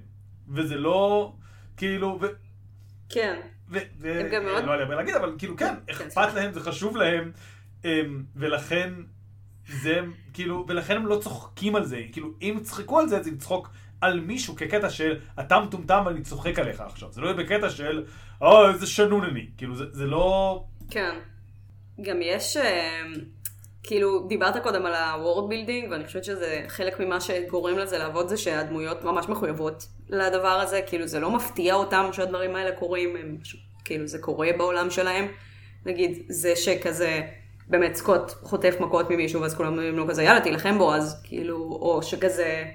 וזה 0.49 0.75
לא, 0.75 1.34
כאילו, 1.82 2.17
ו... 2.22 2.26
כן. 3.10 3.39
ו... 3.70 3.78
ו... 4.00 4.20
הם 4.20 4.28
גם 4.32 4.46
מאוד- 4.46 4.63
לא 4.63 4.72
היה 4.72 4.82
הרבה 4.82 4.96
להגיד, 4.96 5.15
אבל 5.15 5.36
כאילו 5.38 5.58
כן, 5.58 5.74
אכפת 5.91 6.34
להם, 6.34 6.54
זה 6.54 6.60
חשוב 6.60 6.98
להם, 6.98 7.32
אמ, 7.86 8.24
ולכן 8.36 8.94
זה, 9.67 10.00
כאילו, 10.34 10.65
ולכן 10.67 10.96
הם 10.96 11.08
לא 11.08 11.20
צוחקים 11.22 11.76
על 11.76 11.86
זה, 11.86 12.02
כאילו, 12.12 12.30
אם 12.41 12.58
יצחקו 12.62 13.00
על 13.00 13.08
זה, 13.08 13.24
זה 13.24 13.32
לצחוק 13.32 13.70
על 14.02 14.20
מישהו 14.20 14.56
כקטע 14.56 14.89
של, 14.89 15.20
אתה 15.39 15.60
מטומטם 15.60 16.04
ואני 16.06 16.22
צוחק 16.22 16.60
עליך 16.60 16.82
עכשיו, 16.82 17.12
זה 17.12 17.22
לא 17.22 17.28
יהיה 17.28 17.38
בקטע 17.38 17.70
של, 17.70 18.06
אה, 18.44 18.70
איזה 18.70 18.88
שנון 18.88 19.24
אני, 19.24 19.48
כאילו, 19.58 19.76
זה, 19.76 19.86
זה 19.91 20.06
לא... 20.06 20.63
כן. 20.89 21.20
גם 22.02 22.17
יש, 22.22 22.58
אה, 22.58 23.04
כאילו, 23.84 24.28
דיברת 24.28 24.63
קודם 24.63 24.86
על 24.86 24.94
ה-word 24.94 25.52
building, 25.52 25.91
ואני 25.91 26.06
חושבת 26.06 26.24
שזה 26.24 26.63
חלק 26.67 27.00
ממה 27.00 27.22
שגורם 27.22 27.78
לזה 27.78 27.98
לעבוד, 27.98 28.28
זה 28.28 28.38
שהדמויות 28.38 29.04
ממש 29.04 29.30
מחויבות 29.30 29.88
לדבר 30.10 30.48
הזה, 30.48 30.82
כאילו, 30.86 31.08
זה 31.08 31.20
לא 31.20 31.32
מפתיע 31.32 31.76
אותם 31.76 32.10
שהדברים 32.12 32.56
האלה 32.56 32.72
קורים, 32.72 33.15
הם 33.15 33.38
כאילו, 33.86 34.08
זה 34.08 34.20
קורה 34.20 34.48
בעולם 34.58 34.89
שלהם. 34.89 35.28
נגיד, 35.86 36.24
זה 36.30 36.56
שכזה, 36.56 37.22
באמת 37.67 37.96
סקוט 37.96 38.32
חוטף 38.32 38.76
מכות 38.80 39.10
ממישהו, 39.10 39.41
ואז 39.41 39.56
כולם 39.56 39.72
אומרים 39.72 39.98
לו 39.98 40.08
כזה, 40.08 40.24
יאללה, 40.24 40.41
תילחם 40.41 40.78
בו, 40.78 40.94
אז 40.94 41.22
כאילו, 41.24 41.56
או 41.58 42.04
שכזה... 42.04 42.65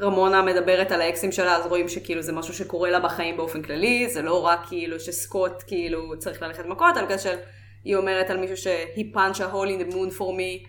רמונה 0.00 0.42
מדברת 0.42 0.92
על 0.92 1.00
האקסים 1.00 1.32
שלה, 1.32 1.56
אז 1.56 1.66
רואים 1.66 1.88
שכאילו 1.88 2.22
זה 2.22 2.32
משהו 2.32 2.54
שקורה 2.54 2.90
לה 2.90 3.00
בחיים 3.00 3.36
באופן 3.36 3.62
כללי, 3.62 4.08
זה 4.08 4.22
לא 4.22 4.44
רק 4.46 4.60
כאילו 4.68 5.00
שסקוט 5.00 5.52
כאילו 5.66 6.18
צריך 6.18 6.42
ללכת 6.42 6.66
מכות, 6.66 6.96
על 6.96 7.06
כזה 7.06 7.18
של, 7.18 7.36
היא 7.84 7.96
אומרת 7.96 8.30
על 8.30 8.36
מישהו 8.36 8.56
ש- 8.56 8.66
he 8.96 9.16
punch 9.16 9.36
a 9.38 9.52
hole 9.54 9.68
in 9.68 9.90
the 9.90 9.94
moon 9.94 10.18
for 10.18 10.22
me, 10.38 10.68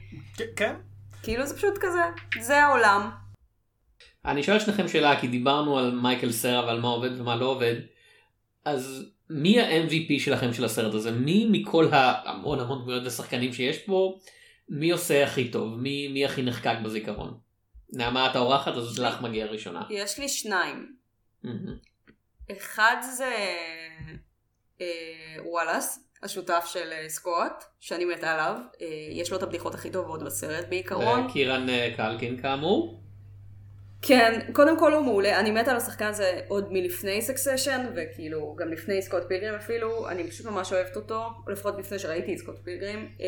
כן, 0.56 0.75
כאילו 1.23 1.45
זה 1.45 1.58
פשוט 1.58 1.73
כזה, 1.82 2.01
זה 2.41 2.63
העולם. 2.63 3.10
אני 4.25 4.43
שואל 4.43 4.60
שניכם 4.60 4.88
שאלה 4.88 5.21
כי 5.21 5.28
דיברנו 5.28 5.80
על 5.80 5.91
מייקל 5.91 6.32
סרה 6.32 6.65
ועל 6.65 6.80
מה 6.80 6.88
עובד 6.88 7.21
ומה 7.21 7.36
לא 7.36 7.45
עובד. 7.45 7.75
אז 8.65 9.06
מי 9.30 9.62
ה-MVP 9.62 10.19
שלכם 10.19 10.54
של 10.54 10.65
הסרט 10.65 10.93
הזה? 10.93 11.12
מי 11.12 11.47
מכל 11.51 11.88
ההמון 11.91 12.60
המון 12.60 12.82
דמויות 12.82 13.04
ושחקנים 13.06 13.54
שיש 13.54 13.78
פה, 13.78 14.19
מי 14.69 14.91
עושה 14.91 15.23
הכי 15.23 15.49
טוב? 15.51 15.75
מי, 15.80 16.08
מי 16.08 16.25
הכי 16.25 16.41
נחקק 16.43 16.75
בזיכרון? 16.84 17.38
נעמה 17.93 18.32
את 18.32 18.36
האורחת 18.36 18.73
אז 18.73 18.99
לך 18.99 19.21
מגיע 19.21 19.45
ראשונה. 19.45 19.82
יש 19.89 20.19
לי 20.19 20.30
שניים. 20.30 20.95
מהמם. 21.43 21.78
אחד 22.51 22.95
זה 23.17 23.34
אה, 24.82 24.86
וואלאס, 25.45 26.10
השותף 26.26 26.66
של 26.66 26.92
אה, 26.92 27.10
סקוט, 27.10 27.64
שאני 27.80 28.06
מתה 28.06 28.34
עליו, 28.34 28.56
אה, 28.82 28.88
יש 29.12 29.32
לו 29.32 29.38
את 29.38 29.44
הבדיחות 29.44 29.76
הכי 29.76 29.90
טובות 29.90 30.24
בסרט 30.24 30.66
בעיקרון. 30.70 31.32
קירן 31.32 31.70
אה, 31.70 31.94
קלקין 31.98 32.42
כאמור. 32.42 33.06
כן, 34.08 34.40
קודם 34.54 34.80
כל 34.80 34.94
הוא 34.94 35.06
מעולה, 35.06 35.40
אני 35.40 35.52
מתה 35.52 35.72
על 35.72 35.78
השחקן 35.78 36.06
הזה 36.06 36.40
עוד 36.48 36.68
מלפני 36.72 37.22
סקסשן, 37.22 37.86
וכאילו 37.96 38.56
גם 38.60 38.72
לפני 38.72 39.02
סקוט 39.02 39.24
פילגרים 39.28 39.54
אפילו, 39.54 40.10
אני 40.10 40.30
פשוט 40.30 40.46
ממש 40.46 40.74
אוהבת 40.74 40.96
אותו, 40.96 41.24
או 41.46 41.52
לפחות 41.52 41.78
לפני 41.80 42.00
שראיתי 42.00 42.34
את 42.34 42.38
סקוט 42.38 42.56
פילגרים. 42.64 43.10
אה, 43.22 43.28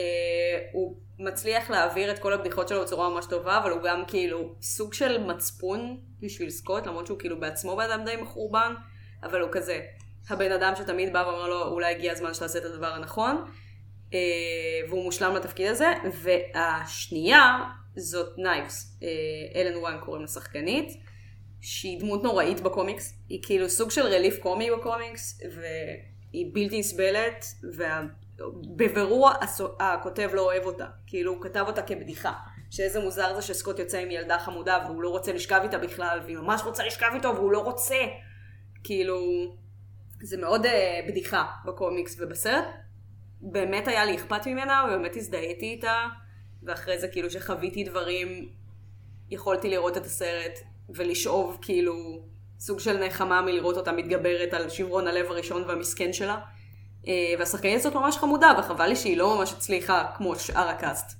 הוא 0.71 0.97
מצליח 1.19 1.69
להעביר 1.69 2.11
את 2.11 2.19
כל 2.19 2.33
הבדיחות 2.33 2.67
שלו 2.67 2.81
בצורה 2.81 3.09
ממש 3.09 3.25
טובה, 3.25 3.57
אבל 3.57 3.71
הוא 3.71 3.81
גם 3.83 4.03
כאילו 4.07 4.55
סוג 4.61 4.93
של 4.93 5.23
מצפון 5.23 5.97
בשביל 6.19 6.49
סקוט, 6.49 6.87
למרות 6.87 7.07
שהוא 7.07 7.19
כאילו 7.19 7.39
בעצמו 7.39 7.75
בן 7.75 7.91
אדם 7.91 8.05
די 8.05 8.15
מחורבן, 8.15 8.73
אבל 9.23 9.41
הוא 9.41 9.49
כזה 9.51 9.81
הבן 10.29 10.51
אדם 10.51 10.73
שתמיד 10.75 11.13
בא 11.13 11.23
ואומר 11.27 11.47
לו, 11.47 11.67
אולי 11.67 11.95
הגיע 11.95 12.11
הזמן 12.11 12.33
שתעשה 12.33 12.59
את 12.59 12.65
הדבר 12.65 12.87
הנכון. 12.87 13.45
אה, 14.13 14.19
והוא 14.89 15.03
מושלם 15.03 15.35
לתפקיד 15.35 15.67
הזה, 15.67 15.93
והשנייה 16.23 17.59
זאת 17.95 18.37
נייבס, 18.37 18.97
אה, 19.03 19.61
אלן 19.61 19.77
וונג 19.77 19.97
קוראים 20.05 20.23
לשחקנית, 20.23 20.97
שהיא 21.61 21.99
דמות 21.99 22.23
נוראית 22.23 22.61
בקומיקס, 22.61 23.13
היא 23.29 23.39
כאילו 23.43 23.69
סוג 23.69 23.91
של 23.91 24.01
relief 24.01 24.39
קומי 24.39 24.71
בקומיקס, 24.71 25.41
והיא 25.55 26.45
בלתי 26.53 26.79
נסבלת, 26.79 27.45
ובבירור 27.73 29.29
הכותב 29.79 30.29
לא 30.33 30.41
אוהב 30.41 30.65
אותה, 30.65 30.85
כאילו 31.07 31.33
הוא 31.33 31.41
כתב 31.41 31.63
אותה 31.67 31.81
כבדיחה. 31.81 32.33
שאיזה 32.71 32.99
מוזר 32.99 33.35
זה 33.35 33.41
שסקוט 33.41 33.79
יוצא 33.79 33.97
עם 33.97 34.11
ילדה 34.11 34.39
חמודה 34.39 34.79
והוא 34.85 35.01
לא 35.01 35.09
רוצה 35.09 35.33
לשכב 35.33 35.59
איתה 35.63 35.77
בכלל, 35.77 36.19
והיא 36.23 36.37
ממש 36.37 36.61
רוצה 36.65 36.85
לשכב 36.85 37.09
איתו 37.13 37.35
והוא 37.35 37.51
לא 37.51 37.59
רוצה. 37.59 37.95
כאילו, 38.83 39.17
זה 40.21 40.37
מאוד 40.37 40.65
uh, 40.65 40.69
בדיחה 41.07 41.45
בקומיקס 41.65 42.15
ובסרט. 42.19 42.65
באמת 43.41 43.87
היה 43.87 44.05
לי 44.05 44.15
אכפת 44.15 44.47
ממנה, 44.47 44.85
ובאמת 44.87 45.15
הזדהיתי 45.15 45.65
איתה, 45.65 46.05
ואחרי 46.63 46.99
זה 46.99 47.07
כאילו 47.07 47.29
שחוויתי 47.29 47.83
דברים, 47.83 48.49
יכולתי 49.29 49.69
לראות 49.69 49.97
את 49.97 50.05
הסרט 50.05 50.59
ולשאוב 50.89 51.57
כאילו 51.61 52.21
סוג 52.59 52.79
של 52.79 53.05
נחמה 53.05 53.41
מלראות 53.41 53.77
אותה 53.77 53.91
מתגברת 53.91 54.53
על 54.53 54.69
שברון 54.69 55.07
הלב 55.07 55.25
הראשון 55.25 55.63
והמסכן 55.67 56.13
שלה. 56.13 56.39
אה, 57.07 57.33
והשחקנית 57.39 57.75
הזאת 57.75 57.95
ממש 57.95 58.17
חמודה, 58.17 58.53
וחבל 58.59 58.87
לי 58.87 58.95
שהיא 58.95 59.17
לא 59.17 59.37
ממש 59.37 59.53
הצליחה 59.53 60.05
כמו 60.17 60.35
שאר 60.35 60.69
הקאסט. 60.69 61.17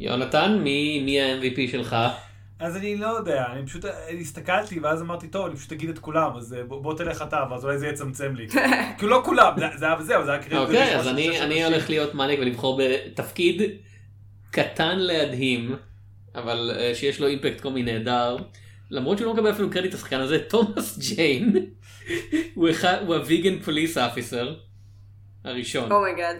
יונתן, 0.00 0.58
מי, 0.62 1.02
מי 1.04 1.20
ה-MVP 1.20 1.70
שלך? 1.70 1.96
אז 2.62 2.76
אני 2.76 2.96
לא 2.96 3.06
יודע, 3.06 3.44
אני 3.52 3.66
פשוט 3.66 3.84
הסתכלתי 4.20 4.80
ואז 4.80 5.02
אמרתי, 5.02 5.28
טוב, 5.28 5.46
אני 5.46 5.56
פשוט 5.56 5.72
אגיד 5.72 5.88
את 5.88 5.98
כולם, 5.98 6.36
אז 6.36 6.54
אה, 6.54 6.64
בוא, 6.64 6.82
בוא 6.82 6.96
תלך 6.96 7.22
אתה, 7.22 7.44
ואז 7.50 7.64
אולי 7.64 7.78
זה 7.78 7.86
יצמצם 7.86 8.34
לי. 8.36 8.46
כאילו 8.98 9.10
לא 9.10 9.22
כולם, 9.24 9.52
זה- 9.58 9.66
זה 9.76 9.86
היה 9.86 9.96
וזהו, 10.00 10.24
זה 10.24 10.32
היה 10.32 10.42
קריאה. 10.42 10.62
אוקיי, 10.62 10.96
אז 10.96 11.08
אני, 11.08 11.40
אני 11.40 11.64
הולך 11.64 11.90
להיות 11.90 12.14
מניאק 12.14 12.38
ולבחור 12.38 12.80
בתפקיד 12.82 13.62
קטן 14.50 14.98
להדהים, 14.98 15.76
אבל 16.34 16.70
אה, 16.78 16.94
שיש 16.94 17.20
לו 17.20 17.26
impact 17.26 17.60
קומי 17.60 17.82
נהדר. 17.82 18.36
למרות 18.90 19.18
שהוא 19.18 19.26
לא 19.26 19.34
מקבל 19.34 19.50
אפילו 19.50 19.70
קרדיט 19.70 19.94
השחקן 19.94 20.20
הזה, 20.20 20.38
תומאס 20.38 20.98
ג'יין, 20.98 21.56
הוא 22.54 22.68
ה 23.14 23.21
vegan 23.21 23.58
police 23.58 23.98
officer 23.98 24.54
הראשון. 25.44 25.92
Oh 25.92 26.03
my 26.03 26.14
god. 26.14 26.36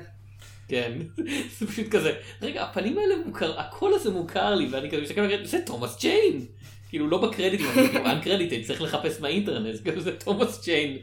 כן, 0.69 0.93
זה 1.59 1.67
פשוט 1.67 1.89
כזה, 1.89 2.13
רגע, 2.43 2.65
הפנים 2.65 2.99
האלה 2.99 3.15
מוכר, 3.27 3.61
הקול 3.61 3.95
הזה 3.95 4.11
מוכר 4.11 4.55
לי, 4.55 4.69
ואני 4.71 4.91
כזה 4.91 5.03
מסתכל, 5.03 5.45
זה 5.45 5.61
תומאס 5.67 6.01
ג'יין. 6.01 6.47
כאילו 6.89 7.09
לא 7.09 7.19
בקרדיטים, 7.19 7.67
אבל 7.67 7.89
כאילו 7.89 8.11
uncredited, 8.11 8.67
צריך 8.67 8.83
לחפש 8.83 9.21
מהאינטרנט, 9.21 9.75
זה 9.75 9.83
כזה 9.91 10.01
זה 10.01 10.17
תומאס 10.17 10.65
ג'יין. 10.65 10.99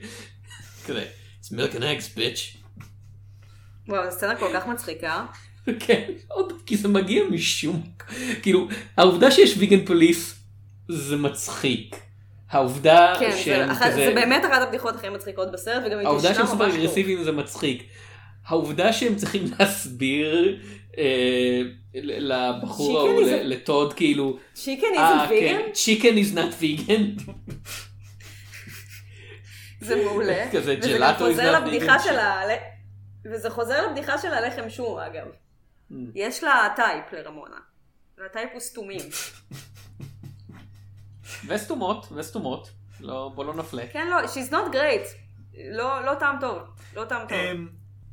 כזה, 0.85 1.05
it's 1.41 1.47
milk 1.47 1.75
and 1.75 1.81
eggs, 1.81 2.17
bitch. 2.17 2.57
וואו, 3.87 4.11
זו 4.11 4.17
סצנה 4.17 4.35
כל 4.35 4.49
כך 4.53 4.67
מצחיקה. 4.67 5.25
כן, 5.85 6.11
עוד, 6.27 6.53
כי 6.65 6.77
זה 6.77 6.87
מגיע 6.87 7.23
משום, 7.23 7.81
כאילו, 8.41 8.67
העובדה 8.97 9.31
שיש 9.31 9.57
ויגן 9.57 9.85
פוליס 9.85 10.35
זה 10.89 11.17
מצחיק. 11.17 11.95
העובדה 12.49 13.13
כן, 13.19 13.37
שהם 13.43 13.73
זה, 13.73 13.79
כזה, 13.79 13.95
זה 13.95 14.11
באמת 14.15 14.45
אחת 14.45 14.61
הבדיחות 14.61 14.95
הכי 14.95 15.09
מצחיקות 15.09 15.51
בסרט, 15.51 15.83
וגם 15.85 15.99
היא 15.99 16.07
העובדה 16.07 16.31
תשנה 16.31 16.35
שהם 16.35 16.47
סופר 16.47 16.65
ממש 16.65 16.73
טוב. 16.73 16.83
אגרסיביים 16.83 17.23
זה 17.23 17.31
מצחיק. 17.31 17.83
העובדה 18.49 18.93
שהם 18.93 19.15
צריכים 19.15 19.43
להסביר 19.59 20.59
אה, 20.97 21.61
לבחור 21.93 23.07
Chicken 23.07 23.09
ההוא, 23.09 23.21
is 23.21 23.43
לטוד 23.43 23.93
כאילו, 23.93 24.37
צ'יקן 24.53 24.85
אה, 24.97 25.23
איזה 25.23 25.33
ויגן? 25.33 25.59
chicken 25.73 26.15
is 26.15 26.35
not 26.37 26.61
vegan. 26.61 27.31
זה 29.81 29.95
מעולה. 30.05 30.45
כזה, 30.53 30.75
is 30.81 31.17
חוזר 31.17 31.55
not 31.55 31.59
לבדיחה. 31.59 31.99
של 31.99 32.19
ה... 32.19 32.41
וזה 33.25 33.49
חוזר 33.49 33.87
לבדיחה 33.87 34.17
של 34.17 34.33
הלחם 34.33 34.69
שום 34.69 34.99
אגב. 34.99 35.25
Mm. 35.91 35.95
יש 36.15 36.43
לה 36.43 36.67
טייפ 36.75 37.13
לרמונה. 37.13 37.57
והטייפ 38.17 38.49
הוא 38.53 38.59
סתומים. 38.59 39.01
וסתומות, 41.47 42.07
וסתומות, 42.11 42.69
לא, 42.99 43.31
בוא 43.35 43.45
לא 43.45 43.53
נפלה. 43.53 43.87
כן, 43.87 44.07
לא, 44.07 44.23
she's 44.23 44.51
not 44.51 44.73
great. 44.73 45.07
לא, 45.71 46.05
לא 46.05 46.13
טעם 46.13 46.35
טוב. 46.41 46.57
לא 46.95 47.05
טעם 47.05 47.27
טוב. 47.27 47.37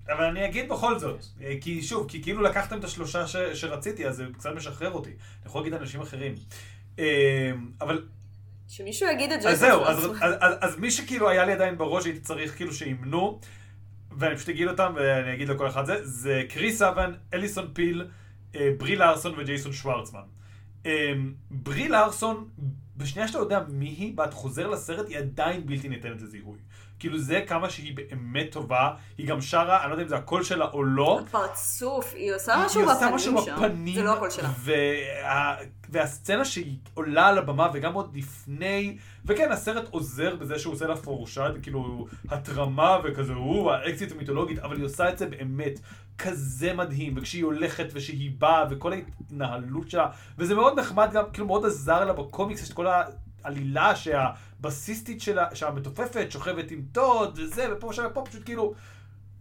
אבל 0.08 0.24
אני 0.24 0.44
אגיד 0.46 0.68
בכל 0.68 0.98
זאת, 0.98 1.24
אה, 1.42 1.54
כי 1.60 1.82
שוב, 1.82 2.08
כי 2.08 2.22
כאילו 2.22 2.42
לקחתם 2.42 2.78
את 2.78 2.84
השלושה 2.84 3.26
ש- 3.26 3.36
שרציתי, 3.36 4.06
אז 4.06 4.16
זה 4.16 4.24
קצת 4.38 4.50
משחרר 4.56 4.92
אותי. 4.92 5.10
אני 5.10 5.18
יכול 5.46 5.60
להגיד 5.60 5.74
אנשים 5.74 6.00
אחרים. 6.00 6.34
אמ, 6.98 7.04
אבל 7.80 8.06
שמישהו 8.68 9.08
יגיד 9.08 9.32
את 9.32 9.38
אז 9.38 9.44
ג'ייסון 9.44 9.68
זהו, 9.68 9.84
אז. 9.84 9.98
אז, 10.04 10.10
אז, 10.40 10.54
אז 10.60 10.78
מי 10.78 10.90
שכאילו 10.90 11.28
היה 11.28 11.44
לי 11.44 11.52
עדיין 11.52 11.78
בראש 11.78 12.04
הייתי 12.04 12.20
צריך 12.20 12.56
כאילו 12.56 12.72
שימנו, 12.72 13.40
ואני 14.18 14.36
פשוט 14.36 14.48
אגיד 14.48 14.68
אותם 14.68 14.92
ואני 14.96 15.34
אגיד 15.34 15.48
לכל 15.48 15.68
אחד 15.68 15.86
זה, 15.86 16.06
זה 16.06 16.42
קריס 16.48 16.82
אבן, 16.82 17.12
אליסון 17.34 17.70
פיל, 17.72 18.06
אה, 18.54 18.70
ברי 18.78 18.96
לארסון 18.96 19.34
וג'ייסון 19.38 19.72
שוורצמן. 19.72 20.20
אה, 20.86 21.12
ברי 21.50 21.88
לארסון, 21.88 22.48
בשנייה 22.96 23.28
שאתה 23.28 23.38
יודע 23.38 23.60
מי 23.68 23.86
היא, 23.88 24.14
ואת 24.16 24.34
חוזר 24.34 24.68
לסרט, 24.68 25.08
היא 25.08 25.18
עדיין 25.18 25.66
בלתי 25.66 25.88
ניתנת 25.88 26.22
לזיהוי. 26.22 26.58
כאילו 26.98 27.18
זה 27.18 27.44
כמה 27.48 27.70
שהיא 27.70 27.96
באמת 27.96 28.46
טובה, 28.52 28.90
היא 29.18 29.28
גם 29.28 29.40
שרה, 29.40 29.82
אני 29.82 29.90
לא 29.90 29.94
יודע 29.94 30.02
אם 30.02 30.08
זה 30.08 30.16
הקול 30.16 30.42
שלה 30.42 30.64
או 30.72 30.84
לא. 30.84 31.20
הפרצוף, 31.26 32.14
היא 32.14 32.34
עושה 32.34 32.54
היא 32.54 32.64
משהו 32.64 32.80
עושה 32.80 32.94
בפנים 32.94 33.14
משהו 33.14 33.42
שם. 33.42 33.56
בפנים, 33.56 33.94
זה 33.94 34.02
לא 34.02 34.12
הקול 34.12 34.30
שלה. 34.30 34.48
וה... 34.58 35.56
והסצנה 35.88 36.44
שהיא 36.44 36.76
עולה 36.94 37.26
על 37.26 37.38
הבמה, 37.38 37.68
וגם 37.72 37.92
עוד 37.92 38.16
לפני, 38.16 38.96
וכן, 39.24 39.52
הסרט 39.52 39.88
עוזר 39.90 40.36
בזה 40.36 40.58
שהוא 40.58 40.74
עושה 40.74 40.86
לה 40.86 40.96
foreshadow, 40.96 41.50
כאילו, 41.62 42.06
הטרמה 42.28 42.98
וכזה, 43.04 43.32
הוא, 43.32 43.72
האקסית 43.72 44.12
המיתולוגית, 44.12 44.58
אבל 44.58 44.76
היא 44.76 44.84
עושה 44.84 45.10
את 45.10 45.18
זה 45.18 45.26
באמת 45.26 45.80
כזה 46.18 46.72
מדהים, 46.72 47.14
וכשהיא 47.16 47.44
הולכת 47.44 47.86
ושהיא 47.92 48.30
באה, 48.38 48.64
וכל 48.70 48.92
ההתנהלות 48.92 49.90
שלה, 49.90 50.08
וזה 50.38 50.54
מאוד 50.54 50.78
נחמד 50.78 51.12
גם, 51.12 51.24
כאילו, 51.32 51.46
מאוד 51.46 51.66
עזר 51.66 52.04
לה 52.04 52.12
בקומיקס, 52.12 52.62
יש 52.62 52.68
את 52.68 52.74
כל 52.74 52.86
העלילה 53.44 53.96
שהבסיסטית 54.62 55.20
שלה, 55.20 55.46
שהמתופפת 55.54 56.32
שוכבת 56.32 56.70
עם 56.70 56.82
טוד, 56.92 57.38
וזה, 57.42 57.66
ופה 57.72 57.86
ושם, 57.86 58.06
ופה 58.10 58.22
פשוט 58.24 58.44
כאילו... 58.44 58.74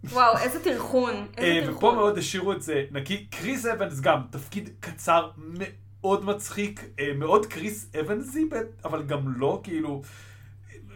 וואו, 0.03 0.38
איזה 0.38 0.63
טרחון. 0.63 1.13
אה, 1.39 1.43
איזה 1.43 1.72
ופה 1.72 1.80
טרחון. 1.80 1.95
מאוד 1.95 2.18
השאירו 2.18 2.51
את 2.51 2.61
זה 2.61 2.84
נקי. 2.91 3.26
קריס 3.26 3.66
אבנס 3.66 3.99
גם, 3.99 4.22
תפקיד 4.30 4.70
קצר 4.80 5.30
מאוד 5.38 6.26
מצחיק, 6.26 6.84
אה, 6.99 7.13
מאוד 7.16 7.45
קריס 7.45 7.91
אבנסי, 7.99 8.49
אבל 8.86 9.03
גם 9.03 9.34
לא, 9.38 9.59
כאילו, 9.63 10.01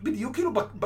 בדיוק 0.03 0.33
כאילו, 0.35 0.53
ב- 0.53 0.85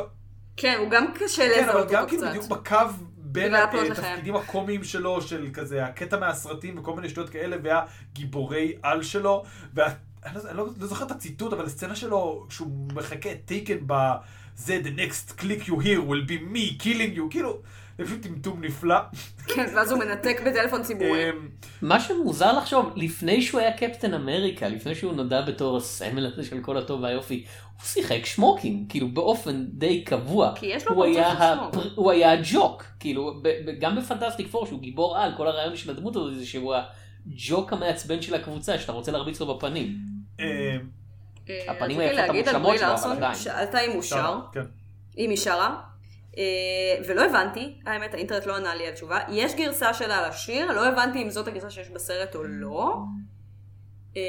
כן, 0.58 0.76
הוא 0.80 0.90
גם 0.90 1.06
קשה 1.16 1.50
כן, 1.56 1.70
אבל 1.70 1.80
לזהות 1.80 1.92
גם 1.92 2.04
אותו 2.04 2.10
כאילו 2.10 2.22
קצת. 2.22 2.30
בדיוק 2.30 2.48
בקו 2.48 2.78
בין 3.18 3.56
הפלוט 3.56 3.90
לחיים. 3.90 4.06
התפקידים 4.06 4.36
הקומיים 4.36 4.84
שלו, 4.84 5.22
של 5.22 5.50
כזה 5.54 5.86
הקטע 5.86 6.20
מהסרטים 6.20 6.78
וכל 6.78 6.96
מיני 6.96 7.10
שטויות 7.10 7.30
כאלה, 7.30 7.58
והגיבורי 7.64 8.74
על 8.84 9.04
שלו, 9.04 9.44
וה... 9.74 9.94
אני 10.26 10.36
לא, 10.36 10.52
לא, 10.54 10.68
לא 10.80 10.88
זוכר 10.88 11.06
את 11.06 11.12
הציטוט, 11.12 11.54
אבל 11.54 11.66
הסצנה 11.66 11.96
שלו, 11.96 12.46
שהוא 12.50 12.68
מחכה 12.96 13.32
את 13.32 13.38
טייקן 13.46 13.78
ב... 13.88 13.94
זה 14.56 14.82
the 14.84 15.00
next 15.00 15.40
click 15.40 15.64
you 15.68 15.72
hear 15.72 16.00
will 16.10 16.30
be 16.30 16.56
me 16.56 16.82
killing 16.84 17.18
you, 17.18 17.22
כאילו, 17.30 17.58
זה 17.98 18.06
פשוט 18.06 18.22
טמטום 18.22 18.64
נפלא. 18.64 18.96
כן, 19.48 19.66
ואז 19.76 19.92
הוא 19.92 20.00
מנתק 20.00 20.42
בטלפון 20.46 20.84
ציבורי. 20.84 21.30
אמ, 21.30 21.36
מה 21.82 22.00
שמוזר 22.00 22.58
לחשוב, 22.58 22.92
לפני 22.96 23.42
שהוא 23.42 23.60
היה 23.62 23.78
קפטן 23.78 24.14
אמריקה, 24.14 24.68
לפני 24.68 24.96
שהוא 24.96 25.14
נודע 25.14 25.42
בתור 25.42 25.78
הסמל 25.78 26.26
הזה 26.26 26.44
של 26.44 26.60
כל 26.62 26.78
הטוב 26.78 27.02
והיופי, 27.02 27.46
הוא 27.78 27.86
שיחק 27.86 28.26
שמוקים, 28.26 28.86
כאילו 28.90 29.08
באופן 29.12 29.66
די 29.70 30.04
קבוע. 30.04 30.52
כי 30.56 30.66
יש 30.66 30.88
לו 30.88 30.96
הוא 30.96 31.06
פרצוף 31.06 31.18
היה 31.18 31.36
של 31.36 31.42
הפר- 31.44 31.72
שמוק. 31.80 31.86
הוא 31.96 32.12
היה 32.12 32.32
הג'וק, 32.32 32.84
כאילו, 33.00 33.34
ב- 33.42 33.48
ב- 33.48 33.80
גם 33.80 33.96
בפנטסטיק 33.96 34.48
פור, 34.48 34.66
שהוא 34.66 34.80
גיבור 34.80 35.18
על, 35.18 35.32
כל 35.38 35.48
הרעיון 35.48 35.76
של 35.76 35.92
הדמות 35.92 36.16
הזאת 36.16 36.36
זה 36.36 36.46
שהוא 36.46 36.76
הג'וק 37.28 37.74
המעצבן 37.74 38.22
של 38.22 38.36
הקבוצה, 38.36 38.80
שאתה 38.80 38.92
רוצה 38.92 39.12
להרביץ 39.12 39.40
לו 39.40 39.58
בפנים. 39.58 40.13
אה, 41.50 41.72
הפנים 41.72 42.00
היפות 42.00 42.48
על 42.48 42.56
המושלמות 42.56 42.78
שלו, 42.78 43.12
אבל 43.12 43.16
עדיין. 43.16 43.36
שאלת 43.36 43.76
אם 43.76 43.92
הוא 43.92 44.02
שר, 44.02 44.40
כן. 44.54 44.66
אם 45.18 45.30
היא 45.30 45.38
שרה, 45.38 45.82
אה, 46.38 47.04
ולא 47.08 47.26
הבנתי, 47.26 47.76
האמת 47.86 48.14
האינטרנט 48.14 48.46
לא 48.46 48.56
ענה 48.56 48.76
לי 48.76 48.88
על 48.88 48.94
תשובה, 48.94 49.20
יש 49.32 49.56
גרסה 49.56 49.94
שלה 49.94 50.28
לשיר, 50.28 50.72
לא 50.72 50.88
הבנתי 50.88 51.22
אם 51.24 51.30
זאת 51.30 51.48
הגרסה 51.48 51.70
שיש 51.70 51.90
בסרט 51.90 52.36
או 52.36 52.44
לא, 52.44 52.96
אה, 54.18 54.22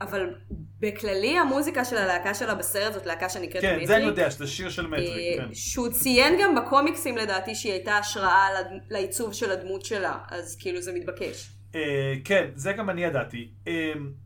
אבל 0.00 0.34
בכללי 0.80 1.38
המוזיקה 1.38 1.84
של 1.84 1.96
הלהקה 1.96 2.34
שלה 2.34 2.54
בסרט 2.54 2.92
זאת 2.92 3.06
להקה 3.06 3.28
שנקראת 3.28 3.62
כן, 3.62 3.68
זה 3.86 3.96
אני 3.96 4.04
מטריק. 4.04 4.18
יודע, 4.18 4.30
שזה 4.30 4.46
שיר 4.46 4.70
של 4.70 4.86
מטריק, 4.86 5.40
כן. 5.40 5.54
שהוא 5.54 5.88
ציין 5.88 6.38
גם 6.42 6.54
בקומיקסים 6.54 7.16
לדעתי 7.16 7.54
שהיא 7.54 7.72
הייתה 7.72 7.98
השראה 7.98 8.48
לעיצוב 8.90 9.32
של 9.32 9.50
הדמות 9.50 9.84
שלה, 9.84 10.18
אז 10.30 10.56
כאילו 10.60 10.80
זה 10.80 10.92
מתבקש. 10.92 11.50
אה, 11.74 11.80
כן, 12.24 12.46
זה 12.54 12.72
גם 12.72 12.90
אני 12.90 13.04
ידעתי. 13.04 13.48
אמ, 13.66 13.72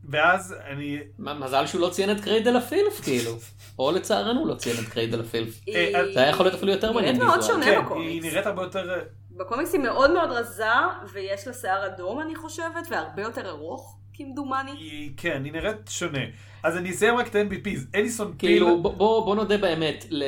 ואז 0.09 0.55
אני... 0.71 0.99
מה- 1.17 1.33
מזל 1.33 1.65
שהוא 1.67 1.81
לא 1.81 1.89
ציין 1.89 2.11
את 2.11 2.21
קריידל 2.21 2.55
הפילף, 2.55 3.01
כאילו. 3.03 3.31
או 3.79 3.91
לצערנו 3.91 4.39
הוא 4.39 4.47
לא 4.47 4.55
ציין 4.55 4.75
את 4.79 4.89
קריידל 4.89 5.19
הפילף. 5.19 5.59
אה, 5.69 5.99
היא- 6.03 6.13
זה 6.13 6.19
היה 6.19 6.29
יכול 6.29 6.45
להיות 6.45 6.55
אפילו 6.55 6.71
יותר 6.71 6.91
מעניין 6.91 7.15
נראית 7.15 7.29
מאוד. 7.29 7.41
שונה 7.41 7.65
כן, 7.65 7.81
בקומיקס. 7.85 8.11
היא 8.11 8.31
נראית 8.31 8.45
הרבה 8.45 8.61
יותר... 8.63 9.01
בקומיקס 9.31 9.73
היא 9.73 9.81
מאוד 9.81 10.13
מאוד 10.13 10.29
רזה, 10.31 10.65
ויש 11.13 11.47
לה 11.47 11.53
שיער 11.53 11.85
אדום 11.85 12.21
אני 12.21 12.35
חושבת, 12.35 12.87
והרבה 12.91 13.21
יותר 13.21 13.49
ארוך, 13.49 13.97
כמדומני. 14.13 14.71
היא, 14.71 15.11
כן, 15.17 15.41
היא 15.45 15.53
נראית 15.53 15.75
שונה. 15.89 16.19
אז 16.63 16.77
אני 16.77 16.91
אסיים 16.91 17.15
רק 17.17 17.27
את 17.27 17.35
ה-MVPs. 17.35 17.79
אליסון 17.95 18.27
פיל... 18.37 18.49
כאילו, 18.49 18.81
בוא- 18.81 19.35
נודה 19.35 19.57
באמת, 19.57 20.05
ל- 20.09 20.23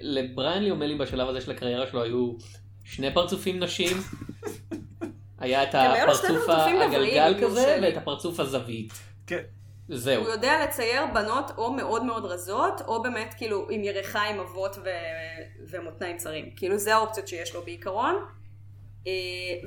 לבריאן 0.00 0.62
ליומלי 0.62 0.94
בשלב 0.98 1.28
הזה 1.28 1.40
של 1.40 1.50
הקריירה 1.50 1.86
שלו 1.86 2.02
היו 2.02 2.32
שני 2.84 3.14
פרצופים 3.14 3.58
נשים. 3.60 3.96
היה 5.40 5.62
את 5.62 5.74
הפרצוף 5.74 6.48
הגלגל 6.48 7.34
כזה, 7.42 7.76
לי. 7.80 7.86
ואת 7.86 7.96
הפרצוף 7.96 8.40
הזווית. 8.40 8.92
כן. 9.26 9.42
זהו. 9.88 10.22
הוא 10.22 10.30
יודע 10.30 10.64
לצייר 10.64 11.02
בנות 11.14 11.50
או 11.58 11.72
מאוד 11.72 12.04
מאוד 12.04 12.24
רזות, 12.24 12.80
או 12.86 13.02
באמת 13.02 13.34
כאילו 13.38 13.66
עם 13.70 13.84
ירחה 13.84 14.22
עם 14.22 14.40
אבות 14.40 14.76
ו... 14.76 14.88
ומותניים 15.70 16.16
צרים. 16.16 16.50
כאילו 16.56 16.78
זה 16.78 16.94
האופציות 16.94 17.28
שיש 17.28 17.54
לו 17.54 17.62
בעיקרון. 17.62 18.14
אה, 19.06 19.12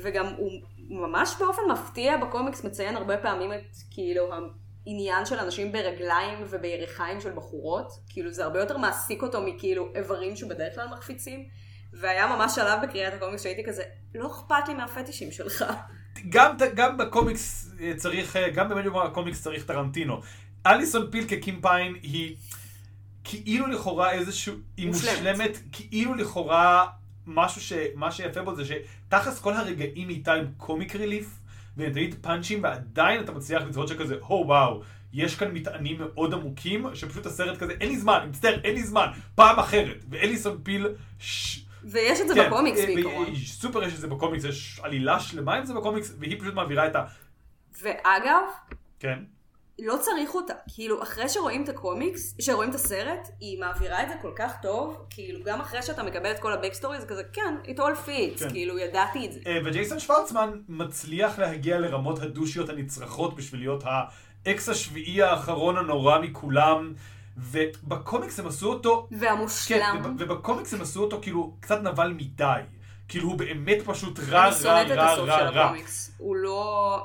וגם 0.03 0.25
הוא 0.37 0.51
ממש 0.89 1.35
באופן 1.39 1.61
מפתיע 1.71 2.17
בקומיקס 2.17 2.63
מציין 2.63 2.95
הרבה 2.95 3.17
פעמים 3.17 3.53
את 3.53 3.75
כאילו 3.91 4.29
העניין 4.87 5.25
של 5.25 5.39
אנשים 5.39 5.71
ברגליים 5.71 6.39
ובירכיים 6.49 7.21
של 7.21 7.31
בחורות. 7.31 7.87
כאילו 8.09 8.31
זה 8.31 8.43
הרבה 8.43 8.59
יותר 8.59 8.77
מעסיק 8.77 9.23
אותו 9.23 9.41
מכאילו 9.41 9.87
איברים 9.95 10.35
שבדרך 10.35 10.75
כלל 10.75 10.87
מחפיצים. 10.87 11.49
והיה 11.93 12.35
ממש 12.35 12.55
שלב 12.55 12.79
בקריאת 12.83 13.13
הקומיקס 13.13 13.43
שהייתי 13.43 13.63
כזה, 13.63 13.83
לא 14.15 14.27
אכפת 14.27 14.67
לי 14.67 14.73
מהפטישים 14.73 15.31
שלך. 15.31 15.65
גם, 16.29 16.55
גם 16.75 16.97
בקומיקס 16.97 17.71
אה, 17.79 17.93
צריך, 17.97 18.35
אה, 18.35 18.49
גם 18.49 18.69
במדיום 18.69 18.97
הקומיקס 18.97 19.41
צריך 19.41 19.65
טרנטינו. 19.65 20.21
אליסון 20.65 21.11
פיל 21.11 21.27
כקים 21.27 21.61
פיין 21.61 21.95
היא 22.01 22.35
כאילו 23.23 23.67
לכאורה 23.67 24.11
איזשהו, 24.11 24.55
היא 24.77 24.87
מושלמת. 24.87 25.17
מושלמת, 25.17 25.57
כאילו 25.71 26.15
לכאורה 26.15 26.87
משהו 27.27 27.61
ש... 27.61 27.73
מה 27.95 28.11
שיפה 28.11 28.41
בו 28.41 28.55
זה 28.55 28.63
שתכלס 28.65 29.39
כל 29.39 29.53
הרגעים 29.53 30.09
איתה 30.09 30.33
עם 30.33 30.45
קומיק 30.57 30.95
ריליף, 30.95 31.39
תמיד 31.75 32.15
פאנצ'ים, 32.21 32.63
ועדיין 32.63 33.23
אתה 33.23 33.31
מצליח 33.31 33.63
לזהות 33.63 33.87
שכזה, 33.87 34.15
הו 34.21 34.43
וואו, 34.47 34.81
יש 35.13 35.35
כאן 35.35 35.51
מטענים 35.51 35.97
מאוד 35.99 36.33
עמוקים, 36.33 36.85
שפשוט 36.93 37.25
הסרט 37.25 37.57
כזה, 37.57 37.73
אין 37.81 37.89
לי 37.89 37.97
זמן, 37.97 38.19
אני 38.21 38.29
מצטער, 38.29 38.59
אין 38.63 38.73
לי 38.73 38.83
זמן, 38.83 39.07
פעם 39.35 39.59
אחרת. 39.59 40.03
ואליסון 40.09 40.59
פיל, 40.63 40.87
ש... 41.19 41.59
ויש 41.83 42.21
את 42.21 42.27
זה 42.27 42.33
כן, 42.33 42.47
בקומיקס 42.47 42.79
אה, 42.79 42.85
בעיקרון. 42.85 43.35
סופר 43.35 43.83
יש 43.83 43.93
את 43.93 43.99
זה 43.99 44.07
בקומיקס, 44.07 44.43
יש 44.43 44.79
עלילה 44.83 45.19
שלמה 45.19 45.55
עם 45.55 45.65
זה 45.65 45.73
בקומיקס, 45.73 46.15
והיא 46.19 46.39
פשוט 46.39 46.53
מעבירה 46.53 46.87
את 46.87 46.95
ה... 46.95 47.05
ואגב, 47.81 48.43
כן. 48.99 49.19
לא 49.79 49.97
צריך 50.01 50.35
אותה. 50.35 50.53
כאילו, 50.73 51.03
אחרי 51.03 51.29
שרואים 51.29 51.63
את 51.63 51.69
הקומיקס, 51.69 52.35
שרואים 52.41 52.69
את 52.69 52.75
הסרט, 52.75 53.27
היא 53.39 53.59
מעבירה 53.59 54.03
את 54.03 54.09
זה 54.09 54.15
כל 54.21 54.31
כך 54.35 54.53
טוב, 54.61 55.05
כאילו, 55.09 55.43
גם 55.43 55.61
אחרי 55.61 55.81
שאתה 55.81 56.03
מקבל 56.03 56.31
את 56.31 56.39
כל 56.39 56.53
ה 56.53 56.58
backstory, 56.58 57.01
זה 57.01 57.07
כזה, 57.07 57.23
כן, 57.33 57.55
it 57.63 57.77
all 57.77 58.07
fits, 58.07 58.39
כן. 58.39 58.49
כאילו, 58.49 58.79
ידעתי 58.79 59.25
את 59.25 59.31
זה. 59.31 59.39
אה, 59.47 59.59
וג'ייסון 59.65 59.99
שוורצמן 59.99 60.49
מצליח 60.69 61.39
להגיע 61.39 61.79
לרמות 61.79 62.19
הדושיות 62.19 62.69
הנצרכות 62.69 63.35
בשביל 63.35 63.61
להיות 63.61 63.83
האקס 63.85 64.69
השביעי 64.69 65.21
האחרון 65.21 65.77
הנורא 65.77 66.19
מכולם. 66.19 66.93
ובקומיקס 67.37 68.39
הם 68.39 68.47
עשו 68.47 68.69
אותו... 68.69 69.07
כן, 69.09 69.15
והמושלם. 69.19 70.01
וב- 70.03 70.11
ובקומיקס 70.19 70.73
הם 70.73 70.81
עשו 70.81 71.01
אותו 71.03 71.19
כאילו 71.21 71.53
קצת 71.59 71.81
נבל 71.83 72.13
מדי. 72.17 72.53
כאילו 73.07 73.27
הוא 73.29 73.37
באמת 73.37 73.77
פשוט 73.85 74.19
רע, 74.19 74.41
אני 74.43 74.49
רע, 74.49 74.51
שונאת 74.51 74.91
את 74.91 74.97
רע, 74.97 75.11
הסוף 75.11 75.29
רע, 75.29 75.39
של 75.39 75.45
רע. 75.45 75.65
הקומיקס. 75.65 76.11
הוא 76.17 76.35
לא... 76.35 76.99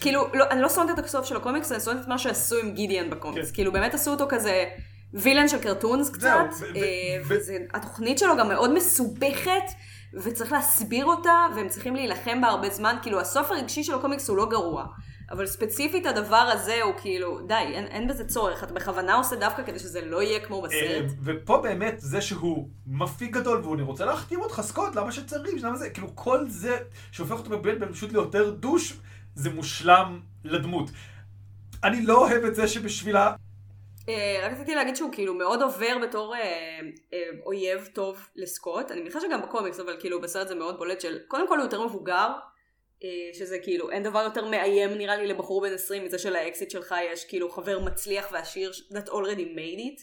כאילו, 0.00 0.28
לא, 0.34 0.44
אני 0.50 0.60
לא 0.60 0.68
שונאת 0.68 0.98
את 0.98 1.04
הסוף 1.04 1.26
של 1.26 1.36
הקומיקס, 1.36 1.72
אני 1.72 1.80
שונאת 1.80 2.02
את 2.02 2.08
מה 2.08 2.18
שעשו 2.18 2.56
עם 2.56 2.70
גידיאן 2.70 3.10
בקומיקס. 3.10 3.48
כן. 3.48 3.54
כאילו, 3.54 3.72
באמת 3.72 3.94
עשו 3.94 4.10
אותו 4.10 4.26
כזה 4.28 4.64
villain 5.14 5.48
של 5.48 5.58
cartoons 5.58 6.10
קצת. 6.10 6.20
זהו, 6.50 6.68
ו- 7.24 7.28
ו- 7.28 7.40
אה, 7.74 8.16
שלו 8.16 8.36
גם 8.36 8.48
מאוד 8.48 8.74
מסובכת, 8.74 9.62
וצריך 10.14 10.52
להסביר 10.52 11.04
אותה, 11.06 11.46
והם 11.56 11.68
צריכים 11.68 11.94
להילחם 11.96 12.40
בה 12.40 12.48
הרבה 12.48 12.70
זמן. 12.70 12.96
כאילו, 13.02 13.20
הסוף 13.20 13.50
הרגשי 13.50 13.84
של 13.84 13.94
הקומיקס 13.94 14.28
הוא 14.28 14.36
לא 14.36 14.46
גרוע. 14.50 14.86
אבל 15.32 15.46
ספציפית 15.46 16.06
הדבר 16.06 16.36
הזה 16.52 16.82
הוא 16.82 16.94
כאילו, 17.00 17.40
די, 17.46 17.54
אין, 17.54 17.86
אין 17.86 18.08
בזה 18.08 18.28
צורך. 18.28 18.64
אתה 18.64 18.74
בכוונה 18.74 19.14
עושה 19.14 19.36
דווקא 19.36 19.62
כדי 19.62 19.78
שזה 19.78 20.00
לא 20.00 20.22
יהיה 20.22 20.40
כמו 20.40 20.64
אה, 20.64 20.68
בסרט. 20.68 21.12
ופה 21.24 21.58
באמת 21.58 21.94
זה 21.98 22.20
שהוא 22.20 22.68
מפיק 22.86 23.30
גדול 23.30 23.60
והוא 23.62 23.74
אני 23.74 23.82
רוצה 23.82 24.04
להחתים 24.04 24.40
אותך 24.40 24.60
סקוט 24.60 24.94
למה 24.96 25.12
שצריך 25.12 25.64
למה 25.64 25.76
זה 25.76 25.90
כאילו 25.90 26.08
כל 26.14 26.48
זה 26.48 26.78
שהופך 27.12 27.32
אותו 27.32 27.58
באמת 27.58 27.90
פשוט 27.92 28.12
ליותר 28.12 28.50
דוש 28.50 28.96
זה 29.34 29.50
מושלם 29.50 30.20
לדמות. 30.44 30.90
אני 31.84 32.06
לא 32.06 32.18
אוהב 32.18 32.44
את 32.44 32.54
זה 32.54 32.68
שבשבילה 32.68 33.32
אה, 34.08 34.40
רק 34.42 34.52
רציתי 34.52 34.74
להגיד 34.74 34.96
שהוא 34.96 35.12
כאילו 35.12 35.34
מאוד 35.34 35.62
עובר 35.62 35.96
בתור 36.02 36.34
אה, 36.34 36.40
אה, 37.12 37.18
אויב 37.46 37.88
טוב 37.92 38.28
לסקוט. 38.36 38.90
אני 38.90 39.00
מניחה 39.00 39.20
שגם 39.20 39.42
בקומיקס, 39.42 39.80
אבל 39.80 39.96
כאילו 40.00 40.20
בסרט 40.20 40.48
זה 40.48 40.54
מאוד 40.54 40.78
בולט 40.78 41.00
של, 41.00 41.18
קודם 41.28 41.48
כל 41.48 41.56
הוא 41.56 41.64
יותר 41.64 41.86
מבוגר, 41.86 42.28
אה, 42.28 42.34
שזה 43.32 43.58
כאילו, 43.58 43.90
אין 43.90 44.02
דבר 44.02 44.18
יותר 44.18 44.44
מאיים 44.44 44.90
נראה 44.90 45.16
לי 45.16 45.26
לבחור 45.26 45.62
בן 45.62 45.74
20 45.74 46.04
מזה 46.04 46.18
שלאקסית 46.18 46.70
שלך 46.70 46.94
יש 47.12 47.24
כאילו 47.24 47.50
חבר 47.50 47.78
מצליח 47.78 48.28
ועשיר 48.32 48.72
that 48.90 49.08
already 49.08 49.56
made 49.56 49.80
it. 49.80 50.02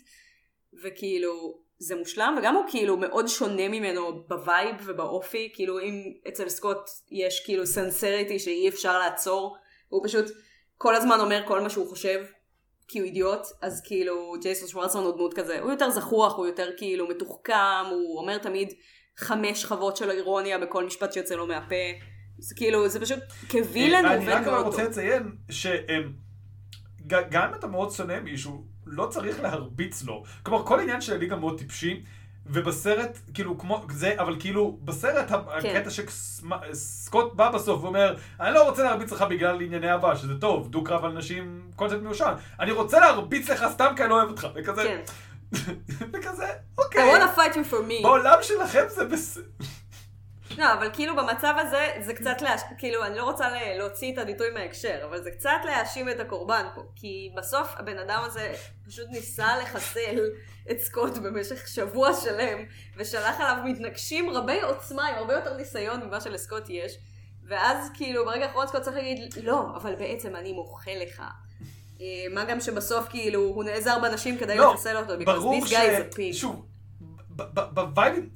וכאילו, 0.83 1.59
זה 1.79 1.95
מושלם, 1.95 2.35
וגם 2.39 2.55
הוא 2.55 2.63
כאילו 2.69 2.97
מאוד 2.97 3.27
שונה 3.27 3.67
ממנו 3.67 4.23
ב 4.27 4.37
vibe 4.37 4.75
ובאופי, 4.85 5.51
כאילו 5.53 5.79
אם 5.79 6.13
אצל 6.27 6.49
סקוט 6.49 6.89
יש 7.11 7.45
כאילו 7.45 7.65
sincerity 7.65 8.39
שאי 8.39 8.69
אפשר 8.69 8.99
לעצור, 8.99 9.57
הוא 9.89 10.05
פשוט 10.05 10.25
כל 10.77 10.95
הזמן 10.95 11.19
אומר 11.19 11.41
כל 11.47 11.61
מה 11.61 11.69
שהוא 11.69 11.87
חושב, 11.87 12.25
כי 12.87 12.99
הוא 12.99 13.05
אידיוט, 13.05 13.41
אז 13.61 13.81
כאילו 13.85 14.33
ג'ייסון 14.41 14.67
שוורצמן 14.67 15.01
הוא 15.01 15.11
דמות 15.11 15.33
כזה, 15.33 15.59
הוא 15.59 15.71
יותר 15.71 15.89
זחוח, 15.89 16.37
הוא 16.37 16.47
יותר 16.47 16.69
כאילו 16.77 17.07
מתוחכם, 17.07 17.85
הוא 17.89 18.19
אומר 18.19 18.37
תמיד 18.37 18.73
חמש 19.17 19.61
שכבות 19.61 19.97
של 19.97 20.11
אירוניה 20.11 20.57
בכל 20.57 20.85
משפט 20.85 21.13
שיוצא 21.13 21.35
לו 21.35 21.47
מהפה. 21.47 21.75
זה 22.39 22.55
כאילו, 22.55 22.89
זה 22.89 22.99
פשוט, 22.99 23.19
כווילן 23.51 24.05
הוא 24.05 24.13
אני 24.13 24.19
עובד 24.19 24.29
רק 24.29 24.41
אבל 24.41 24.51
מאוד 24.51 24.65
רוצה 24.65 24.81
טוב. 24.81 24.89
לציין 24.91 25.31
שגם 25.49 27.43
אם 27.49 27.53
אתה 27.59 27.67
מאוד 27.67 27.91
שונא 27.91 28.19
מישהו 28.19 28.65
לא 28.85 29.05
צריך 29.05 29.39
להרביץ 29.41 30.03
לו 30.03 30.23
כלומר 30.43 30.65
כל 30.65 30.79
עניין 30.79 31.01
של 31.01 31.13
הליגה 31.13 31.35
מאוד 31.35 31.57
טיפשי 31.57 32.03
ובסרט 32.45 33.19
כאילו 33.33 33.57
כמו 33.57 33.85
זה 33.91 34.13
אבל 34.17 34.35
כאילו 34.39 34.77
בסרט 34.83 35.29
כן. 35.29 35.35
הקטע 35.69 35.89
שסקוט 35.89 37.33
בא 37.33 37.51
בסוף 37.51 37.83
ואומר 37.83 38.15
אני 38.39 38.53
לא 38.53 38.69
רוצה 38.69 38.83
להרביץ 38.83 39.11
לך 39.11 39.21
בגלל 39.21 39.61
ענייני 39.61 39.91
אהבה 39.91 40.15
שזה 40.15 40.39
טוב 40.39 40.71
דו 40.71 40.83
קרב 40.83 41.05
על 41.05 41.11
נשים 41.11 41.71
קונספט 41.75 41.99
מיושן 42.01 42.33
אני 42.59 42.71
רוצה 42.71 42.99
להרביץ 42.99 43.49
לך 43.49 43.65
סתם 43.69 43.93
כי 43.95 44.01
אני 44.03 44.09
לא 44.09 44.15
אוהב 44.15 44.29
אותך 44.29 44.47
וכזה 44.55 44.83
כן. 44.83 45.01
וכזה 46.13 46.47
I 46.49 46.81
אוקיי 46.81 47.15
wanna 47.15 47.37
fight 47.37 47.53
you 47.53 47.71
for 47.71 47.89
me. 47.89 48.03
בעולם 48.03 48.37
שלכם 48.41 48.83
זה 48.87 49.05
בסדר. 49.05 49.43
לא, 50.57 50.73
אבל 50.73 50.89
כאילו 50.93 51.15
במצב 51.15 51.53
הזה, 51.57 51.87
זה 51.99 52.13
קצת 52.13 52.41
להש... 52.41 52.61
כאילו, 52.77 53.05
אני 53.05 53.17
לא 53.17 53.23
רוצה 53.23 53.47
להוציא 53.77 54.13
את 54.13 54.17
הביטוי 54.17 54.49
מההקשר, 54.49 54.99
אבל 55.09 55.23
זה 55.23 55.31
קצת 55.31 55.57
להאשים 55.65 56.09
את 56.09 56.19
הקורבן 56.19 56.65
פה. 56.75 56.81
כי 56.95 57.31
בסוף 57.37 57.73
הבן 57.77 57.97
אדם 57.97 58.23
הזה 58.25 58.53
פשוט 58.87 59.07
ניסה 59.09 59.57
לחסל 59.57 60.19
את 60.71 60.79
סקוט 60.79 61.17
במשך 61.17 61.67
שבוע 61.67 62.13
שלם, 62.13 62.59
ושלח 62.97 63.39
עליו 63.39 63.63
מתנגשים 63.65 64.29
רבי 64.29 64.61
עוצמה 64.61 65.07
עם 65.07 65.15
הרבה 65.15 65.33
יותר 65.33 65.57
ניסיון 65.57 66.05
ממה 66.05 66.21
שלסקוט 66.21 66.63
יש. 66.69 66.97
ואז 67.47 67.91
כאילו 67.93 68.25
ברגע 68.25 68.45
האחרון 68.45 68.67
סקוט 68.67 68.81
צריך 68.81 68.95
להגיד, 68.95 69.33
לא, 69.43 69.65
אבל 69.75 69.95
בעצם 69.95 70.35
אני 70.35 70.53
מוחה 70.53 70.91
לך. 70.95 71.23
אה, 72.01 72.05
מה 72.33 72.45
גם 72.45 72.61
שבסוף 72.61 73.07
כאילו 73.09 73.41
הוא 73.41 73.63
נעזר 73.63 73.99
באנשים 74.01 74.37
כדי 74.37 74.57
לא, 74.57 74.73
לחסל 74.73 74.97
אותו, 74.97 75.13
this 75.63 75.67
ש... 76.33 76.39
שוב, 76.39 76.65
בווייבים... 77.73 78.29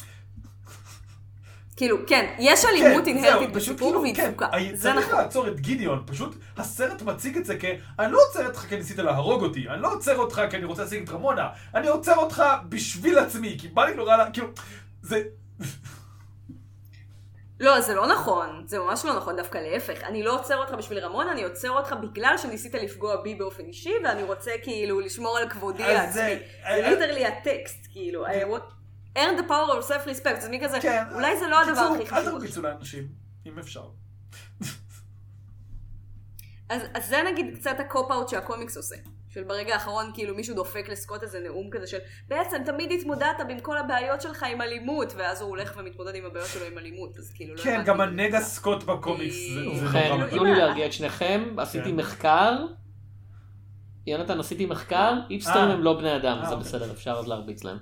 כאילו, 1.75 1.97
כן, 2.07 2.35
יש 2.39 2.65
אלימות 2.65 3.05
כן, 3.05 3.09
אינהרטית 3.17 3.39
זהו, 3.53 3.61
פשוט 3.61 3.73
בסיפור 3.73 3.89
כאילו, 3.89 4.01
והיא 4.01 4.15
כן, 4.15 4.27
תפוקה. 4.27 4.47
הי- 4.51 4.75
זה 4.75 4.93
צריך 4.93 5.07
נכון. 5.07 5.19
לעצור 5.19 5.47
את 5.47 5.59
גידיון, 5.59 6.03
פשוט 6.05 6.35
הסרט 6.57 7.01
מציג 7.01 7.37
את 7.37 7.45
זה 7.45 7.55
כ... 7.59 7.65
אני 7.99 8.11
לא 8.11 8.19
עוצר 8.27 8.45
אותך 8.47 8.59
כי 8.59 8.75
ניסית 8.75 8.97
להרוג 8.99 9.43
אותי, 9.43 9.69
אני 9.69 9.81
לא 9.81 9.93
עוצר 9.93 10.17
אותך 10.17 10.41
כי 10.49 10.57
אני 10.57 10.65
רוצה 10.65 10.83
להשיג 10.83 11.03
את 11.03 11.09
רמונה, 11.09 11.47
אני 11.75 11.87
עוצר 11.87 12.15
אותך 12.15 12.43
בשביל 12.69 13.19
עצמי, 13.19 13.57
כי 13.61 13.67
בא 13.67 13.85
לי 13.85 13.95
נורא 13.95 14.17
לה... 14.17 14.31
כאילו, 14.31 14.47
זה... 15.01 15.21
לא, 17.59 17.81
זה 17.81 17.93
לא 17.95 18.07
נכון. 18.07 18.63
זה 18.65 18.79
ממש 18.79 19.05
לא 19.05 19.15
נכון, 19.17 19.35
דווקא 19.35 19.57
להפך. 19.57 20.03
אני 20.03 20.23
לא 20.23 20.39
עוצר 20.39 20.57
אותך 20.57 20.73
בשביל 20.73 20.99
רמון, 20.99 21.27
אני 21.27 21.43
עוצר 21.43 21.69
אותך 21.69 21.95
בגלל 22.01 22.35
שניסית 22.37 22.73
לפגוע 22.75 23.15
בי 23.21 23.35
באופן 23.35 23.63
אישי, 23.65 23.93
ואני 24.03 24.23
רוצה 24.23 24.51
כאילו 24.63 24.99
לשמור 24.99 25.37
על 25.37 25.49
כבודי 25.49 25.83
העצמי. 25.83 26.13
זה- 26.13 26.37
זה 26.63 26.65
אה, 26.65 26.89
ליטרלי 26.89 27.25
הטקסט, 27.25 27.87
כאילו. 27.91 28.25
I 28.27 28.29
want- 28.29 28.82
earn 29.17 29.37
the 29.39 29.49
power 29.49 29.81
of 29.81 29.89
self-respect. 29.89 30.39
זה 30.39 30.49
מי 30.49 30.59
כזה, 30.63 30.81
כן. 30.81 31.03
אולי 31.13 31.39
זה 31.39 31.47
לא 31.47 31.61
הדבר 31.61 31.81
הכי 31.81 32.01
אל 32.01 32.05
חשוב. 32.05 32.31
תרביצו 32.31 32.61
לאנשים, 32.61 33.07
אם 33.45 33.59
אפשר. 33.59 33.89
אז, 36.69 36.81
אז 36.93 37.09
זה 37.09 37.17
נגיד 37.31 37.55
קצת 37.55 37.75
הקופ-אאוט 37.79 38.29
שהקומיקס 38.29 38.77
עושה. 38.77 38.95
של 39.33 39.43
ברגע 39.43 39.73
האחרון 39.73 40.11
כאילו 40.13 40.35
מישהו 40.35 40.55
דופק 40.55 40.89
לסקוט 40.89 41.23
איזה 41.23 41.39
נאום 41.39 41.69
כזה 41.71 41.87
של 41.87 41.97
בעצם 42.27 42.57
תמיד 42.65 42.91
התמודדת 42.91 43.39
עם 43.49 43.59
כל 43.59 43.77
הבעיות 43.77 44.21
שלך 44.21 44.43
עם 44.43 44.61
אלימות 44.61 45.13
ואז 45.17 45.41
הוא 45.41 45.49
הולך 45.49 45.73
ומתמודד 45.77 46.15
עם 46.15 46.25
הבעיות 46.25 46.47
שלו 46.47 46.65
עם 46.65 46.77
אלימות 46.77 47.17
אז 47.17 47.31
כאילו 47.35 47.55
לא 47.55 47.61
כן, 47.61 47.81
גם 47.85 48.01
הנגע. 48.01 48.41
סקוט 48.41 48.83
בקומיקס 48.83 49.35
זה 49.53 49.59
אה, 49.59 49.67
ובכן, 49.67 50.09
נורא 50.09 50.29
תנו 50.29 50.41
אם 50.41 50.45
לי 50.45 50.55
להרגיע 50.55 50.85
את 50.85 50.93
שניכם, 50.93 51.55
עשיתי 51.57 51.89
כן. 51.89 51.95
מחקר. 51.95 52.65
יונתן, 54.07 54.39
עשיתי 54.39 54.65
מחקר, 54.65 55.13
איפסטרים 55.29 55.67
אה. 55.67 55.73
הם 55.73 55.83
לא 55.83 55.97
בני 55.97 56.15
אדם, 56.15 56.37
אה, 56.37 56.45
זה 56.45 56.55
אוקיי. 56.55 56.69
בסדר, 56.69 56.91
אפשר 56.91 57.11
אז 57.11 57.27
להרביץ 57.27 57.63
להם. 57.63 57.77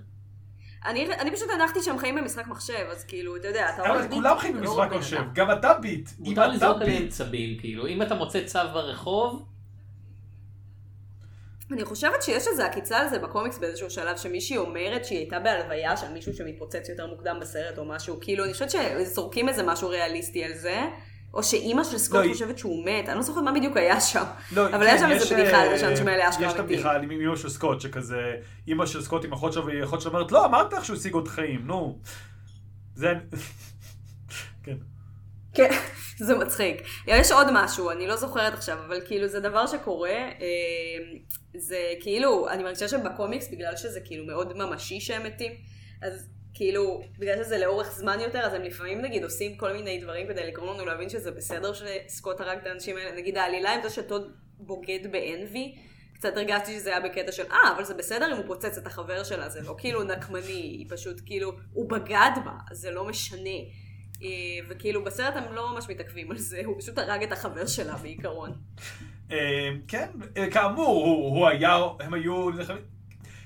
אני, 0.85 1.05
אני 1.19 1.31
פשוט 1.31 1.47
הנחתי 1.53 1.81
שהם 1.83 1.97
חיים 1.97 2.15
במשחק 2.15 2.47
מחשב 2.47 2.87
אז 2.91 3.03
כאילו 3.03 3.35
אתה 3.35 3.47
יודע 3.47 3.69
אתה 3.69 3.81
אבל 3.81 3.89
הורג 3.89 4.11
כולם 4.11 4.33
ביט, 4.33 4.41
חיים 4.41 4.55
לא 4.55 4.75
במשחק 4.75 4.97
מחשב. 4.97 5.21
גם 5.33 5.51
אתה 5.51 5.73
ביט. 5.73 6.09
אם 6.19 6.25
מותר 6.25 6.43
אתה 6.43 6.47
לזרוק 6.47 6.81
עליהם 6.81 7.03
ביט, 7.03 7.11
צבים, 7.11 7.57
כאילו, 7.59 7.87
אם 7.87 8.01
אתה 8.01 8.15
מוצא 8.15 8.45
צו 8.45 8.59
ברחוב, 8.73 9.45
אני 11.71 11.85
חושבת 11.85 12.23
שיש 12.23 12.47
איזו 12.47 12.63
עקיצה 12.63 12.97
על 12.97 13.09
זה 13.09 13.19
בקומיקס 13.19 13.57
באיזשהו 13.57 13.89
שלב 13.89 14.17
שמישהי 14.17 14.57
אומרת 14.57 15.05
שהיא 15.05 15.19
הייתה 15.19 15.39
בהלוויה 15.39 15.97
של 15.97 16.11
מישהו 16.13 16.33
שמתפוצץ 16.33 16.89
יותר 16.89 17.07
מוקדם 17.07 17.37
בסרט 17.41 17.77
או 17.77 17.85
משהו 17.85 18.17
כאילו 18.21 18.43
אני 18.43 18.53
חושבת 18.53 18.69
שזורקים 18.71 19.49
איזה 19.49 19.63
משהו 19.63 19.89
ריאליסטי 19.89 20.43
על 20.43 20.53
זה 20.53 20.81
או 21.33 21.43
שאימא 21.43 21.83
של 21.83 21.97
סקוט 21.97 22.25
לא, 22.25 22.33
חושבת 22.33 22.57
שהוא 22.57 22.85
מת 22.85 23.09
אני 23.09 23.15
לא 23.15 23.21
זוכרת 23.21 23.43
מה 23.43 23.51
בדיוק 23.51 23.77
היה 23.77 24.01
שם 24.01 24.23
לא, 24.51 24.67
אבל 24.67 24.83
היה 24.83 24.97
כן, 24.97 24.99
שם 24.99 25.11
איזה 25.11 25.35
בדיחה 25.35 25.61
על 25.61 25.67
אה, 25.67 25.77
זה 25.77 25.79
שאנשים 25.79 26.07
האלה 26.07 26.29
אשכרה 26.29 26.47
יש 26.47 26.53
את 26.53 26.59
מתים. 26.59 26.65
הבדיחה 26.65 26.91
על 26.91 27.11
אמא 27.11 27.35
של 27.35 27.49
סקוט, 27.49 27.81
שכזה, 27.81 28.35
אמא 28.67 28.85
של 28.85 29.01
סקוט 29.01 29.25
עם 29.25 29.33
אחות 29.33 29.53
שלו, 29.53 29.65
ואחות 29.65 30.01
שלו 30.01 30.11
אומרת, 30.11 30.31
לא, 30.31 30.45
אמרת 30.45 30.73
לך 30.73 30.85
שהוא 30.85 30.97
השיג 30.97 31.13
עוד 31.13 31.27
חיים, 31.27 31.67
נו. 31.67 31.99
זה... 32.95 33.13
כן. 34.63 34.77
כן, 35.53 35.69
זה 36.27 36.35
מצחיק. 36.35 36.81
יש 37.07 37.31
עוד 37.31 37.47
משהו, 37.53 37.91
אני 37.91 38.07
לא 38.07 38.15
זוכרת 38.15 38.53
עכשיו, 38.53 38.77
אבל 38.85 39.01
כאילו 39.05 39.27
זה 39.27 39.39
דבר 39.39 39.67
שקורה, 39.67 40.09
אה, 40.09 40.37
זה 41.57 41.77
כאילו, 41.99 42.49
אני 42.49 42.63
מרגישה 42.63 42.87
שבקומיקס, 42.87 43.47
בגלל 43.51 43.77
שזה 43.77 43.99
כאילו 44.05 44.25
מאוד 44.25 44.57
ממשי 44.57 44.99
שהם 44.99 45.23
מתים, 45.23 45.51
אז 46.01 46.29
כאילו, 46.61 47.01
בגלל 47.19 47.43
שזה 47.43 47.57
לאורך 47.57 47.91
זמן 47.91 48.19
יותר, 48.19 48.39
אז 48.39 48.53
הם 48.53 48.61
לפעמים 48.61 49.01
נגיד 49.01 49.23
עושים 49.23 49.57
כל 49.57 49.73
מיני 49.73 50.01
דברים 50.01 50.27
כדי 50.27 50.47
לגרום 50.47 50.75
לנו 50.75 50.85
להבין 50.85 51.09
שזה 51.09 51.31
בסדר 51.31 51.71
שסקוט 51.73 52.41
הרג 52.41 52.57
את 52.61 52.67
האנשים 52.67 52.97
האלה, 52.97 53.15
נגיד 53.15 53.37
העלילה 53.37 53.75
עם 53.75 53.81
זה 53.83 53.89
שטוד 53.89 54.31
בוגד 54.57 55.11
באנבי, 55.11 55.75
קצת 56.13 56.37
הרגשתי 56.37 56.73
שזה 56.73 56.89
היה 56.89 56.99
בקטע 56.99 57.31
של, 57.31 57.43
אה, 57.51 57.71
אבל 57.75 57.83
זה 57.83 57.93
בסדר 57.93 58.31
אם 58.31 58.37
הוא 58.37 58.45
פוצץ 58.47 58.77
את 58.77 58.87
החבר 58.87 59.23
שלה, 59.23 59.49
זה 59.49 59.61
לא 59.61 59.75
כאילו 59.77 60.03
נקמני, 60.03 60.51
היא 60.51 60.85
פשוט 60.89 61.21
כאילו, 61.25 61.51
הוא 61.73 61.89
בגד 61.89 62.31
בה, 62.45 62.53
זה 62.71 62.91
לא 62.91 63.05
משנה. 63.05 63.59
אה, 64.23 64.27
וכאילו 64.69 65.03
בסרט 65.03 65.35
הם 65.35 65.53
לא 65.53 65.73
ממש 65.73 65.89
מתעכבים 65.89 66.31
על 66.31 66.37
זה, 66.37 66.61
הוא 66.65 66.75
פשוט 66.79 66.97
הרג 66.97 67.23
את 67.23 67.31
החבר 67.31 67.67
שלה 67.67 67.95
בעיקרון. 67.95 68.51
אה, 69.31 69.69
כן, 69.87 70.09
אה, 70.37 70.51
כאמור, 70.51 71.05
הוא 71.05 71.47
היה, 71.47 71.77
הם 71.99 72.13
היו... 72.13 72.49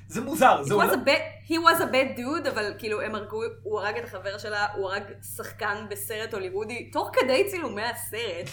זה 0.08 0.22
מוזר, 0.22 0.64
זה 0.64 0.76
was 0.76 0.94
bad, 0.94 1.50
he 1.50 1.54
was 1.54 1.80
a 1.80 1.94
bad 1.94 2.18
dude, 2.18 2.50
אבל 2.50 2.74
כאילו 2.78 3.02
הם 3.02 3.16
הרגו, 3.16 3.42
הוא 3.64 3.80
הרג 3.80 3.98
את 3.98 4.04
החבר 4.04 4.38
שלה, 4.38 4.68
הוא 4.76 4.90
הרג 4.90 5.04
שחקן 5.36 5.86
בסרט 5.90 6.34
הוליוודי, 6.34 6.90
תוך 6.92 7.10
כדי 7.14 7.44
צילומי 7.50 7.82
הסרט, 7.84 8.50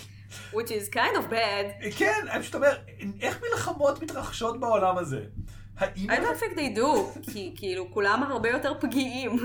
which 0.52 0.68
is 0.68 0.94
kind 0.94 1.16
of 1.16 1.32
bad. 1.32 1.96
כן, 1.96 2.26
אני 2.30 2.42
פשוט 2.42 2.54
אומר, 2.54 2.78
איך 3.20 3.40
מלחמות 3.42 4.02
מתרחשות 4.02 4.60
בעולם 4.60 4.98
הזה? 4.98 5.20
האם... 5.76 6.10
I 6.10 6.14
don't 6.14 6.42
think 6.42 6.56
they 6.56 6.78
do, 6.78 7.20
כי 7.32 7.52
כאילו 7.56 7.90
כולם 7.90 8.22
הרבה 8.22 8.50
יותר 8.50 8.74
פגיעים. 8.80 9.36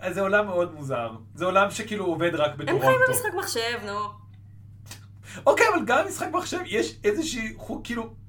אז 0.00 0.14
זה 0.14 0.20
עולם 0.20 0.46
מאוד 0.46 0.74
מוזר. 0.74 1.10
זה 1.34 1.44
עולם 1.44 1.70
שכאילו 1.70 2.04
עובד 2.04 2.34
רק 2.34 2.50
הם 2.50 2.58
בטורונטו. 2.58 2.86
חיים 2.86 3.00
במשחק 3.08 3.34
מחשב, 3.38 3.78
נו. 3.86 3.98
אוקיי, 5.46 5.66
אבל 5.74 5.84
גם 5.84 6.04
במשחק 6.04 6.28
מחשב 6.32 6.58
יש 6.66 6.98
איזושהי 7.04 7.56
כאילו... 7.84 8.20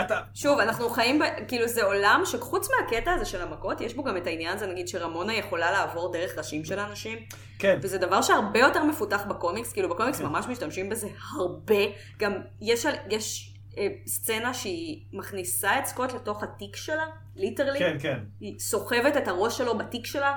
אתה... 0.00 0.20
שוב, 0.34 0.58
אנחנו 0.58 0.88
חיים, 0.90 1.18
ב... 1.18 1.22
כאילו 1.48 1.68
זה 1.68 1.84
עולם 1.84 2.22
שחוץ 2.24 2.68
מהקטע 2.70 3.12
הזה 3.12 3.24
של 3.24 3.42
המכות, 3.42 3.80
יש 3.80 3.94
בו 3.94 4.04
גם 4.04 4.16
את 4.16 4.26
העניין 4.26 4.54
הזה, 4.56 4.66
נגיד 4.66 4.88
שרמונה 4.88 5.34
יכולה 5.34 5.70
לעבור 5.70 6.12
דרך 6.12 6.38
ראשים 6.38 6.64
של 6.64 6.78
אנשים, 6.78 7.18
כן. 7.58 7.78
וזה 7.82 7.98
דבר 7.98 8.22
שהרבה 8.22 8.58
יותר 8.58 8.84
מפותח 8.84 9.22
בקומיקס, 9.28 9.72
כאילו 9.72 9.88
בקומיקס 9.88 10.18
כן. 10.18 10.24
ממש 10.26 10.46
משתמשים 10.46 10.88
בזה 10.88 11.06
הרבה, 11.36 11.84
גם 12.18 12.32
יש, 12.60 12.86
על- 12.86 12.94
יש 13.10 13.52
אה, 13.78 13.86
סצנה 14.06 14.54
שהיא 14.54 15.00
מכניסה 15.12 15.78
את 15.78 15.86
סקוט 15.86 16.12
לתוך 16.12 16.42
התיק 16.42 16.76
שלה, 16.76 17.04
literally, 17.36 17.78
כן, 17.78 17.96
כן. 18.00 18.18
היא 18.40 18.58
סוחבת 18.58 19.16
את 19.16 19.28
הראש 19.28 19.58
שלו 19.58 19.78
בתיק 19.78 20.06
שלה, 20.06 20.34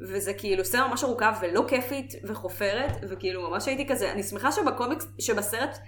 וזה 0.00 0.34
כאילו 0.34 0.64
סצנה 0.64 0.88
ממש 0.88 1.04
ארוכה 1.04 1.32
ולא 1.42 1.64
כיפית 1.68 2.14
וחופרת, 2.24 2.92
וכאילו 3.10 3.50
ממש 3.50 3.66
הייתי 3.68 3.88
כזה, 3.88 4.12
אני 4.12 4.22
שמחה 4.22 4.52
שבקומיקס, 4.52 5.06
שבסרט, 5.18 5.78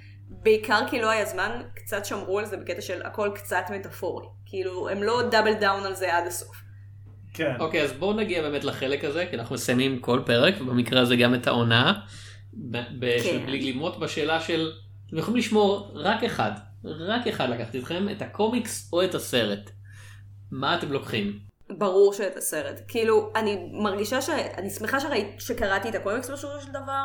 בעיקר 0.42 0.80
כי 0.90 1.00
לא 1.00 1.10
היה 1.10 1.24
זמן, 1.24 1.62
קצת 1.74 2.04
שמרו 2.04 2.38
על 2.38 2.44
זה 2.44 2.56
בקטע 2.56 2.80
של 2.80 3.02
הכל 3.02 3.30
קצת 3.34 3.64
מטאפורי. 3.70 4.26
כאילו, 4.46 4.88
הם 4.88 5.02
לא 5.02 5.22
double 5.30 5.54
down 5.54 5.86
על 5.86 5.94
זה 5.94 6.16
עד 6.16 6.26
הסוף. 6.26 6.56
כן. 7.34 7.56
אוקיי, 7.60 7.82
אז 7.82 7.92
בואו 7.92 8.12
נגיע 8.12 8.42
באמת 8.42 8.64
לחלק 8.64 9.04
הזה, 9.04 9.26
כי 9.30 9.36
אנחנו 9.36 9.54
מסיימים 9.54 9.98
כל 10.00 10.22
פרק, 10.26 10.54
ובמקרה 10.60 11.00
הזה 11.00 11.16
גם 11.16 11.34
את 11.34 11.46
העונה, 11.46 11.92
ב- 12.54 12.76
ב- 12.98 13.22
של 13.22 13.38
כן. 13.38 13.46
בלי 13.46 13.58
גלימות, 13.58 14.00
בשאלה 14.00 14.40
של, 14.40 14.72
אתם 15.06 15.18
יכולים 15.18 15.38
לשמור 15.38 15.92
רק 15.94 16.24
אחד, 16.24 16.52
רק 16.84 17.26
אחד 17.26 17.48
לקחת 17.48 17.74
איתכם, 17.74 18.08
את 18.08 18.22
הקומיקס 18.22 18.92
או 18.92 19.04
את 19.04 19.14
הסרט. 19.14 19.70
מה 20.50 20.78
אתם 20.78 20.92
לוקחים? 20.92 21.38
ברור 21.70 22.12
שאת 22.12 22.36
הסרט. 22.36 22.80
כאילו, 22.88 23.32
אני 23.36 23.68
מרגישה 23.72 24.22
ש... 24.22 24.28
אני 24.28 24.70
שמחה 24.70 25.00
שראי... 25.00 25.32
שקראתי 25.38 25.88
את 25.88 25.94
הקומיקס 25.94 26.30
בסופו 26.30 26.60
של 26.60 26.70
דבר, 26.70 27.04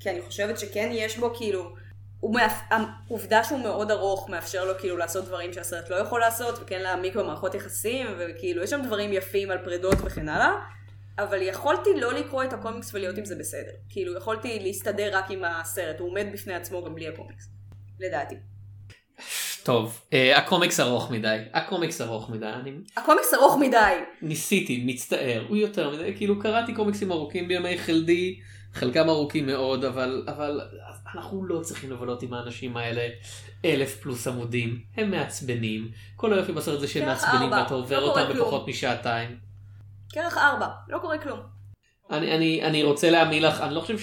כי 0.00 0.10
אני 0.10 0.22
חושבת 0.22 0.58
שכן 0.58 0.90
יש 0.92 1.18
בו 1.18 1.34
כאילו... 1.34 1.81
מאפ... 2.30 2.52
העובדה 2.70 3.44
שהוא 3.44 3.60
מאוד 3.60 3.90
ארוך 3.90 4.28
מאפשר 4.28 4.64
לו 4.64 4.78
כאילו 4.78 4.96
לעשות 4.96 5.24
דברים 5.24 5.52
שהסרט 5.52 5.90
לא 5.90 5.96
יכול 5.96 6.20
לעשות, 6.20 6.58
וכן 6.62 6.82
להעמיק 6.82 7.16
במערכות 7.16 7.54
יחסים, 7.54 8.06
וכאילו 8.18 8.62
יש 8.62 8.70
שם 8.70 8.82
דברים 8.86 9.12
יפים 9.12 9.50
על 9.50 9.58
פרידות 9.64 9.98
וכן 10.04 10.28
הלאה, 10.28 10.52
אבל 11.18 11.42
יכולתי 11.42 11.90
לא 12.00 12.12
לקרוא 12.12 12.44
את 12.44 12.52
הקומיקס 12.52 12.94
ולהיות 12.94 13.18
עם 13.18 13.24
זה 13.24 13.36
בסדר. 13.36 13.72
כאילו, 13.88 14.16
יכולתי 14.16 14.58
להסתדר 14.58 15.16
רק 15.16 15.30
עם 15.30 15.44
הסרט, 15.44 16.00
הוא 16.00 16.08
עומד 16.08 16.26
בפני 16.32 16.54
עצמו 16.54 16.84
גם 16.84 16.94
בלי 16.94 17.08
הקומיקס. 17.08 17.48
לדעתי. 18.00 18.34
טוב, 19.62 20.00
אה, 20.12 20.38
הקומיקס 20.38 20.80
ארוך 20.80 21.10
מדי, 21.10 21.38
הקומיקס 21.54 22.00
ארוך 22.00 22.30
מדי, 22.30 22.46
אני 22.46 22.72
הקומיקס 22.96 23.34
ארוך 23.34 23.56
מדי. 23.60 23.94
ניסיתי, 24.22 24.82
מצטער, 24.86 25.44
הוא 25.48 25.56
יותר 25.56 25.90
מדי, 25.90 26.14
כאילו 26.16 26.40
קראתי 26.40 26.74
קומיקסים 26.74 27.12
ארוכים 27.12 27.48
בימי 27.48 27.78
חלדי, 27.78 28.40
חלקם 28.74 29.08
ארוכים 29.08 29.46
מאוד, 29.46 29.84
אבל, 29.84 30.24
אבל 30.28 30.60
אנחנו 31.14 31.44
לא 31.44 31.60
צריכים 31.60 31.90
לבלות 31.90 32.22
עם 32.22 32.34
האנשים 32.34 32.76
האלה 32.76 33.08
אלף 33.64 34.00
פלוס 34.00 34.26
עמודים, 34.26 34.80
הם 34.96 35.10
מעצבנים, 35.10 35.90
כל 36.16 36.32
היופי 36.32 36.52
בסרט 36.52 36.80
זה 36.80 36.88
שהם 36.88 37.04
כרך 37.04 37.24
מעצבנים 37.24 37.52
ואתה 37.52 37.74
עובר 37.74 38.00
לא 38.00 38.08
אותם 38.08 38.32
כלום. 38.32 38.46
בפחות 38.46 38.68
משעתיים. 38.68 39.36
כרך 40.12 40.36
ארבע, 40.36 40.68
לא 40.88 40.98
קורה 40.98 41.18
כלום. 41.18 41.40
אני, 42.10 42.36
אני, 42.36 42.62
אני 42.64 42.82
רוצה 42.82 43.10
להאמין 43.10 43.42
לך, 43.42 43.60
אני 43.60 43.74
לא 43.74 43.80
חושב 43.80 43.98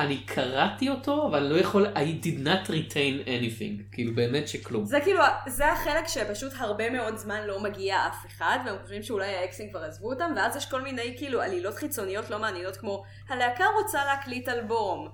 שאני 0.00 0.18
קראתי 0.26 0.88
אותו, 0.90 1.26
אבל 1.26 1.38
אני 1.38 1.50
לא 1.50 1.56
יכול, 1.58 1.86
I 1.86 2.24
did 2.24 2.46
not 2.46 2.68
retain 2.68 3.26
anything, 3.26 3.92
כאילו 3.92 4.14
באמת 4.14 4.48
שכלום. 4.48 4.84
זה 4.84 5.00
כאילו, 5.00 5.20
זה 5.46 5.72
החלק 5.72 6.06
שפשוט 6.08 6.52
הרבה 6.58 6.90
מאוד 6.90 7.16
זמן 7.16 7.40
לא 7.46 7.60
מגיע 7.62 8.06
אף 8.06 8.26
אחד, 8.26 8.58
והם 8.66 8.76
חושבים 8.82 9.02
שאולי 9.02 9.34
האקסים 9.36 9.70
כבר 9.70 9.84
עזבו 9.84 10.12
אותם, 10.12 10.32
ואז 10.36 10.56
יש 10.56 10.70
כל 10.70 10.82
מיני 10.82 11.14
כאילו 11.18 11.42
עלילות 11.42 11.74
חיצוניות 11.74 12.30
לא 12.30 12.38
מעניינות, 12.38 12.76
כמו 12.76 13.04
הלהקה 13.28 13.64
רוצה 13.82 14.04
להקליט 14.04 14.48
אלבום. 14.48 15.08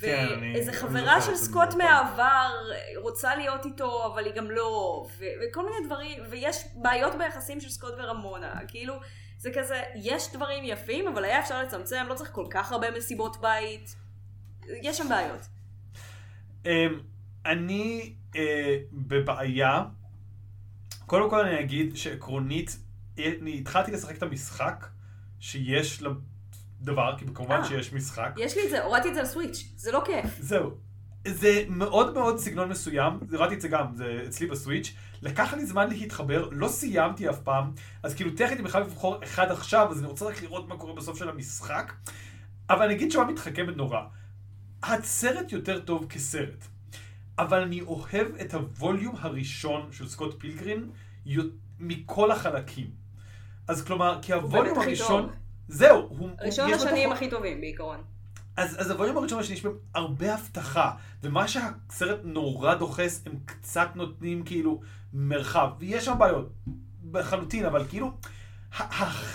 כן, 0.00 0.26
אני- 0.38 0.52
ואיזה 0.54 0.70
אני 0.70 0.78
חברה 0.80 1.20
של 1.20 1.36
סקוט. 1.36 1.74
מהעבר 1.74 2.50
רוצה 2.96 3.34
להיות 3.36 3.64
איתו, 3.64 4.06
אבל 4.14 4.24
היא 4.24 4.34
גם 4.34 4.50
לא, 4.50 5.04
ו- 5.18 5.24
וכל 5.42 5.62
מיני 5.64 5.86
דברים, 5.86 6.18
ויש 6.30 6.56
בעיות 6.74 7.14
ביחסים 7.18 7.60
של 7.60 7.68
סקוט 7.70 7.92
ורמונה, 7.98 8.52
כאילו, 8.68 8.94
זה 9.38 9.50
כזה, 9.54 9.82
יש 9.94 10.32
דברים 10.32 10.64
יפים, 10.64 11.08
אבל 11.08 11.24
היה 11.24 11.40
אפשר 11.40 11.62
לצמצם, 11.62 12.04
לא 12.08 12.14
צריך 12.14 12.30
כל 12.32 12.46
כך 12.50 12.72
הרבה 12.72 12.90
מסיבות 12.90 13.40
בית, 13.40 13.96
יש 14.82 14.98
שם 14.98 15.08
בעיות. 15.08 15.46
אמ, 16.66 17.00
אני 17.46 18.14
אה, 18.36 18.76
בבעיה. 18.92 19.84
קודם 21.06 21.30
כל 21.30 21.46
אני 21.46 21.60
אגיד 21.60 21.96
שעקרונית, 21.96 22.78
אה, 23.18 23.32
אני 23.42 23.58
התחלתי 23.58 23.90
לשחק 23.90 24.16
את 24.16 24.22
המשחק 24.22 24.86
שיש 25.40 26.02
לדבר, 26.02 27.14
כי 27.18 27.24
כמובן 27.34 27.56
אה. 27.56 27.64
שיש 27.64 27.92
משחק. 27.92 28.30
יש 28.38 28.56
לי 28.56 28.64
את 28.64 28.70
זה, 28.70 28.84
הורדתי 28.84 29.08
את 29.08 29.14
זה 29.14 29.22
לסוויץ', 29.22 29.72
זה 29.76 29.92
לא 29.92 30.02
כיף. 30.06 30.38
זהו. 30.40 30.70
זה 31.28 31.64
מאוד 31.68 32.14
מאוד 32.14 32.38
סגנון 32.38 32.68
מסוים, 32.68 33.20
הראיתי 33.32 33.54
את 33.54 33.60
זה 33.60 33.68
גם, 33.68 33.86
זה 33.94 34.24
אצלי 34.28 34.46
בסוויץ', 34.46 34.94
לקח 35.22 35.54
לי 35.54 35.66
זמן 35.66 35.88
להתחבר, 35.88 36.48
לא 36.52 36.68
סיימתי 36.68 37.30
אף 37.30 37.40
פעם, 37.40 37.72
אז 38.02 38.14
כאילו 38.14 38.30
טכנית 38.30 38.52
אני 38.52 38.62
בכלל 38.62 38.82
לבחור 38.82 39.24
אחד 39.24 39.50
עכשיו, 39.50 39.90
אז 39.90 39.98
אני 39.98 40.06
רוצה 40.06 40.24
רק 40.24 40.42
לראות 40.42 40.68
מה 40.68 40.76
קורה 40.76 40.94
בסוף 40.94 41.18
של 41.18 41.28
המשחק, 41.28 41.92
אבל 42.70 42.84
אני 42.84 42.94
אגיד 42.94 43.12
היה 43.14 43.24
מתחכמת 43.24 43.76
נורא. 43.76 44.00
הסרט 44.82 45.52
יותר 45.52 45.80
טוב 45.80 46.06
כסרט, 46.08 46.64
אבל 47.38 47.62
אני 47.62 47.80
אוהב 47.80 48.26
את 48.40 48.54
הווליום 48.54 49.16
הראשון 49.18 49.88
של 49.92 50.08
סקוט 50.08 50.40
פילגרין 50.40 50.90
מכל 51.78 52.30
החלקים. 52.30 52.90
אז 53.68 53.84
כלומר, 53.84 54.18
כי 54.22 54.32
הווליום 54.32 54.78
הראשון, 54.78 55.22
טוב. 55.22 55.32
זהו, 55.68 56.06
הוא, 56.08 56.30
ראשון 56.40 56.72
השנים 56.72 57.12
הכי 57.12 57.30
טובים 57.30 57.60
בעיקרון. 57.60 58.02
אז, 58.56 58.80
אז 58.80 58.90
הווליום 58.90 59.16
הראשון 59.16 59.38
והשני 59.38 59.54
יש 59.54 59.62
בהם 59.62 59.74
הרבה 59.94 60.34
הבטחה, 60.34 60.92
ומה 61.22 61.48
שהסרט 61.48 62.20
נורא 62.24 62.74
דוחס, 62.74 63.22
הם 63.26 63.32
קצת 63.44 63.88
נותנים 63.94 64.44
כאילו 64.44 64.80
מרחב, 65.12 65.70
ויש 65.78 66.04
שם 66.04 66.18
בעיות, 66.18 66.52
לחלוטין, 67.14 67.64
אבל 67.64 67.84
כאילו, 67.88 68.12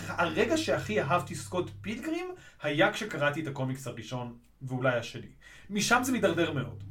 הרגע 0.07 0.57
שהכי 0.57 1.01
אהבתי 1.01 1.35
סקוט 1.35 1.71
פילגרים, 1.81 2.27
היה 2.61 2.93
כשקראתי 2.93 3.41
את 3.41 3.47
הקומיקס 3.47 3.87
הראשון, 3.87 4.37
ואולי 4.61 4.97
השני. 4.97 5.27
משם 5.69 6.03
זה 6.03 6.11
מידרדר 6.11 6.51
מאוד. 6.51 6.83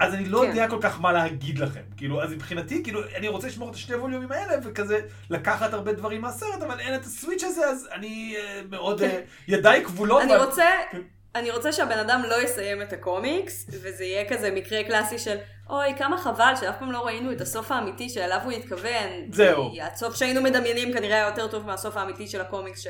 אז 0.00 0.14
אני 0.14 0.24
לא 0.24 0.40
כן. 0.42 0.48
יודע 0.48 0.68
כל 0.68 0.78
כך 0.80 1.00
מה 1.00 1.12
להגיד 1.12 1.58
לכם. 1.58 1.80
כאילו, 1.96 2.22
אז 2.22 2.32
מבחינתי, 2.32 2.82
כאילו, 2.82 3.00
אני 3.16 3.28
רוצה 3.28 3.46
לשמור 3.46 3.70
את 3.70 3.74
השני 3.74 3.94
הווליומים 3.94 4.32
האלה, 4.32 4.52
וכזה 4.64 5.00
לקחת 5.30 5.72
הרבה 5.72 5.92
דברים 5.92 6.20
מהסרט, 6.20 6.62
אבל 6.62 6.80
אין 6.80 6.94
את 6.94 7.00
הסוויץ' 7.00 7.44
הזה, 7.44 7.66
אז 7.66 7.88
אני 7.92 8.34
אה, 8.38 8.60
מאוד, 8.70 9.02
אה, 9.02 9.20
ידיי 9.48 9.84
כבולות. 9.84 10.22
אני 10.22 10.36
רוצה, 10.36 10.64
כן. 10.90 11.00
אני 11.34 11.50
רוצה 11.50 11.72
שהבן 11.72 11.98
אדם 11.98 12.22
לא 12.28 12.42
יסיים 12.42 12.82
את 12.82 12.92
הקומיקס, 12.92 13.66
וזה 13.68 14.04
יהיה 14.04 14.28
כזה 14.28 14.50
מקרה 14.50 14.84
קלאסי 14.84 15.18
של, 15.18 15.36
אוי, 15.70 15.94
כמה 15.98 16.18
חבל 16.18 16.52
שאף 16.60 16.78
פעם 16.78 16.92
לא 16.92 17.06
ראינו 17.06 17.32
את 17.32 17.40
הסוף 17.40 17.72
האמיתי 17.72 18.08
שאליו 18.08 18.40
הוא 18.44 18.52
התכוון. 18.52 19.32
זהו. 19.32 19.70
כי 19.72 19.82
הסוף 19.82 20.16
שהיינו 20.16 20.42
מדמיינים 20.42 20.92
כנראה 20.92 21.16
היה 21.16 21.26
יותר 21.26 21.48
טוב 21.48 21.66
מהסוף 21.66 21.96
האמיתי 21.96 22.26
של 22.26 22.40
הקומיקס, 22.40 22.86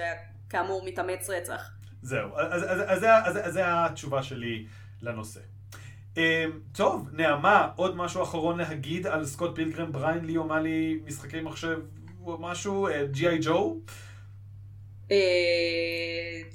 שכאמור 0.48 0.84
מתאמץ 0.84 1.30
רצח. 1.30 1.70
זהו, 2.02 2.28
אז, 2.38 2.62
אז, 2.62 2.80
אז, 2.86 3.04
אז, 3.24 3.46
אז 3.48 3.52
זה 3.52 3.62
התשובה 3.64 4.22
שלי 4.22 4.66
לנושא. 5.02 5.40
Um, 6.14 6.18
טוב, 6.76 7.08
נעמה, 7.12 7.68
עוד 7.76 7.96
משהו 7.96 8.22
אחרון 8.22 8.58
להגיד 8.58 9.06
על 9.06 9.24
סקוט 9.26 9.54
פילגרם, 9.56 9.92
בריין 9.92 10.24
לי 10.24 10.36
אומר 10.36 10.60
לי 10.60 11.00
משחקי 11.06 11.40
מחשב 11.40 11.78
או 12.26 12.38
משהו, 12.40 12.88
ג'י.איי 13.10 13.38
ג'ו? 13.42 13.76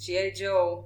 ג'י.איי 0.06 0.32
ג'ו, 0.40 0.84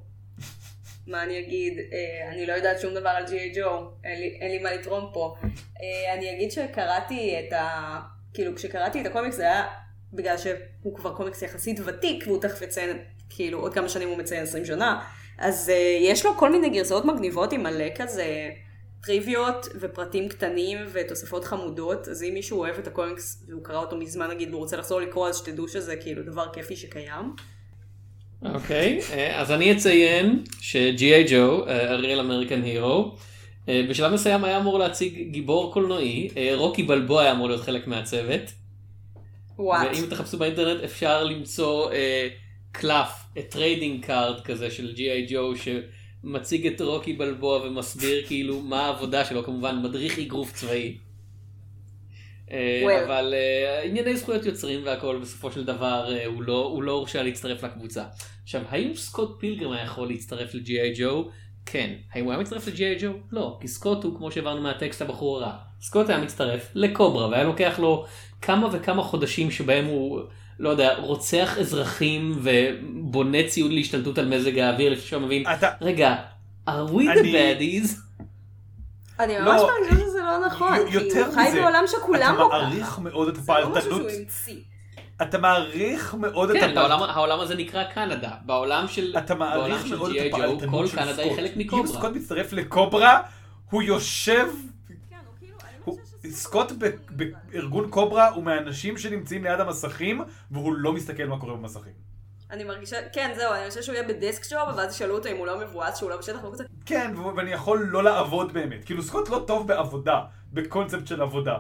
מה 1.07 1.23
אני 1.23 1.39
אגיד? 1.39 1.77
אה, 1.79 2.31
אני 2.31 2.45
לא 2.45 2.53
יודעת 2.53 2.79
שום 2.79 2.93
דבר 2.93 3.09
על 3.09 3.25
ג'י.איי 3.29 3.51
ג'ו, 3.55 3.91
אין 4.03 4.19
לי- 4.51 4.59
מה 4.63 4.73
לתרום 4.73 5.09
פה. 5.13 5.35
אה, 5.81 6.13
אני 6.13 6.35
אגיד 6.35 6.51
שקראתי 6.51 7.35
את 7.39 7.53
ה... 7.53 7.99
כאילו, 8.33 8.55
כשקראתי 8.55 9.01
את 9.01 9.05
הקומיקס 9.05 9.35
זה 9.35 9.43
היה 9.43 9.67
בגלל 10.13 10.35
שהוא 10.37 10.95
כבר 10.95 11.15
קומיקס 11.15 11.41
יחסית 11.41 11.79
ותיק, 11.85 12.23
והוא 12.27 12.41
תכף 12.41 12.61
יציין, 12.61 12.97
כאילו, 13.35 13.59
עוד 13.59 13.73
כמה 13.73 13.89
שנים 13.89 14.09
הוא 14.09 14.17
מציין 14.17 14.43
20 14.43 14.65
שנה, 14.65 14.99
אז 15.37 15.69
אה, 15.69 15.97
יש 16.01 16.25
לו 16.25 16.37
כל 16.37 16.51
מיני 16.51 16.69
גרסאות 16.69 17.05
מגניבות 17.05 17.53
עם 17.53 17.63
מלא 17.63 17.85
כזה 17.95 18.49
טריוויות 19.03 19.67
ופרטים 19.79 20.29
קטנים 20.29 20.77
ותוספות 20.93 21.45
חמודות, 21.45 22.07
אז 22.07 22.23
אם 22.23 22.33
מישהו 22.33 22.59
אוהב 22.59 22.75
את 22.79 22.87
הקומיקס 22.87 23.45
והוא 23.49 23.63
קרא 23.63 23.77
אותו 23.77 23.95
מזמן 23.95 24.27
נגיד 24.27 24.49
והוא 24.49 24.59
רוצה 24.59 24.77
לחזור 24.77 25.01
לקרוא, 25.01 25.29
אז 25.29 25.37
שתדעו 25.37 25.67
שזה 25.67 25.95
כאילו 25.95 26.23
דבר 26.23 26.45
כיפי 26.53 26.75
שקיים. 26.75 27.35
אוקיי, 28.53 28.99
אה, 29.13 29.41
אז 29.41 29.51
אני 29.51 29.71
אציין 29.71 30.43
ש-G.I. 30.59 31.31
ג'ו, 31.31 31.65
אריאל 31.67 32.19
אמריקן 32.19 32.63
הירו, 32.63 33.15
בשלב 33.67 34.13
מסוים 34.13 34.43
היה 34.43 34.57
אמור 34.57 34.79
להציג 34.79 35.31
גיבור 35.31 35.73
קולנועי, 35.73 36.29
אה, 36.37 36.51
רוקי 36.55 36.83
בלבוע 36.83 37.21
היה 37.21 37.31
אמור 37.31 37.47
להיות 37.47 37.61
חלק 37.61 37.87
מהצוות, 37.87 38.41
What. 39.59 39.87
ואם 39.93 40.05
תחפשו 40.09 40.37
באינטרנט 40.37 40.83
אפשר 40.83 41.23
למצוא 41.23 41.91
אה, 41.91 42.27
קלף, 42.71 43.09
trading 43.49 44.05
card 44.05 44.41
כזה 44.41 44.71
של 44.71 44.93
G.I. 44.95 45.31
ג'ו, 45.31 45.53
מציג 46.23 46.67
את 46.67 46.81
רוקי 46.81 47.13
בלבואה 47.13 47.65
ומסביר 47.65 48.27
כאילו 48.27 48.59
מה 48.59 48.85
העבודה 48.85 49.25
שלו, 49.25 49.43
כמובן 49.43 49.81
מדריך 49.83 50.19
אגרוף 50.19 50.53
צבאי. 50.53 50.97
אה, 52.51 52.83
Well. 52.85 53.05
אבל 53.05 53.33
אה, 53.33 53.83
ענייני 53.83 54.17
זכויות 54.17 54.45
יוצרים 54.45 54.81
והכל 54.85 55.19
בסופו 55.21 55.51
של 55.51 55.63
דבר 55.63 56.13
אה, 56.13 56.25
הוא 56.25 56.43
לא 56.43 56.65
הוא 56.73 56.83
לא 56.83 56.91
הורשה 56.91 57.23
להצטרף 57.23 57.63
לקבוצה. 57.63 58.03
עכשיו 58.43 58.61
האם 58.69 58.95
סקוט 58.95 59.39
פילגרם 59.39 59.71
היה 59.71 59.83
יכול 59.83 60.07
להצטרף 60.07 60.53
לג'י.איי 60.53 60.93
ג'ו? 60.97 61.29
כן. 61.65 61.93
האם 62.13 62.23
הוא 62.23 62.31
היה 62.31 62.41
מצטרף 62.41 62.67
לג'י.איי 62.67 62.97
ג'ו? 63.01 63.11
לא. 63.31 63.57
כי 63.61 63.67
סקוט 63.67 64.03
הוא 64.03 64.17
כמו 64.17 64.31
שהבנו 64.31 64.61
מהטקסט 64.61 65.01
הבחור 65.01 65.37
הרע. 65.37 65.53
סקוט 65.81 66.09
היה 66.09 66.17
מצטרף 66.17 66.71
לקוברה 66.75 67.27
והיה 67.27 67.43
לוקח 67.43 67.79
לו 67.79 68.05
כמה 68.41 68.69
וכמה 68.71 69.03
חודשים 69.03 69.51
שבהם 69.51 69.85
הוא 69.85 70.21
לא 70.61 70.69
יודע 70.69 70.97
רוצח 70.97 71.57
אזרחים 71.57 72.39
ובונה 72.41 73.37
ציוד 73.47 73.71
להשתלטות 73.71 74.17
על 74.17 74.29
מזג 74.29 74.59
האוויר 74.59 74.91
לפני 74.91 75.05
שהוא 75.05 75.21
מבין 75.21 75.43
אתה... 75.53 75.69
רגע 75.81 76.15
are 76.69 76.89
we 76.89 77.17
the 77.17 77.23
baddies? 77.23 77.95
אני 79.19 79.39
לא, 79.39 79.53
ממש 79.53 79.61
מרגישה 79.61 80.05
שזה 80.07 80.19
לא 80.19 80.45
נכון, 80.45 80.77
כי 80.89 80.95
יותר 80.95 81.25
הוא 81.25 81.33
חי 81.33 81.49
בעולם 81.61 81.83
שכולם 81.87 82.35
אתה 82.35 82.43
בו 82.43 82.49
ככה. 82.49 82.57
מעריך 82.61 82.99
מאוד 82.99 83.27
את 83.27 83.35
זה 83.35 83.41
לא 83.47 83.55
משהו 83.55 83.71
הפעלתנות, 83.71 84.09
שהוא 84.09 84.19
המציא. 84.19 84.55
אתה 85.21 85.37
מעריך 85.37 86.15
מאוד 86.15 86.49
את 86.49 86.55
כן, 86.55 86.63
הפעלתנות. 86.63 86.91
העולם, 86.91 87.09
העולם 87.09 87.39
הזה 87.39 87.55
נקרא 87.55 87.83
קנדה. 87.83 88.31
בעולם 88.45 88.87
של 88.87 89.15
אתה 89.17 89.35
מעריך 89.35 89.85
מאוד. 89.85 90.11
את 90.15 90.33
הפעלתנות 90.33 90.69
כל 90.71 90.87
של 90.87 90.95
קנדה 90.95 91.21
היא 91.21 91.25
סקוט. 91.25 91.39
חלק 91.39 91.51
אם 91.55 91.59
מקוברה. 91.59 91.87
סקוט 91.87 92.11
מצטרף 92.15 92.53
לקוברה, 92.53 93.21
הוא 93.69 93.81
יושב... 93.81 94.47
סקוט 96.29 96.71
ב- 96.77 96.89
בארגון 97.09 97.89
קוברה 97.89 98.29
הוא 98.29 98.43
מהאנשים 98.43 98.97
שנמצאים 98.97 99.43
ליד 99.43 99.59
המסכים, 99.59 100.21
והוא 100.51 100.73
לא 100.73 100.93
מסתכל 100.93 101.23
מה 101.25 101.39
קורה 101.39 101.53
במסכים. 101.53 101.93
אני 102.51 102.63
מרגישה, 102.63 102.97
כן, 103.13 103.31
זהו, 103.35 103.53
אני 103.53 103.69
חושבת 103.69 103.83
שהוא 103.83 103.95
יהיה 103.95 104.07
בדסק 104.07 104.51
ג'וב, 104.53 104.77
ואז 104.77 104.95
ישאלו 104.95 105.15
אותו 105.15 105.29
אם 105.29 105.37
הוא 105.37 105.47
לא 105.47 105.59
מבואס, 105.59 105.97
שהוא 105.97 106.09
לא 106.09 106.17
בשטח, 106.17 106.39
והוא 106.41 106.53
כזה, 106.53 106.63
כן, 106.85 107.11
ואני 107.35 107.51
יכול 107.51 107.87
לא 107.91 108.03
לעבוד 108.03 108.53
באמת. 108.53 108.85
כאילו 108.85 109.03
סקוט 109.03 109.29
לא 109.29 109.43
טוב 109.47 109.67
בעבודה, 109.67 110.19
בקונספט 110.53 111.07
של 111.07 111.21
עבודה. 111.21 111.57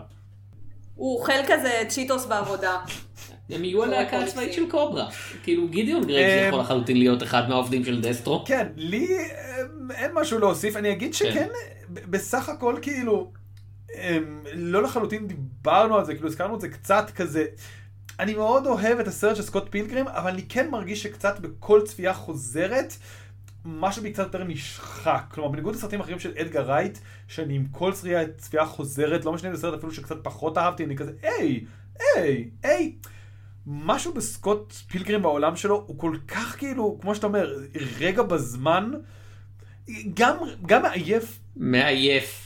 הוא 0.95 1.19
אוכל 1.19 1.33
כזה 1.47 1.83
צ'יטוס 1.87 2.25
בעבודה. 2.25 2.77
הם 3.49 3.63
יהיו 3.63 3.83
הלהקה 3.83 4.09
קומיקסים. 4.09 4.27
הצבאית 4.39 4.53
של 4.53 4.69
קוברה. 4.71 5.07
כאילו 5.43 5.67
גידיון 5.67 6.03
גרייבס 6.07 6.41
אה, 6.43 6.47
יכול 6.47 6.59
לחלוטין 6.59 6.97
להיות 6.97 7.23
אחד 7.23 7.49
מהעובדים 7.49 7.83
של 7.85 8.01
דסטרו. 8.01 8.43
כן, 8.45 8.67
לי 8.75 9.07
אמ, 9.07 9.91
אין 9.91 10.11
משהו 10.13 10.39
להוסיף, 10.39 10.75
אני 10.75 10.91
אגיד 10.91 11.13
שכן, 11.13 11.47
ב- 11.93 12.11
בסך 12.11 12.49
הכל 12.49 12.75
כאילו, 12.81 13.31
לא 14.53 14.83
לחלוטין 14.83 15.27
דיברנו 15.27 15.97
על 15.97 16.05
זה, 16.05 16.13
כאילו 16.13 16.27
הזכרנו 16.27 16.55
את 16.55 16.61
זה 16.61 16.69
קצת 16.69 17.11
כזה. 17.15 17.45
אני 18.19 18.33
מאוד 18.33 18.67
אוהב 18.67 18.99
את 18.99 19.07
הסרט 19.07 19.35
של 19.35 19.41
סקוט 19.41 19.67
פילגרם, 19.69 20.07
אבל 20.07 20.31
אני 20.31 20.43
כן 20.49 20.69
מרגיש 20.69 21.03
שקצת 21.03 21.39
בכל 21.39 21.81
צפייה 21.85 22.13
חוזרת, 22.13 22.93
משהו 23.65 24.03
בי 24.03 24.11
קצת 24.11 24.23
יותר 24.23 24.43
נשחק. 24.43 25.23
כלומר, 25.31 25.49
בניגוד 25.49 25.75
לסרטים 25.75 25.99
אחרים 25.99 26.19
של 26.19 26.33
אדגר 26.41 26.61
רייט, 26.61 26.97
שאני 27.27 27.55
עם 27.55 27.65
כל 27.71 27.93
צפייה, 27.93 28.19
צפייה 28.37 28.65
חוזרת, 28.65 29.25
לא 29.25 29.33
משנה 29.33 29.49
אם 29.49 29.55
זה 29.55 29.61
סרט 29.61 29.77
אפילו 29.77 29.91
שקצת 29.91 30.23
פחות 30.23 30.57
אהבתי, 30.57 30.85
אני 30.85 30.95
כזה, 30.95 31.11
היי, 31.21 31.65
היי, 32.15 32.49
היי. 32.63 32.95
משהו 33.67 34.13
בסקוט 34.13 34.73
פילגרים 34.73 35.21
בעולם 35.21 35.55
שלו 35.55 35.83
הוא 35.87 35.99
כל 35.99 36.17
כך 36.27 36.55
כאילו, 36.57 36.97
כמו 37.01 37.15
שאתה 37.15 37.27
אומר, 37.27 37.55
רגע 37.99 38.23
בזמן, 38.23 38.91
גם, 40.13 40.35
גם 40.65 40.81
מעייף. 40.81 41.39
מעייף. 41.55 42.40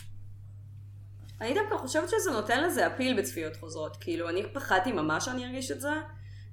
אני 1.46 1.54
דווקא 1.54 1.78
חושבת 1.78 2.10
שזה 2.10 2.32
נותן 2.32 2.64
לזה 2.64 2.88
אפיל 2.88 3.20
בצפיות 3.20 3.56
חוזרות. 3.56 3.98
כאילו, 4.00 4.30
אני 4.30 4.44
פחדתי 4.54 4.92
ממש 4.92 5.26
שאני 5.26 5.46
ארגיש 5.46 5.72
את 5.72 5.82
זה, 5.82 5.90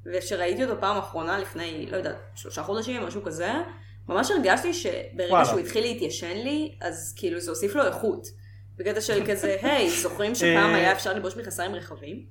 וכשראיתי 0.07 0.65
אותו 0.65 0.81
פעם 0.81 0.99
אחרונה 0.99 1.39
לפני, 1.39 1.87
לא 1.91 1.97
יודעת, 1.97 2.17
שלושה 2.35 2.63
חודשים, 2.63 3.03
משהו 3.03 3.23
כזה, 3.23 3.53
ממש 4.09 4.31
הרגשתי 4.31 4.75
שברגע 4.75 5.31
וואלה. 5.33 5.45
שהוא 5.45 5.59
התחיל 5.59 5.83
להתיישן 5.83 6.37
לי, 6.37 6.75
אז 6.81 7.15
כאילו 7.17 7.41
זה 7.41 7.51
הוסיף 7.51 7.75
לו 7.75 7.87
איכות. 7.87 8.27
בקטע 8.77 9.01
של 9.01 9.23
כזה, 9.31 9.57
היי, 9.63 9.91
זוכרים 9.91 10.35
שפעם 10.35 10.71
אה. 10.71 10.75
היה 10.75 10.93
אפשר 10.93 11.15
ללבוש 11.15 11.37
מכנסיים 11.37 11.75
רחבים? 11.75 12.27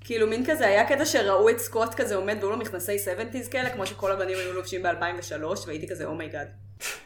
כאילו 0.00 0.26
מין 0.26 0.44
כזה, 0.46 0.66
היה 0.66 0.88
קטע 0.88 1.06
שראו 1.06 1.50
את 1.50 1.58
סקוט 1.58 1.94
כזה 1.94 2.16
עומד 2.16 2.36
והיו 2.40 2.50
לו 2.50 2.56
מכנסי 2.56 2.96
70's 2.96 3.50
כאלה, 3.50 3.70
כמו 3.70 3.86
שכל 3.86 4.12
הבנים 4.12 4.38
היו 4.38 4.52
לובשים 4.52 4.82
ב-2003, 4.82 5.66
והייתי 5.66 5.88
כזה, 5.88 6.04
oh 6.04 6.14
my 6.14 6.25
god. 6.25 6.46
אה, 6.46 7.05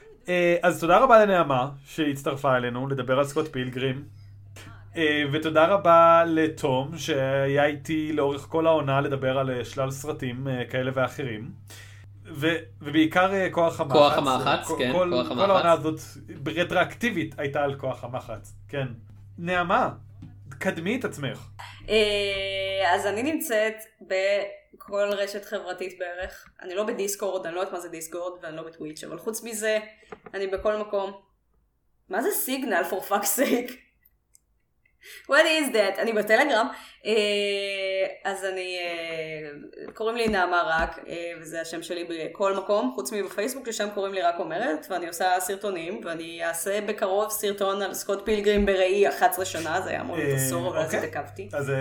אז 0.62 0.80
תודה 0.80 0.98
רבה 0.98 1.24
לנעמה 1.24 1.68
שהצטרפה 1.86 2.56
אלינו 2.56 2.88
לדבר 2.88 3.18
על 3.18 3.24
סקוט 3.24 3.48
פילגרם. 3.53 4.05
אה, 4.96 5.22
ותודה 5.32 5.66
רבה 5.66 6.24
לתום 6.26 6.98
שהיה 6.98 7.64
איתי 7.64 8.12
לאורך 8.12 8.40
כל 8.48 8.66
העונה 8.66 9.00
לדבר 9.00 9.38
על 9.38 9.50
אה, 9.50 9.64
שלל 9.64 9.90
סרטים 9.90 10.48
אה, 10.48 10.64
כאלה 10.70 10.90
ואחרים. 10.94 11.50
ו- 12.32 12.56
ובעיקר 12.82 13.32
אה, 13.34 13.48
כוח 13.50 13.80
המחץ. 13.80 13.96
כוח 13.96 14.18
המחץ, 14.18 14.70
אה, 14.70 14.78
כן, 14.78 14.92
כל, 14.92 15.10
כוח 15.12 15.28
כל 15.28 15.32
המחץ. 15.32 15.48
העונה 15.50 15.72
הזאת 15.72 16.00
רטרואקטיבית 16.56 17.34
הייתה 17.38 17.62
על 17.62 17.74
כוח 17.74 18.04
המחץ, 18.04 18.52
כן. 18.68 18.86
נעמה, 19.38 19.88
קדמי 20.58 20.96
את 20.96 21.04
עצמך. 21.04 21.48
אה, 21.88 22.94
אז 22.94 23.06
אני 23.06 23.22
נמצאת 23.22 23.74
בכל 24.91 25.12
רשת 25.12 25.45
חברתית 25.45 25.99
בערך. 25.99 26.49
אני 26.62 26.74
לא 26.74 26.84
בדיסקורד, 26.84 27.47
אני 27.47 27.55
לא 27.55 27.61
יודעת 27.61 27.72
מה 27.72 27.80
זה 27.80 27.88
דיסקורד 27.88 28.38
ואני 28.43 28.57
לא 28.57 28.62
בטוויץ', 28.62 29.05
אבל 29.05 29.18
חוץ 29.18 29.43
מזה, 29.43 29.78
אני 30.34 30.47
בכל 30.47 30.76
מקום. 30.76 31.12
מה 32.09 32.22
זה 32.22 32.30
סיגנל 32.30 32.82
for 32.91 33.11
fuck's 33.11 33.38
sake? 33.38 33.72
What 35.26 35.32
is 35.32 35.74
that? 35.74 35.98
אני 35.98 36.12
בטלגרם. 36.12 36.66
אה, 37.07 37.12
אז 38.24 38.44
אני, 38.44 38.76
אה, 38.78 39.92
קוראים 39.94 40.16
לי 40.16 40.28
נעמה 40.28 40.62
רק, 40.66 40.98
אה, 41.09 41.32
וזה 41.40 41.61
השם 41.61 41.82
שלי 41.82 42.05
בכל 42.09 42.57
מקום, 42.57 42.92
חוץ 42.94 43.12
מבפייסבוק, 43.12 43.66
ששם 43.70 43.88
קוראים 43.94 44.14
לי 44.14 44.22
רק 44.22 44.34
אומרת, 44.38 44.86
ואני 44.90 45.09
עושה 45.09 45.26
סרטונים, 45.40 46.01
ואני 46.05 46.44
אעשה 46.44 46.80
בקרוב 46.88 47.30
סרטון 47.30 47.82
על 47.82 47.94
סקוט 47.94 48.24
פילגרים 48.24 48.66
בראי 48.66 49.09
11 49.09 49.44
שנה, 49.44 49.80
זה 49.80 49.90
היה 49.90 50.01
אמור 50.01 50.16
להיות 50.16 50.38
עשור, 50.38 50.68
אבל 50.68 50.78
אז 50.78 50.84
אוקיי. 50.84 51.09
התעכבתי. 51.09 51.48
אז 51.53 51.72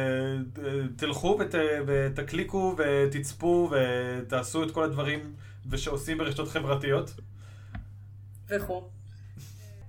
תלכו 0.97 1.37
ות, 1.39 1.55
ותקליקו 1.87 2.75
ותצפו 2.77 3.69
ותעשו 3.71 4.63
את 4.63 4.71
כל 4.71 4.83
הדברים 4.83 5.19
שעושים 5.75 6.17
ברשתות 6.17 6.47
חברתיות. 6.47 7.11
וכו'. 8.49 8.98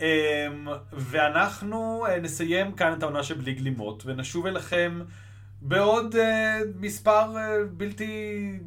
אמ, 0.01 0.69
ואנחנו 0.93 2.07
אה, 2.09 2.21
נסיים 2.21 2.73
כאן 2.73 2.93
את 2.99 3.03
העונה 3.03 3.23
של 3.23 3.35
בלי 3.35 3.55
גלימות, 3.55 4.03
ונשוב 4.07 4.47
אליכם 4.47 5.01
בעוד 5.63 6.17
אה, 6.17 6.61
מספר 6.77 7.37
אה, 7.37 7.65
בלתי, 7.71 8.59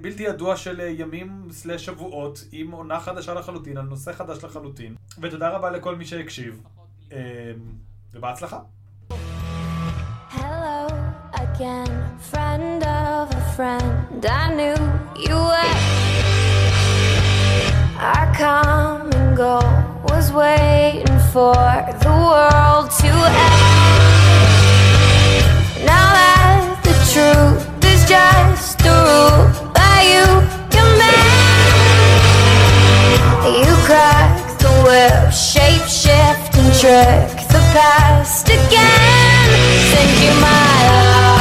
בלתי 0.00 0.22
ידוע 0.22 0.56
של 0.56 0.80
ימים 0.80 1.48
סלש 1.50 1.84
שבועות, 1.84 2.44
עם 2.52 2.70
עונה 2.70 3.00
חדשה 3.00 3.34
לחלוטין, 3.34 3.76
על 3.76 3.84
נושא 3.84 4.12
חדש 4.12 4.44
לחלוטין. 4.44 4.94
ותודה 5.18 5.48
רבה 5.48 5.70
לכל 5.70 5.96
מי 5.96 6.04
שהקשיב, 6.04 6.62
אמ, 7.12 7.16
ובהצלחה. 8.14 8.58
Hello 10.30 10.88
again, 11.34 11.92
friend 12.30 12.82
of 12.82 13.26
a 13.40 13.42
friend. 13.56 14.24
I 14.24 14.44
knew 14.56 14.78
you 15.26 15.36
were. 15.50 15.76
Our 18.10 18.26
common 18.34 19.34
goal 19.36 19.81
was 20.04 20.32
waiting 20.32 21.18
for 21.32 21.54
the 22.02 22.10
world 22.10 22.90
to 22.90 23.06
end. 23.06 23.62
Now 25.86 26.12
that 26.18 26.80
the 26.82 26.94
truth 27.12 27.84
is 27.84 28.04
just 28.08 28.80
a 28.82 28.90
rule 28.90 29.46
that 29.74 30.02
you 30.12 30.26
command, 30.74 31.72
you 33.58 33.74
crack 33.86 34.58
the 34.58 34.72
whip, 34.84 35.32
shape 35.32 35.86
shift 35.86 36.56
and 36.58 36.72
trick 36.80 37.46
the 37.48 37.62
past 37.72 38.48
again. 38.48 39.50
Send 39.90 40.12
you 40.24 40.32
my 40.40 40.88
love. 40.88 41.31